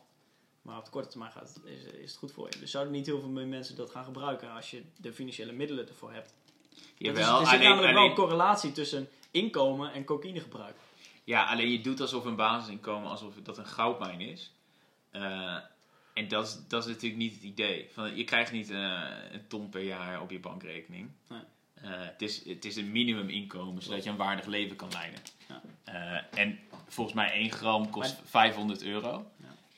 Maar 0.61 0.77
op 0.77 0.85
de 0.85 0.91
korte 0.91 1.07
termijn 1.07 1.31
gaat 1.31 1.53
het, 1.53 1.59
is, 1.65 1.83
is 1.83 2.09
het 2.11 2.19
goed 2.19 2.31
voor 2.31 2.47
je. 2.49 2.59
Dus 2.59 2.71
zouden 2.71 2.93
niet 2.93 3.05
heel 3.05 3.19
veel 3.19 3.29
meer 3.29 3.47
mensen 3.47 3.75
dat 3.75 3.89
gaan 3.89 4.03
gebruiken 4.03 4.51
als 4.51 4.71
je 4.71 4.83
de 4.97 5.13
financiële 5.13 5.51
middelen 5.51 5.87
ervoor 5.87 6.13
hebt. 6.13 6.33
Jawel, 6.97 7.39
er 7.39 7.45
zit 7.45 7.55
alleen, 7.55 7.69
namelijk 7.69 7.93
wel 7.93 8.05
een 8.05 8.15
correlatie 8.15 8.71
tussen 8.71 9.09
inkomen 9.31 9.93
en 9.93 10.05
cocaïnegebruik. 10.05 10.75
Ja, 11.23 11.45
alleen 11.45 11.71
je 11.71 11.81
doet 11.81 12.01
alsof 12.01 12.25
een 12.25 12.35
basisinkomen 12.35 13.09
alsof 13.09 13.33
dat 13.43 13.57
een 13.57 13.65
goudmijn 13.65 14.21
is. 14.21 14.51
Eh, 15.11 15.57
en 16.13 16.27
dat 16.27 16.47
is, 16.47 16.59
dat 16.67 16.83
is 16.83 16.89
natuurlijk 16.89 17.21
niet 17.21 17.33
het 17.33 17.43
idee. 17.43 17.89
Van, 17.93 18.15
je 18.15 18.23
krijgt 18.23 18.51
niet 18.51 18.69
eh, 18.69 19.01
een 19.31 19.47
ton 19.47 19.69
per 19.69 19.81
jaar 19.83 20.21
op 20.21 20.31
je 20.31 20.39
bankrekening. 20.39 21.09
Nee. 21.29 21.39
Eh, 21.73 21.89
het, 21.91 22.21
is, 22.21 22.45
het 22.45 22.65
is 22.65 22.75
een 22.75 22.91
minimuminkomen, 22.91 23.81
zodat 23.83 24.03
je 24.03 24.09
een 24.09 24.15
waardig 24.15 24.45
leven 24.45 24.75
kan 24.75 24.89
leiden. 24.91 25.19
Ja. 25.47 25.61
Eh, 25.83 26.39
en 26.39 26.59
volgens 26.87 27.15
mij 27.15 27.31
1 27.31 27.51
gram 27.51 27.89
kost 27.89 28.21
500 28.23 28.83
euro. 28.83 29.31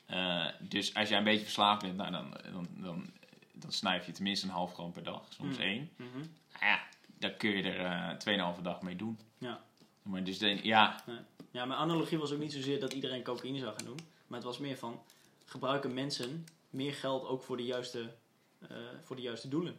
Eh, 0.06 0.46
dus 0.60 0.94
als 0.94 1.08
jij 1.08 1.18
een 1.18 1.24
beetje 1.24 1.44
verslaafd 1.44 1.82
bent, 1.82 1.96
nou, 1.96 2.10
dan, 2.12 2.34
dan, 2.52 2.68
dan, 2.76 3.06
dan 3.52 3.72
snuif 3.72 4.06
je 4.06 4.12
tenminste 4.12 4.46
een 4.46 4.52
half 4.52 4.72
gram 4.74 4.92
per 4.92 5.02
dag, 5.04 5.22
soms 5.28 5.56
Mm. 5.56 5.62
één. 5.62 5.90
Mhm. 5.96 6.18
Nou 6.52 6.64
ja, 6.72 6.80
daar 7.18 7.30
kun 7.30 7.50
je 7.50 7.62
er 7.62 7.84
eh 7.84 8.16
2,5 8.56 8.62
dag 8.62 8.82
mee 8.82 8.96
doen. 8.96 9.18
Ja. 9.38 9.60
Maar 10.02 10.24
dus 10.24 10.38
de, 10.38 10.58
ja, 10.62 11.02
Ja, 11.50 11.64
mijn 11.64 11.80
analogie 11.80 12.18
was 12.18 12.32
ook 12.32 12.38
niet 12.38 12.52
zozeer 12.52 12.80
dat 12.80 12.92
iedereen 12.92 13.22
cocaïne 13.22 13.58
zou 13.58 13.74
gaan 13.76 13.84
doen. 13.86 13.98
Maar 14.26 14.38
het 14.38 14.46
was 14.48 14.58
meer 14.58 14.76
van, 14.76 15.02
gebruiken 15.46 15.94
mensen 15.94 16.46
meer 16.70 16.94
geld 16.94 17.24
ook 17.24 17.42
voor 17.42 17.56
de 17.56 17.64
juiste, 17.64 18.14
eh, 18.58 18.76
voor 19.02 19.16
de 19.16 19.22
juiste 19.22 19.48
doelen? 19.48 19.78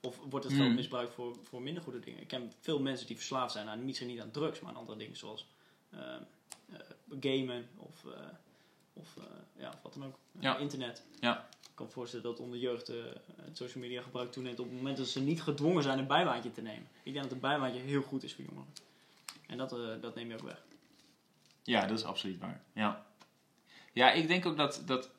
Of 0.00 0.18
wordt 0.30 0.44
het 0.44 0.54
geld 0.54 0.66
Hmm. 0.66 0.76
misbruikt 0.76 1.12
voor, 1.12 1.36
voor 1.42 1.62
minder 1.62 1.82
goede 1.82 2.00
dingen? 2.00 2.20
Ik 2.20 2.28
ken 2.28 2.52
veel 2.60 2.80
mensen 2.80 3.06
die 3.06 3.16
verslaafd 3.16 3.52
zijn 3.52 3.68
aan 3.68 3.84
misschien 3.84 4.06
niet 4.08 4.20
aan 4.20 4.30
drugs, 4.30 4.60
maar 4.60 4.70
aan 4.70 4.76
andere 4.78 4.98
dingen 4.98 5.16
zoals 5.16 5.46
eh, 5.90 6.14
gamen 7.20 7.68
of, 7.76 8.04
eh, 8.04 8.20
of, 8.92 9.16
ja, 9.56 9.68
of 9.68 9.82
wat 9.82 9.92
dan 9.92 10.04
ook. 10.04 10.18
Ja. 10.40 10.56
internet. 10.56 11.02
Ja. 11.20 11.48
Ik 11.62 11.82
kan 11.82 11.86
me 11.86 11.92
voorstellen 11.92 12.24
dat 12.24 12.40
onder 12.40 12.58
jeugd 12.58 12.86
het 12.86 13.56
social 13.56 13.82
media 13.82 14.02
gebruik 14.02 14.32
toeneemt 14.32 14.58
op 14.58 14.66
het 14.66 14.74
moment 14.74 14.96
dat 14.96 15.08
ze 15.08 15.20
niet 15.20 15.42
gedwongen 15.42 15.82
zijn 15.82 15.98
een 15.98 16.06
bijbaantje 16.06 16.52
te 16.52 16.62
nemen. 16.62 16.88
Ik 17.02 17.12
denk 17.12 17.24
dat 17.24 17.32
een 17.32 17.40
bijbaantje 17.40 17.80
heel 17.80 18.02
goed 18.02 18.22
is 18.22 18.34
voor 18.34 18.44
jongeren. 18.44 18.72
En 19.46 19.58
dat, 19.58 19.70
dat 20.02 20.14
neem 20.14 20.28
je 20.28 20.34
ook 20.34 20.42
weg. 20.42 20.62
Ja, 21.62 21.86
dat 21.86 21.98
is 21.98 22.04
absoluut 22.04 22.38
waar. 22.38 22.62
Ja, 22.72 23.06
ja 23.96 24.12
ik 24.12 24.28
denk 24.28 24.46
ook 24.46 24.56
dat, 24.56 24.82
dat 24.86 25.10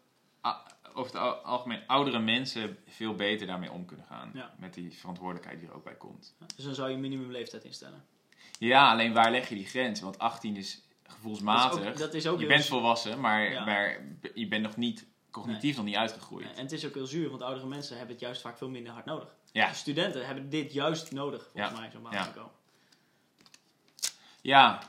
over 0.93 1.11
het 1.11 1.21
al- 1.21 1.33
algemeen 1.35 1.81
oudere 1.87 2.19
mensen 2.19 2.77
veel 2.87 3.15
beter 3.15 3.47
daarmee 3.47 3.71
om 3.71 3.85
kunnen 3.85 4.05
gaan. 4.05 4.31
Ja. 4.33 4.53
Met 4.59 4.73
die 4.73 4.91
verantwoordelijkheid 4.97 5.59
die 5.59 5.69
er 5.69 5.75
ook 5.75 5.83
bij 5.83 5.95
komt. 5.95 6.35
Dus 6.55 6.65
dan 6.65 6.75
zou 6.75 6.89
je 6.89 6.97
minimumleeftijd 6.97 7.63
instellen. 7.63 8.05
Ja, 8.59 8.91
alleen 8.91 9.13
waar 9.13 9.31
leg 9.31 9.49
je 9.49 9.55
die 9.55 9.65
grens? 9.65 10.01
Want 10.01 10.19
18 10.19 10.55
is 10.55 10.81
gevoelsmatig. 11.03 11.69
Dat 11.71 11.85
is 11.85 11.91
ook, 11.91 11.97
dat 11.97 12.13
is 12.13 12.27
ook 12.27 12.39
je 12.39 12.45
bent 12.45 12.65
volwassen, 12.65 13.19
maar, 13.19 13.51
Ja. 13.51 13.65
maar 13.65 14.01
je 14.33 14.47
bent 14.47 14.63
nog 14.63 14.75
niet 14.77 15.05
cognitief 15.31 15.75
nog 15.75 15.85
niet 15.85 15.95
uitgegroeid. 15.95 16.53
En 16.55 16.61
het 16.63 16.71
is 16.71 16.85
ook 16.85 16.93
heel 16.93 17.05
zuur, 17.07 17.29
want 17.29 17.41
oudere 17.41 17.67
mensen 17.67 17.97
hebben 17.97 18.15
het 18.15 18.23
juist 18.23 18.41
vaak 18.41 18.57
veel 18.57 18.69
minder 18.69 18.93
hard 18.93 19.05
nodig. 19.05 19.35
Ja. 19.51 19.67
Dus 19.69 19.77
studenten 19.77 20.25
hebben 20.25 20.49
dit 20.49 20.73
juist 20.73 21.11
nodig, 21.11 21.49
volgens 21.53 21.79
mij, 21.79 21.89
zo'n 21.91 22.01
baan 22.01 22.11
Ja. 22.13 22.23
te 22.23 22.31
komen. 22.31 22.51
Ja, 24.41 24.79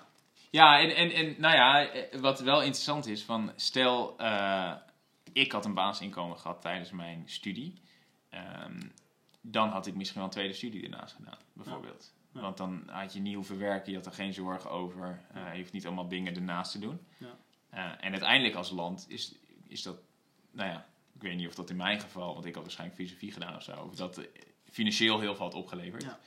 ja 0.51 0.81
en, 0.81 0.97
en, 0.97 1.11
en 1.11 1.35
nou 1.39 1.55
ja, 1.55 1.89
eh, 1.89 2.21
wat 2.21 2.41
wel 2.41 2.59
interessant 2.59 3.07
is, 3.07 3.23
van 3.23 3.53
stel, 3.57 4.19
eh, 4.19 4.73
ik 5.33 5.53
had 5.53 5.65
een 5.65 5.75
basisinkomen 5.75 6.39
gehad 6.39 6.61
tijdens 6.61 6.91
mijn 6.91 7.23
studie, 7.27 7.83
ehm, 8.29 8.81
dan 9.41 9.69
had 9.69 9.87
ik 9.87 9.95
misschien 9.95 10.19
wel 10.19 10.29
een 10.29 10.35
tweede 10.35 10.55
studie 10.55 10.83
ernaast 10.83 11.15
gedaan, 11.15 11.39
bijvoorbeeld. 11.53 12.13
Ja. 12.33 12.41
Want 12.41 12.57
dan 12.57 12.83
had 12.87 13.13
je 13.13 13.21
niet 13.21 13.35
hoeven 13.35 13.59
werken, 13.59 13.91
je 13.91 13.97
had 13.97 14.07
er 14.07 14.13
geen 14.13 14.33
zorgen 14.33 14.71
over, 14.71 15.23
eh, 15.35 15.53
je 15.53 15.59
hoeft 15.59 15.73
niet 15.73 15.87
allemaal 15.87 16.09
dingen 16.09 16.35
ernaast 16.35 16.73
te 16.73 16.79
doen. 16.79 17.01
Ja. 17.19 17.37
En 18.01 18.11
uiteindelijk 18.11 18.55
als 18.55 18.71
land 18.71 19.07
is, 19.09 19.35
is 19.67 19.83
dat, 19.83 19.97
nou 20.51 20.71
ja, 20.71 20.87
ik 21.15 21.23
weet 21.23 21.37
niet 21.37 21.49
of 21.49 21.55
dat 21.55 21.71
in 21.71 21.77
mijn 21.77 22.01
geval, 22.01 22.35
want 22.35 22.45
ik 22.45 22.55
had 22.55 22.63
waarschijnlijk 22.63 22.99
filosofie 22.99 23.33
gedaan 23.33 23.57
of 23.57 23.63
zo, 23.63 23.83
of 23.83 23.95
dat 23.95 24.21
financieel 24.71 25.21
heel 25.21 25.35
veel 25.35 25.45
had 25.45 25.55
opgeleverd. 25.55 26.03
Ja. 26.03 26.19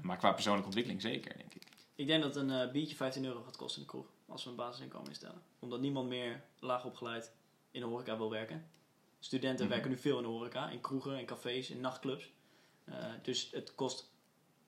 Maar 0.00 0.16
qua 0.16 0.32
persoonlijke 0.32 0.66
ontwikkeling 0.66 1.02
zeker, 1.02 1.36
denk 1.36 1.54
ik. 1.54 1.65
Ik 1.96 2.06
denk 2.06 2.22
dat 2.22 2.36
een 2.36 2.50
eh, 2.50 2.70
biertje 2.70 2.96
15 2.96 3.24
euro 3.24 3.42
gaat 3.42 3.56
kosten 3.56 3.80
in 3.80 3.86
de 3.86 3.92
kroeg. 3.92 4.06
Als 4.28 4.44
we 4.44 4.50
een 4.50 4.56
basisinkomen 4.56 5.08
instellen. 5.08 5.42
Omdat 5.58 5.80
niemand 5.80 6.08
meer 6.08 6.42
laag 6.58 6.84
opgeleid 6.84 7.32
in 7.70 7.80
de 7.80 7.86
horeca 7.86 8.16
wil 8.16 8.30
werken. 8.30 8.66
Studenten 9.18 9.64
Mhm. 9.64 9.74
werken 9.74 9.90
nu 9.90 9.96
veel 9.98 10.16
in 10.16 10.22
de 10.22 10.28
horeca. 10.28 10.68
In 10.68 10.80
kroegen, 10.80 11.18
in 11.18 11.26
cafés, 11.26 11.70
in 11.70 11.80
nachtclubs. 11.80 12.30
Eh, 12.84 12.94
dus 13.22 13.48
het 13.52 13.74
kost 13.74 14.10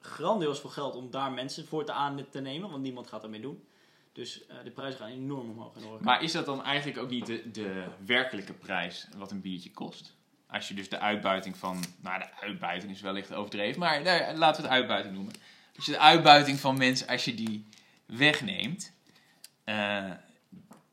grandioos 0.01 0.61
veel 0.61 0.70
geld 0.70 0.95
om 0.95 1.11
daar 1.11 1.33
mensen 1.33 1.66
voor 1.66 1.85
te 1.85 1.93
aan 1.93 2.26
te 2.31 2.41
nemen. 2.41 2.70
Want 2.70 2.83
niemand 2.83 3.07
gaat 3.07 3.22
ermee 3.22 3.41
doen. 3.41 3.64
Dus 4.12 4.47
eh, 4.47 4.57
de 4.64 4.70
prijzen 4.70 5.01
gaan 5.01 5.11
enorm 5.11 5.51
omhoog 5.51 5.74
in 5.74 5.81
de 5.81 5.87
horeca. 5.87 6.05
Maar 6.05 6.22
is 6.22 6.33
dat 6.33 6.47
dan 6.47 6.62
eigenlijk 6.64 6.99
ook 6.99 7.11
niet 7.11 7.26
de, 7.26 7.51
de 7.51 7.85
werkelijke 8.07 8.53
prijs 8.53 9.09
wat 9.16 9.31
een 9.31 9.41
biertje 9.41 9.70
kost? 9.70 10.16
Als 10.47 10.68
je 10.68 10.74
dus 10.74 10.89
de 10.89 10.99
uitbuiting 10.99 11.57
van, 11.57 11.85
nou 12.01 12.18
de 12.18 12.33
uitbuiting 12.41 12.93
is 12.93 13.01
wellicht 13.01 13.35
overdreven, 13.35 13.81
maar 13.81 14.03
nee, 14.03 14.35
laten 14.37 14.62
we 14.62 14.68
het 14.68 14.76
uitbuiting 14.79 15.14
noemen. 15.14 15.35
Als 15.79 15.87
je 15.87 15.93
de 15.93 15.99
uitbuiting 15.99 16.59
van 16.61 16.79
mensen, 16.79 17.07
als 17.07 17.24
je 17.24 17.35
die 17.35 17.66
wegneemt, 18.07 18.93
eh, 19.64 20.11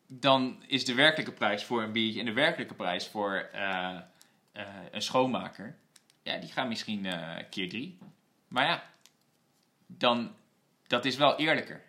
dan 0.07 0.63
is 0.67 0.85
de 0.85 0.93
werkelijke 0.93 1.31
prijs 1.31 1.63
voor 1.63 1.83
een 1.83 1.91
biertje 1.91 2.19
en 2.19 2.25
de 2.25 2.33
werkelijke 2.33 2.73
prijs 2.73 3.07
voor 3.07 3.49
eh, 3.51 3.97
eh, 4.51 4.67
een 4.91 5.01
schoonmaker, 5.01 5.77
ja, 6.23 6.37
die 6.37 6.51
gaan 6.51 6.67
misschien 6.67 7.07
keer 7.49 7.69
drie. 7.69 7.97
Maar 8.47 8.65
ja, 8.65 8.83
dan, 9.87 10.35
dat 10.87 11.05
is 11.05 11.15
wel 11.15 11.35
eerlijker. 11.37 11.83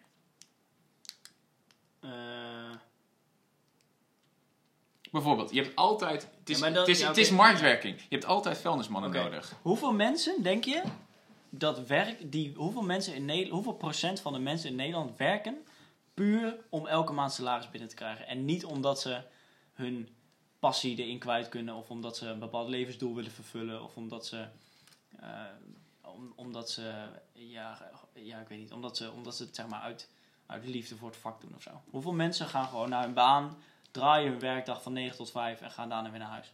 Bijvoorbeeld, 5.10 5.50
je 5.52 5.62
hebt 5.62 5.76
altijd. 5.76 6.28
Het 6.38 6.48
is, 6.50 6.56
Ja, 6.58 6.64
maar 6.64 6.72
dat- 6.72 6.86
het 6.86 6.96
is, 6.96 7.02
ja, 7.02 7.08
het 7.08 7.16
is 7.16 7.26
oké. 7.28 7.36
marktwerking. 7.36 7.98
Je 7.98 8.04
hebt 8.08 8.24
altijd 8.24 8.58
vuilnismannen 8.58 9.10
nodig. 9.10 9.52
Hoeveel 9.62 9.92
mensen, 9.92 10.42
denk 10.42 10.64
je, 10.64 10.82
dat 11.58 11.86
werk, 11.86 12.32
die, 12.32 12.52
hoeveel, 12.56 12.82
mensen 12.82 13.14
in 13.14 13.24
Nederland, 13.24 13.52
hoeveel 13.52 13.72
procent 13.72 14.20
van 14.20 14.32
de 14.32 14.38
mensen 14.38 14.70
in 14.70 14.76
Nederland 14.76 15.16
werken 15.16 15.64
puur 16.14 16.56
om 16.68 16.86
elke 16.86 17.12
maand 17.12 17.32
salaris 17.32 17.70
binnen 17.70 17.88
te 17.88 17.94
krijgen? 17.94 18.26
En 18.26 18.44
niet 18.44 18.64
omdat 18.64 19.00
ze 19.00 19.22
hun 19.72 20.08
passie 20.58 20.96
erin 20.96 21.18
kwijt 21.18 21.48
kunnen, 21.48 21.74
of 21.74 21.90
omdat 21.90 22.16
ze 22.16 22.26
een 22.26 22.38
bepaald 22.38 22.68
levensdoel 22.68 23.14
willen 23.14 23.30
vervullen, 23.30 23.82
of 23.82 23.96
omdat 23.96 24.26
ze, 24.26 24.46
eh, 25.20 25.40
om, 26.00 26.32
omdat 26.36 26.70
ze, 26.70 27.08
ja, 27.32 27.90
ja, 28.12 28.40
ik 28.40 28.48
weet 28.48 28.58
niet, 28.58 28.72
omdat 28.72 28.96
ze, 28.96 29.10
omdat 29.10 29.36
ze 29.36 29.42
het 29.42 29.54
zeg 29.54 29.66
maar 29.66 29.80
uit, 29.80 30.08
uit 30.46 30.66
liefde 30.66 30.96
voor 30.96 31.08
het 31.08 31.16
vak 31.16 31.40
doen 31.40 31.54
of 31.54 31.62
zo. 31.62 31.70
Hoeveel 31.90 32.12
mensen 32.12 32.46
gaan 32.46 32.68
gewoon 32.68 32.88
naar 32.88 33.02
hun 33.02 33.14
baan, 33.14 33.56
draaien 33.90 34.30
hun 34.30 34.40
werkdag 34.40 34.82
van 34.82 34.92
9 34.92 35.16
tot 35.16 35.30
5 35.30 35.60
en 35.60 35.70
gaan 35.70 35.88
daarna 35.88 36.10
weer 36.10 36.18
naar 36.18 36.28
huis? 36.28 36.52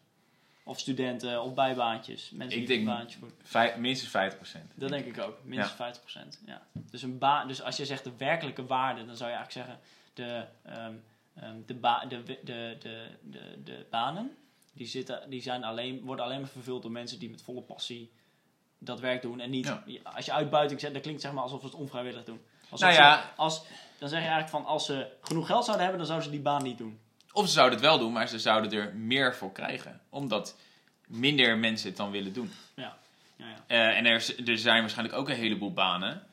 Of 0.64 0.78
studenten, 0.78 1.42
of 1.42 1.54
bijbaantjes. 1.54 2.30
Mensen 2.30 2.60
Ik 2.60 2.66
die 2.66 2.76
denk- 2.76 2.88
een 2.88 2.94
baantje 2.96 3.18
voor. 3.18 3.30
Vijf, 3.42 3.76
minstens 3.76 4.10
50%. 4.10 4.72
Dat 4.74 4.88
denk 4.88 5.04
ik 5.06 5.18
ook, 5.20 5.38
minstens 5.44 5.72
50%. 5.74 6.40
Ja. 6.46 6.62
Dus, 6.74 7.02
een 7.02 7.18
ba 7.18 7.44
dus 7.44 7.62
als 7.62 7.76
je 7.76 7.86
zegt 7.86 8.04
de 8.04 8.12
werkelijke 8.16 8.66
waarde, 8.66 9.04
dan 9.06 9.16
zou 9.16 9.30
je 9.30 9.36
eigenlijk 9.36 9.66
zeggen 9.66 9.84
de, 10.14 10.44
ehm, 10.70 10.92
ehm, 11.34 11.56
de, 11.66 11.74
ba 11.74 12.04
de, 12.06 12.22
de, 12.22 12.38
de, 12.44 12.76
de, 13.22 13.58
de, 13.64 13.86
banen, 13.90 14.36
die, 14.72 14.86
zitten, 14.86 15.30
die 15.30 15.42
zijn 15.42 15.64
alleen, 15.64 16.00
worden 16.04 16.24
alleen 16.24 16.40
maar 16.40 16.48
vervuld 16.48 16.82
door 16.82 16.90
mensen 16.90 17.18
die 17.18 17.30
met 17.30 17.42
volle 17.42 17.60
passie 17.62 18.12
dat 18.78 19.00
werk 19.00 19.22
doen. 19.22 19.40
En 19.40 19.50
niet, 19.50 19.66
Ja. 19.86 20.00
als 20.04 20.24
je 20.24 20.32
uitbuiting 20.32 20.80
zegt, 20.80 20.92
dat 20.92 21.02
klinkt 21.02 21.20
zeg 21.20 21.32
maar 21.32 21.42
alsof 21.42 21.60
ze 21.60 21.66
het 21.66 21.74
onvrijwillig 21.74 22.24
doen. 22.24 22.40
Alsof 22.70 22.80
Nou 22.80 22.92
ze- 22.92 23.00
ja. 23.00 23.32
als, 23.36 23.62
dan 23.98 24.08
zeg 24.08 24.18
je 24.22 24.26
eigenlijk 24.28 24.48
van, 24.48 24.64
als 24.64 24.86
ze 24.86 25.06
genoeg 25.20 25.46
geld 25.46 25.64
zouden 25.64 25.86
hebben, 25.86 25.98
dan 25.98 26.06
zouden 26.06 26.28
ze 26.30 26.34
die 26.34 26.44
baan 26.44 26.62
niet 26.62 26.78
doen. 26.78 27.00
Of 27.32 27.46
ze 27.46 27.52
zouden 27.52 27.78
het 27.78 27.86
wel 27.88 27.98
doen, 27.98 28.12
maar 28.12 28.28
ze 28.28 28.38
zouden 28.38 28.72
er 28.72 28.94
meer 28.94 29.34
voor 29.34 29.52
krijgen. 29.52 30.00
Omdat 30.08 30.56
minder 31.06 31.58
mensen 31.58 31.88
het 31.88 31.96
dan 31.96 32.10
willen 32.10 32.32
doen. 32.32 32.50
Ja, 32.74 32.98
ja. 33.36 33.64
Eh, 33.66 33.96
en 33.96 34.06
er, 34.06 34.48
er 34.48 34.58
zijn 34.58 34.80
waarschijnlijk 34.80 35.18
ook 35.18 35.28
een 35.28 35.36
heleboel 35.36 35.72
banen 35.72 36.26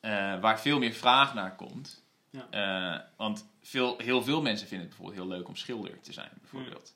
eh, 0.00 0.40
waar 0.40 0.60
veel 0.60 0.78
meer 0.78 0.92
vraag 0.92 1.34
naar 1.34 1.54
komt. 1.56 2.04
Ja. 2.30 2.46
Eh, 2.50 3.00
want 3.16 3.46
veel, 3.62 3.94
heel 3.98 4.22
veel 4.22 4.42
mensen 4.42 4.68
vinden 4.68 4.86
het 4.88 4.96
bijvoorbeeld 4.96 5.26
heel 5.28 5.36
leuk 5.38 5.48
om 5.48 5.56
schilder 5.56 6.00
te 6.00 6.12
zijn, 6.12 6.30
bijvoorbeeld. 6.40 6.94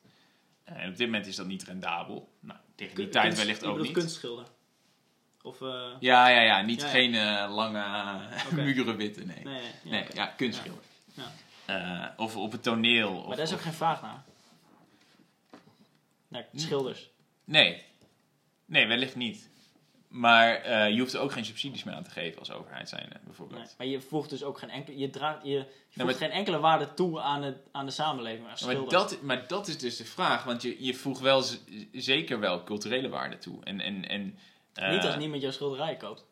En 0.64 0.88
op 0.88 0.96
dit 0.96 1.06
moment 1.06 1.26
is 1.26 1.36
dat 1.36 1.46
niet 1.46 1.64
rendabel. 1.64 2.32
Nou, 2.40 2.58
tegen 2.74 2.94
die 2.96 3.08
tijd 3.08 3.24
kunst- 3.24 3.38
wellicht 3.38 3.64
ook 3.64 3.80
niet. 3.80 3.92
kunstschilder. 3.92 4.46
Of, 5.42 5.58
Ja, 6.00 6.28
ja, 6.28 6.40
ja. 6.40 6.62
Niet 6.62 6.80
Ja, 6.80 6.86
ja. 6.86 6.92
geen 6.92 7.48
lange 7.50 7.84
Oké. 8.46 8.54
muren 8.62 8.96
nee. 8.96 9.12
nee, 9.16 9.34
nee, 9.44 9.62
ja, 9.84 9.90
Nee, 9.90 10.02
oké. 10.02 10.14
ja, 10.14 10.26
kunstschilder. 10.26 10.82
Ja. 11.14 11.32
Eh, 11.70 12.06
of 12.16 12.36
op 12.36 12.52
het 12.52 12.62
toneel. 12.62 13.16
Of, 13.16 13.26
Maar 13.26 13.36
daar 13.36 13.44
is 13.44 13.52
ook 13.52 13.58
of- 13.58 13.64
geen 13.64 13.72
vraag 13.72 14.02
naar. 14.02 14.24
Naar 16.28 16.46
schilders. 16.54 17.10
Nee. 17.44 17.82
Nee, 18.64 18.86
wellicht 18.86 19.16
niet. 19.16 19.48
Maar 20.08 20.54
eh, 20.54 20.90
je 20.90 21.00
hoeft 21.00 21.12
er 21.12 21.20
ook 21.20 21.32
geen 21.32 21.44
subsidies 21.44 21.84
meer 21.84 21.94
aan 21.94 22.02
te 22.02 22.10
geven 22.10 22.38
als 22.38 22.50
overheid 22.50 22.88
zijn, 22.88 23.08
bijvoorbeeld. 23.24 23.60
Nee, 23.60 23.70
maar 23.78 23.86
je 23.86 24.00
voegt 24.00 24.30
dus 24.30 24.44
ook 24.44 24.58
geen 24.58 24.70
enkele, 24.70 24.98
je 24.98 25.10
draagt, 25.10 25.44
je, 25.44 25.66
je 25.88 26.00
voegt 26.00 26.16
geen 26.16 26.30
enkele 26.30 26.58
waarde 26.58 26.94
toe 26.94 27.20
aan, 27.20 27.42
het, 27.42 27.56
aan 27.72 27.86
de 27.86 27.92
samenleving 27.92 28.50
als 28.50 28.64
maar, 28.64 28.84
dat, 28.88 29.22
maar 29.22 29.46
dat 29.46 29.68
is 29.68 29.78
dus 29.78 29.96
de 29.96 30.04
vraag, 30.04 30.44
want 30.44 30.62
je, 30.62 30.84
je 30.84 30.94
voegt 30.94 31.20
wel 31.20 31.44
zeker 31.92 32.40
wel 32.40 32.64
culturele 32.64 33.08
waarde 33.08 33.38
toe. 33.38 33.64
En, 33.64 33.80
en, 33.80 34.08
en, 34.08 34.38
eh, 34.74 34.90
Niet 34.90 35.04
als 35.04 35.16
niemand 35.16 35.42
jouw 35.42 35.50
schilderijen 35.50 35.98
koopt. 35.98 36.24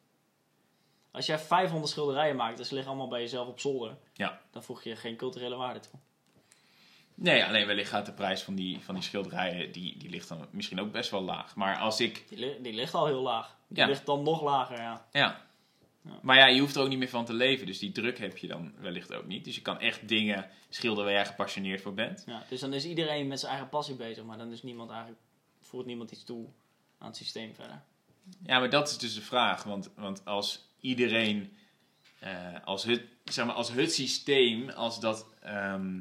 Als 1.10 1.26
jij 1.26 1.38
500 1.38 1.90
schilderijen 1.92 2.36
maakt 2.36 2.58
en 2.58 2.64
ze 2.64 2.72
liggen 2.74 2.90
allemaal 2.92 3.08
bij 3.10 3.20
jezelf 3.20 3.48
op 3.48 3.60
zolder, 3.60 3.96
Ja. 4.14 4.40
dan 4.50 4.62
voeg 4.62 4.82
je 4.82 4.96
geen 4.96 5.16
culturele 5.16 5.56
waarde 5.56 5.80
toe. 5.80 6.00
Nee, 7.14 7.44
alleen 7.44 7.66
wellicht 7.66 7.90
gaat 7.90 8.06
de 8.06 8.12
prijs 8.12 8.42
van 8.42 8.54
die, 8.54 8.80
van 8.80 8.94
die 8.94 9.04
schilderijen, 9.04 9.72
die, 9.72 9.96
die 9.98 10.10
ligt 10.10 10.28
dan 10.28 10.46
misschien 10.50 10.80
ook 10.80 10.92
best 10.92 11.10
wel 11.10 11.22
laag. 11.22 11.54
Maar 11.56 11.78
als 11.78 12.00
ik, 12.00 12.24
Die, 12.28 12.38
li- 12.38 12.56
die 12.62 12.72
ligt 12.72 12.94
al 12.94 13.06
heel 13.06 13.22
laag. 13.22 13.56
Die 13.68 13.78
Ja. 13.78 13.86
ligt 13.86 14.06
dan 14.06 14.22
nog 14.22 14.42
lager, 14.42 14.76
ja. 14.76 15.06
ja. 15.12 15.46
Ja. 16.02 16.18
Maar 16.22 16.36
ja, 16.36 16.46
je 16.46 16.60
hoeft 16.60 16.74
er 16.76 16.82
ook 16.82 16.88
niet 16.88 16.98
meer 16.98 17.08
van 17.08 17.24
te 17.24 17.32
leven, 17.32 17.66
dus 17.66 17.78
die 17.78 17.92
druk 17.92 18.18
heb 18.18 18.36
je 18.36 18.46
dan 18.46 18.72
wellicht 18.78 19.14
ook 19.14 19.26
niet. 19.26 19.44
Dus 19.44 19.54
je 19.54 19.62
kan 19.62 19.80
echt 19.80 20.08
dingen 20.08 20.50
schilderen 20.68 21.04
waar 21.04 21.14
jij 21.14 21.26
gepassioneerd 21.26 21.80
voor 21.80 21.94
bent. 21.94 22.22
ja. 22.26 22.42
Dus 22.48 22.60
dan 22.60 22.72
is 22.72 22.84
iedereen 22.84 23.26
met 23.26 23.38
zijn 23.40 23.50
eigen 23.52 23.68
passie 23.70 23.94
bezig, 23.94 24.24
maar 24.24 24.38
dan 24.38 24.52
is 24.52 24.62
niemand 24.62 24.90
eigenlijk, 24.90 25.20
voert 25.60 25.86
niemand 25.86 26.10
iets 26.10 26.24
toe 26.24 26.46
aan 26.98 27.06
het 27.08 27.16
systeem 27.16 27.54
verder. 27.54 27.82
Ja, 28.42 28.58
maar 28.58 28.70
dat 28.70 28.88
is 28.90 28.98
dus 28.98 29.14
de 29.14 29.20
vraag. 29.20 29.62
Want, 29.62 29.90
want 29.96 30.24
als 30.24 30.67
iedereen, 30.80 31.56
eh, 32.18 32.54
als, 32.64 32.84
het, 32.84 33.02
zeg 33.24 33.46
maar, 33.46 33.54
als 33.54 33.72
het 33.72 33.92
systeem, 33.92 34.68
als 34.68 35.00
dat 35.00 35.26
ehm, 35.42 36.00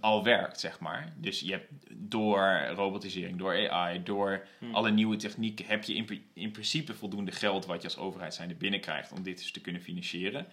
al 0.00 0.24
werkt, 0.24 0.60
zeg 0.60 0.80
maar. 0.80 1.12
Dus 1.16 1.40
je 1.40 1.50
hebt 1.50 1.72
door 1.90 2.66
robotisering, 2.74 3.38
door 3.38 3.70
AI, 3.70 4.02
door 4.02 4.46
Hmm. 4.58 4.74
alle 4.74 4.90
nieuwe 4.90 5.16
technieken, 5.16 5.66
heb 5.66 5.84
je 5.84 5.94
in, 5.94 6.04
pri- 6.04 6.26
in 6.32 6.50
principe 6.50 6.94
voldoende 6.94 7.32
geld 7.32 7.66
wat 7.66 7.82
je 7.82 7.88
als 7.88 7.96
overheid 7.96 8.34
zijnde 8.34 8.54
binnenkrijgt 8.54 9.12
om 9.12 9.22
dit 9.22 9.38
dus 9.38 9.50
te 9.52 9.60
kunnen 9.60 9.82
financieren. 9.82 10.46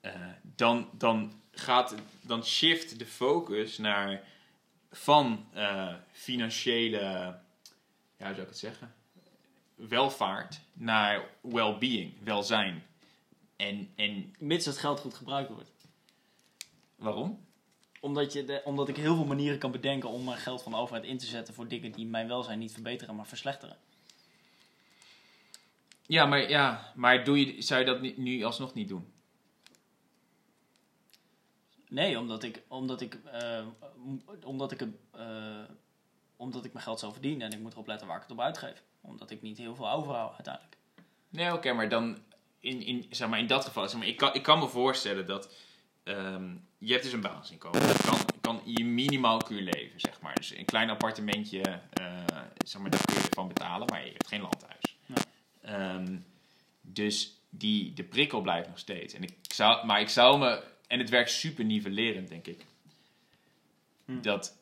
Eh, 0.00 0.12
dan, 0.42 0.88
dan, 0.92 1.32
gaat, 1.50 1.94
dan 2.20 2.44
shift 2.44 2.98
de 2.98 3.06
focus 3.06 3.78
naar 3.78 4.22
van 4.92 5.46
eh, 5.52 5.94
financiële, 6.12 6.98
ja, 7.00 7.42
hoe 8.16 8.26
zou 8.28 8.40
ik 8.40 8.48
het 8.48 8.58
zeggen? 8.58 8.94
welvaart 9.88 10.60
naar 10.80 11.28
well-being, 11.40 12.12
welzijn. 12.22 12.82
En, 13.56 13.92
en 13.96 14.34
Mits 14.38 14.66
het 14.66 14.78
geld 14.78 15.00
goed 15.00 15.14
gebruikt 15.14 15.50
wordt. 15.50 15.70
waarom? 16.96 17.46
Omdat, 18.00 18.32
je 18.32 18.44
de, 18.44 18.60
omdat 18.64 18.88
ik 18.88 18.96
heel 18.96 19.14
veel 19.14 19.24
manieren 19.24 19.58
kan 19.58 19.70
bedenken 19.70 20.08
om 20.08 20.24
mijn 20.24 20.38
geld 20.38 20.62
van 20.62 20.72
de 20.72 20.78
overheid 20.78 21.04
in 21.04 21.18
te 21.18 21.26
zetten 21.26 21.54
voor 21.54 21.68
dingen 21.68 21.92
die 21.92 22.06
mijn 22.06 22.28
welzijn 22.28 22.58
niet 22.58 22.72
verbeteren, 22.72 23.16
maar 23.16 23.26
verslechteren. 23.26 23.76
Ja, 26.06 26.26
maar, 26.26 26.48
ja, 26.48 26.92
maar 26.94 27.24
doe 27.24 27.46
je, 27.46 27.62
zou 27.62 27.80
je 27.80 27.86
dat 27.86 28.16
nu 28.16 28.42
alsnog 28.42 28.74
niet 28.74 28.88
doen? 28.88 29.12
Nee, 31.88 32.18
omdat 32.18 32.42
ik, 32.42 32.62
omdat 32.68 33.00
ik, 33.00 33.14
eh, 33.14 33.66
omdat 34.44 34.72
ik, 34.72 34.86
eh, 35.10 35.62
omdat 36.36 36.64
ik 36.64 36.72
mijn 36.72 36.84
geld 36.84 36.98
zo 36.98 37.12
verdien 37.12 37.42
en 37.42 37.52
ik 37.52 37.60
moet 37.60 37.72
erop 37.72 37.86
letten 37.86 38.06
waar 38.06 38.16
ik 38.16 38.22
het 38.22 38.32
op 38.32 38.40
uitgeef. 38.40 38.82
Omdat 39.00 39.30
ik 39.30 39.42
niet 39.42 39.58
heel 39.58 39.74
veel 39.74 39.90
overhoud 39.90 40.32
uiteindelijk. 40.32 40.76
Nee, 41.28 41.52
oké, 41.52 41.72
maar 41.72 41.88
dan 41.88 42.18
in, 42.60 42.82
in, 42.82 43.06
zeg 43.10 43.28
maar 43.28 43.38
in 43.38 43.46
dat 43.46 43.64
geval, 43.64 43.88
zeg 43.88 43.98
maar, 43.98 44.08
ik, 44.08 44.16
kan, 44.16 44.34
ik 44.34 44.42
kan 44.42 44.58
me 44.58 44.68
voorstellen 44.68 45.26
dat 45.26 45.54
ehm, 46.02 46.54
je 46.78 46.92
hebt 46.92 47.04
dus 47.04 47.12
een 47.12 47.20
basisinkomen. 47.20 47.80
Dat 47.80 48.02
kan, 48.02 48.18
kan 48.40 48.60
je 48.64 48.84
minimaal 48.84 49.38
kun 49.38 49.56
je 49.56 49.62
leven, 49.62 50.00
zeg 50.00 50.20
maar. 50.20 50.34
Dus 50.34 50.54
een 50.54 50.64
klein 50.64 50.90
appartementje, 50.90 51.62
eh, 51.92 52.24
zeg 52.66 52.80
maar, 52.80 52.90
daar 52.90 53.04
kun 53.04 53.14
je 53.14 53.28
ervan 53.28 53.48
betalen, 53.48 53.86
maar 53.86 54.04
je 54.04 54.10
hebt 54.10 54.28
geen 54.28 54.40
landhuis. 54.40 54.96
Ja. 55.06 55.14
Ehm, 55.60 56.18
dus 56.80 57.40
die, 57.50 57.92
de 57.92 58.04
prikkel 58.04 58.40
blijft 58.40 58.68
nog 58.68 58.78
steeds. 58.78 59.14
En 59.14 59.22
ik 59.22 59.36
zou, 59.42 59.86
maar 59.86 60.00
ik 60.00 60.08
zou 60.08 60.38
me, 60.38 60.62
en 60.86 60.98
het 60.98 61.08
werkt 61.08 61.30
super 61.30 61.64
nivellerend, 61.64 62.28
denk 62.28 62.46
ik. 62.46 62.66
Hm. 64.04 64.20
Dat 64.20 64.58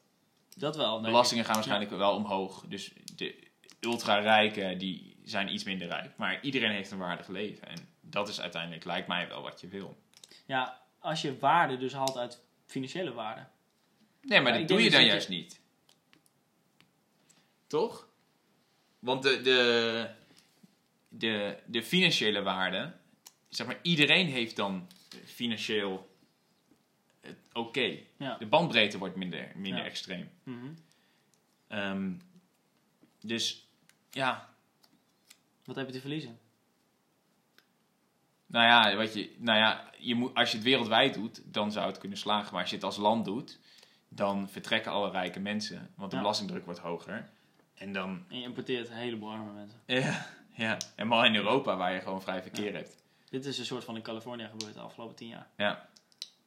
Dat 0.57 0.77
wel. 0.77 0.97
ik. 0.97 1.03
Belastingen 1.03 1.45
gaan 1.45 1.55
waarschijnlijk 1.55 1.91
wel 1.91 2.15
omhoog. 2.15 2.65
Dus 2.69 2.93
de 3.17 3.48
ultra-rijken 3.81 4.79
die 4.79 5.17
zijn 5.25 5.53
iets 5.53 5.65
minder 5.65 5.89
rijk. 5.89 6.17
Maar 6.17 6.41
iedereen 6.43 6.71
heeft 6.71 6.91
een 6.91 6.99
waardig 6.99 7.29
leven. 7.29 7.69
En 7.69 7.89
dat 8.01 8.29
is 8.29 8.41
uiteindelijk, 8.41 8.85
lijkt 8.85 9.09
mij 9.09 9.29
wel 9.29 9.43
wat 9.43 9.61
je 9.61 9.69
wil. 9.69 9.99
Ja, 10.47 10.83
als 10.99 11.23
je 11.23 11.39
waarde 11.39 11.77
dus 11.77 11.93
haalt 11.93 12.17
uit 12.17 12.43
financiële 12.67 13.13
waarde. 13.13 13.47
Nee, 14.23 14.41
maar 14.41 14.59
dat 14.59 14.69
doe 14.69 14.83
je 14.83 14.91
dan 14.91 15.05
juist 15.05 15.29
niet. 15.29 15.61
Toch? 17.67 18.09
Want 18.99 19.23
de, 19.23 19.41
de, 19.41 20.09
de, 21.09 21.59
de 21.67 21.83
financiële 21.83 22.43
waarde, 22.43 22.93
zeg 23.49 23.67
maar, 23.67 23.79
iedereen 23.83 24.27
heeft 24.27 24.57
dan 24.57 24.89
financieel 25.25 26.17
oké. 27.53 27.99
Ja. 28.19 28.37
De 28.39 28.47
bandbreedte 28.47 28.99
wordt 28.99 29.17
minder, 29.17 29.53
minder 29.55 29.81
Ja. 29.81 29.87
extreem. 29.87 30.31
Mhm. 30.43 30.67
Ehm, 31.69 32.13
dus 33.21 33.68
ja, 34.11 34.49
Wat 35.65 35.77
heb 35.77 35.87
je 35.87 35.93
te 35.93 36.01
verliezen? 36.01 36.39
nou 38.47 38.67
ja, 38.67 38.97
wat 38.97 39.15
je, 39.15 39.35
nou 39.39 39.59
ja 39.59 39.91
je 39.99 40.15
moet, 40.15 40.35
als 40.35 40.51
je 40.51 40.57
het 40.57 40.67
wereldwijd 40.67 41.15
doet, 41.15 41.43
dan 41.45 41.73
zou 41.73 41.87
het 41.87 41.99
kunnen 41.99 42.19
slagen. 42.19 42.53
Maar 42.53 42.61
als 42.61 42.71
je 42.71 42.77
het 42.77 42.85
als 42.85 42.97
land 42.97 43.25
doet, 43.25 43.59
dan 44.09 44.49
vertrekken 44.49 44.93
alle 44.93 45.11
rijke 45.11 45.41
mensen. 45.41 45.91
Want 45.95 46.11
de 46.11 46.17
Ja. 46.17 46.23
belastingdruk 46.23 46.65
wordt 46.65 46.81
hoger. 46.81 47.31
En 47.75 47.93
dan 47.93 48.25
En 48.29 48.37
je 48.39 48.43
importeert 48.43 48.89
een 48.89 48.95
heleboel 48.97 49.31
arme 49.31 49.53
mensen. 49.53 49.81
Ja, 49.87 50.27
ja. 50.55 50.77
En 50.97 51.07
maar 51.07 51.27
in 51.27 51.35
Europa 51.35 51.77
waar 51.77 51.93
je 51.93 52.01
gewoon 52.01 52.23
vrij 52.23 52.43
verkeer 52.43 52.73
hebt. 52.75 52.97
Dit 53.31 53.45
is 53.45 53.59
een 53.59 53.65
soort 53.65 53.85
van 53.85 53.97
in 53.97 54.03
Californië 54.03 54.49
gebeurd 54.51 54.75
de 54.75 54.81
afgelopen 54.81 55.17
tien 55.17 55.29
jaar. 55.29 55.47
Ja. 55.57 55.89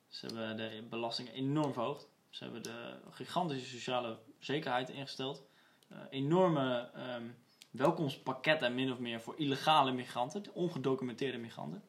Ze 0.09 0.26
hebben 0.26 0.57
de 0.57 0.84
belastingen 0.89 1.34
enorm 1.34 1.74
verhoogd. 1.74 2.07
Ze 2.30 2.43
hebben 2.43 2.64
de 2.64 2.95
gigantische 3.09 3.70
sociale 3.70 4.18
zekerheid 4.39 4.89
ingesteld. 4.89 5.43
Eh, 5.88 5.97
enorme 6.09 6.89
ehm, 6.93 7.24
welkomstpakketten 7.72 8.76
min 8.76 8.92
of 8.92 9.00
meer 9.00 9.22
voor 9.22 9.36
illegale 9.38 9.92
migranten, 9.92 10.44
ongedocumenteerde 10.54 11.38
migranten. 11.38 11.84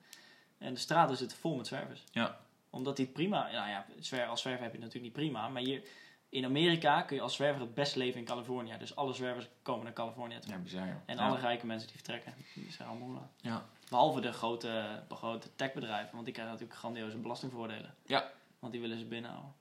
En 0.59 0.75
de 0.75 0.81
straten 0.81 1.17
zitten 1.17 1.39
vol 1.39 1.57
met 1.57 1.67
zwervers. 1.67 2.05
Ja. 2.13 2.41
Omdat 2.71 2.97
die 2.97 3.07
prima, 3.07 3.51
nou 3.53 3.69
ja, 3.69 3.87
als 4.27 4.41
zwerver 4.41 4.63
heb 4.63 4.73
je 4.73 4.79
natuurlijk 4.79 5.05
niet 5.05 5.13
prima, 5.13 5.49
maar 5.49 5.63
hier 5.63 5.83
in 6.29 6.45
Amerika 6.45 7.03
kun 7.03 7.17
je 7.17 7.23
als 7.23 7.35
zwerver 7.35 7.61
het 7.61 7.75
best 7.75 7.97
leven 7.97 8.21
in 8.21 8.27
Californië. 8.27 8.75
Dus 8.79 8.97
alle 8.97 9.13
zwervers 9.13 9.49
komen 9.63 9.85
naar 9.85 9.93
Californië 9.93 10.39
toe. 10.39 10.53
Ja, 10.53 10.59
bizar. 10.59 10.87
joh. 10.87 10.97
En 11.07 11.17
ja. 11.17 11.29
alle 11.29 11.39
rijke 11.39 11.67
mensen 11.67 11.89
die 11.89 11.97
vertrekken, 11.97 12.35
die 12.55 12.73
zijn 12.73 12.89
allemaal. 12.89 13.31
Ja. 13.37 13.67
Behalve 13.89 14.21
de 14.21 14.33
grote, 14.33 15.03
de 15.09 15.15
grote 15.15 15.55
techbedrijven, 15.55 16.13
want 16.13 16.25
die 16.25 16.35
krijgen 16.35 16.55
natuurlijk 16.55 16.81
grandioze 16.81 17.17
belastingvoordelen. 17.17 17.95
Ja. 18.07 18.31
Want 18.59 18.73
die 18.73 18.81
willen 18.81 18.99
ze 18.99 19.05
binnenhouden. 19.05 19.55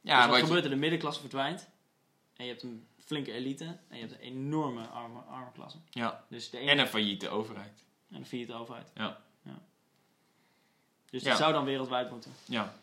Ja, 0.00 0.22
dus 0.22 0.30
wat 0.30 0.40
gebeurt 0.46 0.64
er? 0.64 0.70
De 0.70 0.76
middenklasse 0.76 1.20
verdwijnt. 1.20 1.68
En 2.36 2.44
je 2.44 2.50
hebt 2.50 2.62
een 2.62 2.86
flinke 3.10 3.32
elite. 3.32 3.64
En 3.64 3.96
je 3.98 4.00
hebt 4.06 4.12
een 4.12 4.18
enorme 4.20 4.82
arme, 4.86 5.18
arme 5.20 5.52
klasse. 5.52 5.78
ja. 5.90 6.24
Dus 6.28 6.50
de 6.50 6.58
ene 6.58 6.70
En 6.70 6.78
een 6.78 6.86
failliete 6.86 7.28
overheid. 7.28 7.84
en 8.10 8.16
een 8.16 8.26
failliete 8.26 8.54
overheid. 8.54 8.90
Ja. 8.94 9.20
Dus 11.10 11.22
Ja. 11.22 11.28
dat 11.28 11.38
zou 11.38 11.52
dan 11.52 11.64
wereldwijd 11.64 12.10
moeten. 12.10 12.32
Ja. 12.44 12.74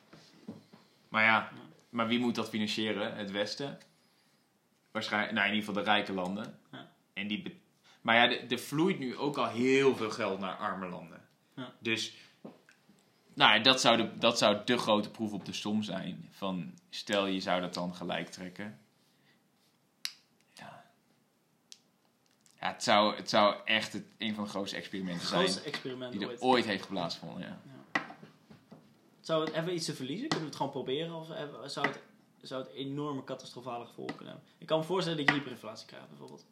Maar 1.09 1.23
ja, 1.23 1.51
maar 1.89 2.07
wie 2.07 2.19
moet 2.19 2.35
dat 2.35 2.49
financieren? 2.49 3.15
Het 3.15 3.31
Westen? 3.31 3.77
Waarschijnlijk, 4.91 5.33
nou 5.33 5.47
in 5.47 5.53
ieder 5.53 5.67
geval 5.67 5.83
de 5.83 5.89
rijke 5.91 6.13
landen. 6.13 6.59
Ja. 6.71 6.91
En 7.13 7.27
die 7.27 7.59
maar 8.01 8.15
ja, 8.15 8.47
er- 8.49 8.59
vloeit 8.59 8.99
nu 8.99 9.17
ook 9.17 9.37
al 9.37 9.47
heel 9.47 9.95
veel 9.95 10.09
geld 10.09 10.39
naar 10.39 10.55
arme 10.55 10.87
landen. 10.87 11.21
Ja. 11.55 11.73
Dus 11.79 12.13
nou, 13.33 13.53
ja, 13.53 13.59
dat, 13.59 13.81
zou 13.81 13.97
de, 13.97 14.17
dat 14.17 14.37
zou 14.37 14.57
de 14.65 14.77
grote 14.77 15.09
proef 15.11 15.31
op 15.33 15.45
de 15.45 15.53
som 15.53 15.83
zijn. 15.83 16.27
Van 16.31 16.73
stel 16.89 17.25
je 17.25 17.39
zou 17.39 17.61
dat 17.61 17.73
dan 17.73 17.95
gelijk 17.95 18.29
trekken. 18.29 18.79
Ja, 22.67 22.73
het 22.73 22.83
zou, 22.83 23.15
het 23.15 23.29
zou 23.29 23.55
echt 23.65 23.93
het, 23.93 24.03
een 24.17 24.35
van 24.35 24.43
de 24.43 24.49
grootste 24.49 24.77
experimenten 24.77 25.27
zijn 25.27 25.39
grootste 25.39 25.61
experiment 25.61 26.11
die 26.11 26.21
er 26.21 26.27
ooit. 26.27 26.41
ooit 26.41 26.65
heeft 26.65 26.87
plaatsgevonden. 26.87 27.47
Ja. 27.47 27.59
Zou 29.19 29.45
het 29.45 29.53
even 29.53 29.73
iets 29.73 29.85
te 29.85 29.93
verliezen? 29.93 30.27
Kunnen 30.27 30.39
we 30.45 30.45
het 30.51 30.55
gewoon 30.55 30.71
proberen? 30.71 31.15
Of 31.15 31.27
hebben- 31.27 31.71
zou 31.71 31.87
het, 31.87 31.99
zou 32.41 32.63
het 32.63 32.71
enorme 32.71 33.23
catastrofale 33.23 33.85
gevolgen 33.85 34.15
kunnen 34.15 34.33
hebben? 34.33 34.51
Ik 34.57 34.67
kan 34.67 34.79
me 34.79 34.85
voorstellen 34.85 35.17
dat 35.17 35.27
je 35.27 35.33
hyperinflatie 35.35 35.87
krijgt 35.87 36.09
bijvoorbeeld. 36.09 36.45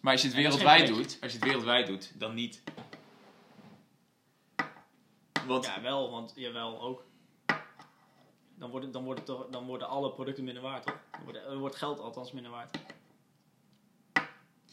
Maar 0.00 0.12
als 0.12 0.22
je 0.22 0.28
het 0.28 0.36
Ja, 0.36 0.42
wereldwijd 0.42 0.86
doet, 0.86 1.18
als 1.22 1.32
je 1.32 1.38
het 1.38 1.46
wereldwijd 1.46 1.86
doet, 1.86 2.12
dan 2.18 2.34
niet. 2.34 2.62
Want 5.46 5.64
Ja, 5.64 5.80
wel, 5.80 6.10
want 6.10 6.32
jawel, 6.36 6.80
ook. 6.80 7.04
Dan 8.54 8.70
worden, 8.70 8.92
dan, 8.92 9.04
worden 9.04 9.24
toch, 9.24 9.46
dan 9.50 9.66
worden 9.66 9.88
alle 9.88 10.12
producten 10.12 10.44
minder 10.44 10.62
waard, 10.62 10.86
toch? 10.86 11.00
Dan 11.12 11.24
wordt, 11.24 11.54
wordt 11.58 11.76
geld 11.76 12.00
althans 12.00 12.32
minder 12.32 12.50
waard. 12.52 12.78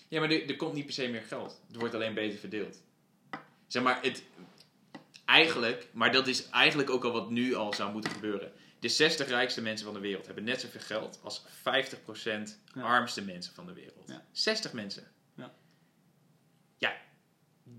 Ja, 0.08 0.20
maar 0.20 0.30
er, 0.32 0.50
er 0.50 0.56
komt 0.56 0.74
niet 0.74 0.86
per 0.86 0.94
se 0.94 1.08
meer 1.08 1.22
geld. 1.24 1.62
Het 1.68 1.76
wordt 1.76 1.94
alleen 1.94 2.14
beter 2.14 2.40
verdeeld. 2.40 2.82
Zeg 3.68 3.84
maar, 3.84 4.00
het... 4.02 4.24
Eigenlijk, 5.26 5.88
maar 5.94 6.12
dat 6.12 6.28
is 6.28 6.50
eigenlijk 6.50 6.90
ook 6.90 7.04
al 7.04 7.12
wat 7.12 7.30
nu 7.30 7.54
al 7.56 7.74
zou 7.74 7.92
moeten 7.92 8.12
gebeuren. 8.12 8.52
De 8.80 8.88
60 8.88 9.28
rijkste 9.28 9.62
mensen 9.62 9.86
van 9.86 9.94
de 9.96 10.00
wereld 10.02 10.26
hebben 10.26 10.44
net 10.44 10.62
zoveel 10.62 10.82
geld 10.82 11.20
als 11.24 11.46
50% 11.46 12.60
Ja. 12.74 12.82
armste 12.82 13.22
mensen 13.24 13.54
van 13.54 13.66
de 13.66 13.74
wereld. 13.74 14.04
Ja. 14.08 14.26
60 14.32 14.74
mensen. 14.74 15.12
Ja. 15.36 15.54
Ja, 16.78 16.96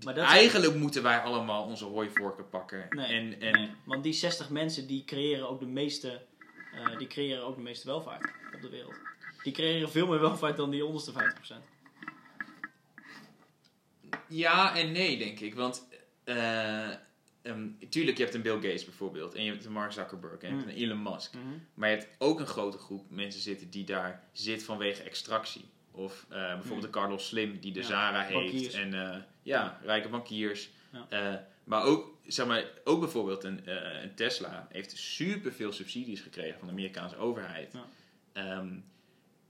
Maar 0.03 0.13
dat 0.13 0.25
eigenlijk 0.25 0.75
moeten 0.75 1.03
wij 1.03 1.19
allemaal 1.19 1.63
onze 1.63 1.85
hooivorken 1.85 2.49
pakken. 2.49 2.85
Nee, 2.89 3.05
en, 3.05 3.41
en 3.41 3.51
nee, 3.51 3.71
want 3.85 4.03
die 4.03 4.13
60 4.13 4.49
mensen 4.49 4.87
die 4.87 5.03
creëren 5.05 5.49
ook 5.49 5.59
de 5.59 5.65
meeste, 5.65 6.25
eh, 6.73 6.97
die 6.97 7.07
creëren 7.07 7.43
ook 7.43 7.55
de 7.55 7.61
meeste 7.61 7.87
welvaart 7.87 8.31
op 8.55 8.61
de 8.61 8.69
wereld. 8.69 8.95
Die 9.43 9.53
creëren 9.53 9.91
veel 9.91 10.07
meer 10.07 10.19
welvaart 10.19 10.57
dan 10.57 10.69
die 10.69 10.85
onderste 10.85 11.11
50%. 11.11 11.15
Ja 14.29 14.75
en 14.75 14.91
nee, 14.91 15.17
denk 15.17 15.39
ik. 15.39 15.55
Want 15.55 15.87
eh 16.23 16.89
ehm, 17.41 17.67
tuurlijk, 17.89 18.17
je 18.17 18.23
hebt 18.23 18.35
een 18.35 18.41
Bill 18.41 18.53
Gates 18.55 18.85
bijvoorbeeld. 18.85 19.33
En 19.35 19.43
je 19.43 19.51
hebt 19.51 19.65
een 19.65 19.71
Mark 19.71 19.91
Zuckerberg. 19.91 20.41
En 20.41 20.49
je 20.49 20.55
hebt 20.55 20.65
Mm. 20.67 20.71
een 20.71 20.83
Elon 20.83 21.01
Musk. 21.03 21.33
Maar 21.73 21.89
je 21.89 21.95
hebt 21.95 22.09
ook 22.17 22.39
een 22.39 22.47
grote 22.47 22.77
groep 22.77 23.09
mensen 23.09 23.41
zitten 23.41 23.69
die 23.69 23.83
daar 23.85 24.23
zit 24.31 24.63
vanwege 24.63 25.03
extractie. 25.03 25.65
Of 25.91 26.25
eh, 26.29 26.37
bijvoorbeeld 26.53 26.81
de 26.81 26.89
Carlos 26.99 27.27
Slim, 27.27 27.59
die 27.59 27.71
de 27.71 27.79
Ja, 27.79 27.85
Zara 27.85 28.21
heeft. 28.21 28.33
bankiers. 28.33 28.73
En 28.73 28.93
eh, 29.13 29.17
ja, 29.41 29.79
rijke 29.83 30.09
bankiers. 30.09 30.69
Ja. 31.09 31.47
Maar 31.63 31.83
ook, 31.83 32.17
zeg 32.25 32.47
maar, 32.47 32.65
ook 32.83 32.99
bijvoorbeeld 32.99 33.43
een, 33.43 33.61
een 34.03 34.15
Tesla 34.15 34.67
heeft 34.71 34.97
superveel 34.97 35.71
subsidies 35.71 36.21
gekregen 36.21 36.57
van 36.59 36.67
de 36.67 36.73
Amerikaanse 36.73 37.17
overheid. 37.17 37.73
Ja. 37.73 37.85
Ehm, 38.33 38.73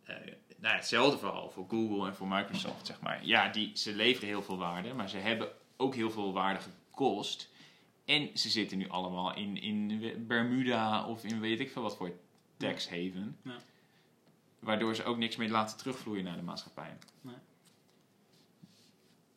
eh, 0.04 0.16
nou, 0.60 0.76
hetzelfde 0.76 1.18
verhaal 1.18 1.50
voor 1.50 1.66
Google 1.70 2.08
en 2.08 2.16
voor 2.16 2.28
Microsoft, 2.28 2.86
zeg 2.86 3.02
maar. 3.02 3.26
Ja, 3.26 3.50
die, 3.50 3.72
ze 3.78 3.96
leveren 3.96 4.30
heel 4.30 4.42
veel 4.42 4.58
waarde, 4.58 4.94
maar 4.94 5.10
ze 5.10 5.18
hebben 5.18 5.50
ook 5.78 5.96
heel 5.96 6.12
veel 6.12 6.34
waarde 6.34 6.60
gekost. 6.60 7.50
En 8.06 8.38
ze 8.38 8.50
zitten 8.50 8.78
nu 8.78 8.90
allemaal 8.90 9.36
in, 9.36 9.62
in 9.62 10.28
Bermuda 10.28 11.08
of 11.08 11.24
in 11.24 11.40
weet 11.40 11.60
ik 11.60 11.72
veel 11.72 11.82
wat 11.82 11.98
voor 11.98 12.12
tax 12.58 12.90
haven. 12.90 13.38
Ja. 13.42 13.58
Waardoor 14.60 14.96
ze 14.96 15.04
ook 15.04 15.18
niks 15.18 15.36
meer 15.36 15.50
laten 15.50 15.78
terugvloeien 15.78 16.24
naar 16.24 16.36
de 16.36 16.42
maatschappij. 16.42 16.98
Nee. 17.22 17.36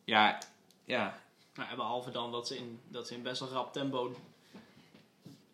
Ja, 0.03 0.39
ja, 0.83 1.19
Nou, 1.55 1.75
behalve 1.75 2.11
dan 2.11 2.31
dat 2.31 2.47
ze, 2.47 2.57
in, 2.57 2.79
dat 2.87 3.07
ze 3.07 3.13
in 3.13 3.21
best 3.21 3.39
wel 3.39 3.49
rap 3.49 3.73
tempo 3.73 4.15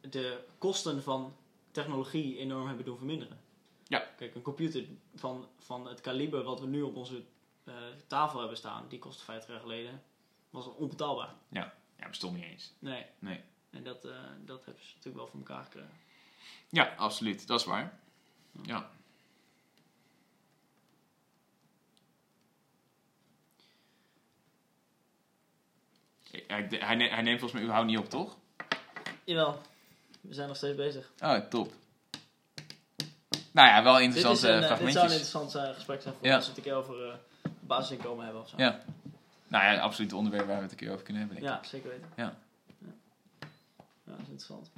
de 0.01 0.43
kosten 0.57 1.03
van 1.03 1.35
technologie 1.71 2.37
enorm 2.37 2.67
hebben 2.67 2.85
doen 2.85 2.97
verminderen. 2.97 3.39
Ja. 3.87 3.99
Kijk, 4.17 4.35
een 4.35 4.41
computer 4.41 4.85
van, 5.15 5.47
van 5.57 5.87
het 5.87 6.01
kaliber 6.01 6.43
wat 6.43 6.59
we 6.59 6.67
nu 6.67 6.81
op 6.81 6.95
onze 6.95 7.23
eh, 7.63 7.73
tafel 8.07 8.39
hebben 8.39 8.57
staan, 8.57 8.85
die 8.87 8.99
kostte 8.99 9.23
50 9.23 9.49
jaar 9.49 9.59
geleden, 9.59 10.03
was 10.49 10.65
onbetaalbaar. 10.75 11.33
ja, 11.49 11.73
bestond 12.07 12.35
niet 12.35 12.43
eens. 12.43 12.73
Nee. 12.79 13.05
Nee. 13.19 13.41
En 13.69 13.83
dat, 13.83 14.05
eh, 14.05 14.11
dat 14.45 14.65
hebben 14.65 14.83
ze 14.83 14.89
natuurlijk 14.89 15.15
wel 15.15 15.27
voor 15.27 15.39
elkaar 15.39 15.63
gekregen. 15.63 15.91
Ja, 16.69 16.93
absoluut. 16.97 17.47
Dat 17.47 17.59
is 17.59 17.65
waar. 17.65 17.99
Ja. 18.63 18.89
Hij, 26.47 26.67
hij, 26.69 26.95
ne- 26.95 27.09
hij 27.09 27.21
neemt 27.21 27.39
volgens 27.39 27.51
mij 27.51 27.61
überhaupt 27.61 27.87
niet 27.89 27.97
op, 27.99 28.09
toch? 28.09 28.37
Jawel, 29.23 29.61
we 30.21 30.33
zijn 30.33 30.47
nog 30.47 30.57
steeds 30.57 30.75
bezig. 30.75 31.11
Oh, 31.19 31.37
top. 31.37 31.73
Nou 33.51 33.67
ja, 33.67 33.83
wel 33.83 33.93
Dit, 33.93 34.01
is 34.01 34.15
interessante 34.15 34.47
een, 34.47 34.53
eh, 34.53 34.59
dit 34.59 34.67
zou 34.69 34.81
een 34.81 34.91
fragmentjes. 34.91 35.21
interessant 35.31 35.55
eh, 35.69 35.75
gesprek 35.75 36.01
zijn 36.01 36.13
voor 36.13 36.27
Ja. 36.27 36.35
als 36.35 36.43
we 36.43 36.49
het 36.49 36.57
een 36.57 36.63
keer 36.63 36.73
over 36.75 37.07
eh, 37.09 37.13
basisinkomen 37.59 38.23
hebben 38.23 38.41
of 38.41 38.49
zo. 38.49 38.55
Ja. 38.57 38.79
Nou 39.47 39.63
ja, 39.65 39.79
absoluut 39.79 40.09
het 40.09 40.19
onderwerp 40.19 40.47
waar 40.47 40.55
we 40.55 40.61
het 40.61 40.71
een 40.71 40.77
keer 40.77 40.91
over 40.91 41.03
kunnen 41.03 41.21
hebben. 41.23 41.41
denk 41.41 41.55
ik. 41.55 41.61
Ja, 41.63 41.69
zeker 41.69 41.89
weten. 41.89 42.07
Ja. 42.15 42.23
Ja, 42.23 42.87
Ja, 44.03 44.11
dat 44.11 44.15
is 44.19 44.27
interessant. 44.27 44.69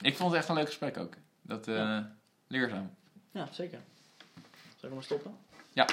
Ik 0.00 0.16
vond 0.16 0.30
het 0.30 0.40
echt 0.40 0.48
een 0.48 0.54
leuk 0.54 0.66
gesprek 0.66 0.96
ook. 0.98 1.14
Dat 1.42 1.68
eh 1.68 1.74
Ja. 1.74 2.16
leerzaam. 2.46 2.94
Ja, 3.30 3.48
zeker. 3.52 3.78
Zal 4.54 4.74
ik 4.74 4.80
hem 4.80 4.94
maar 4.94 5.02
stoppen? 5.02 5.36
Ja. 5.72 5.86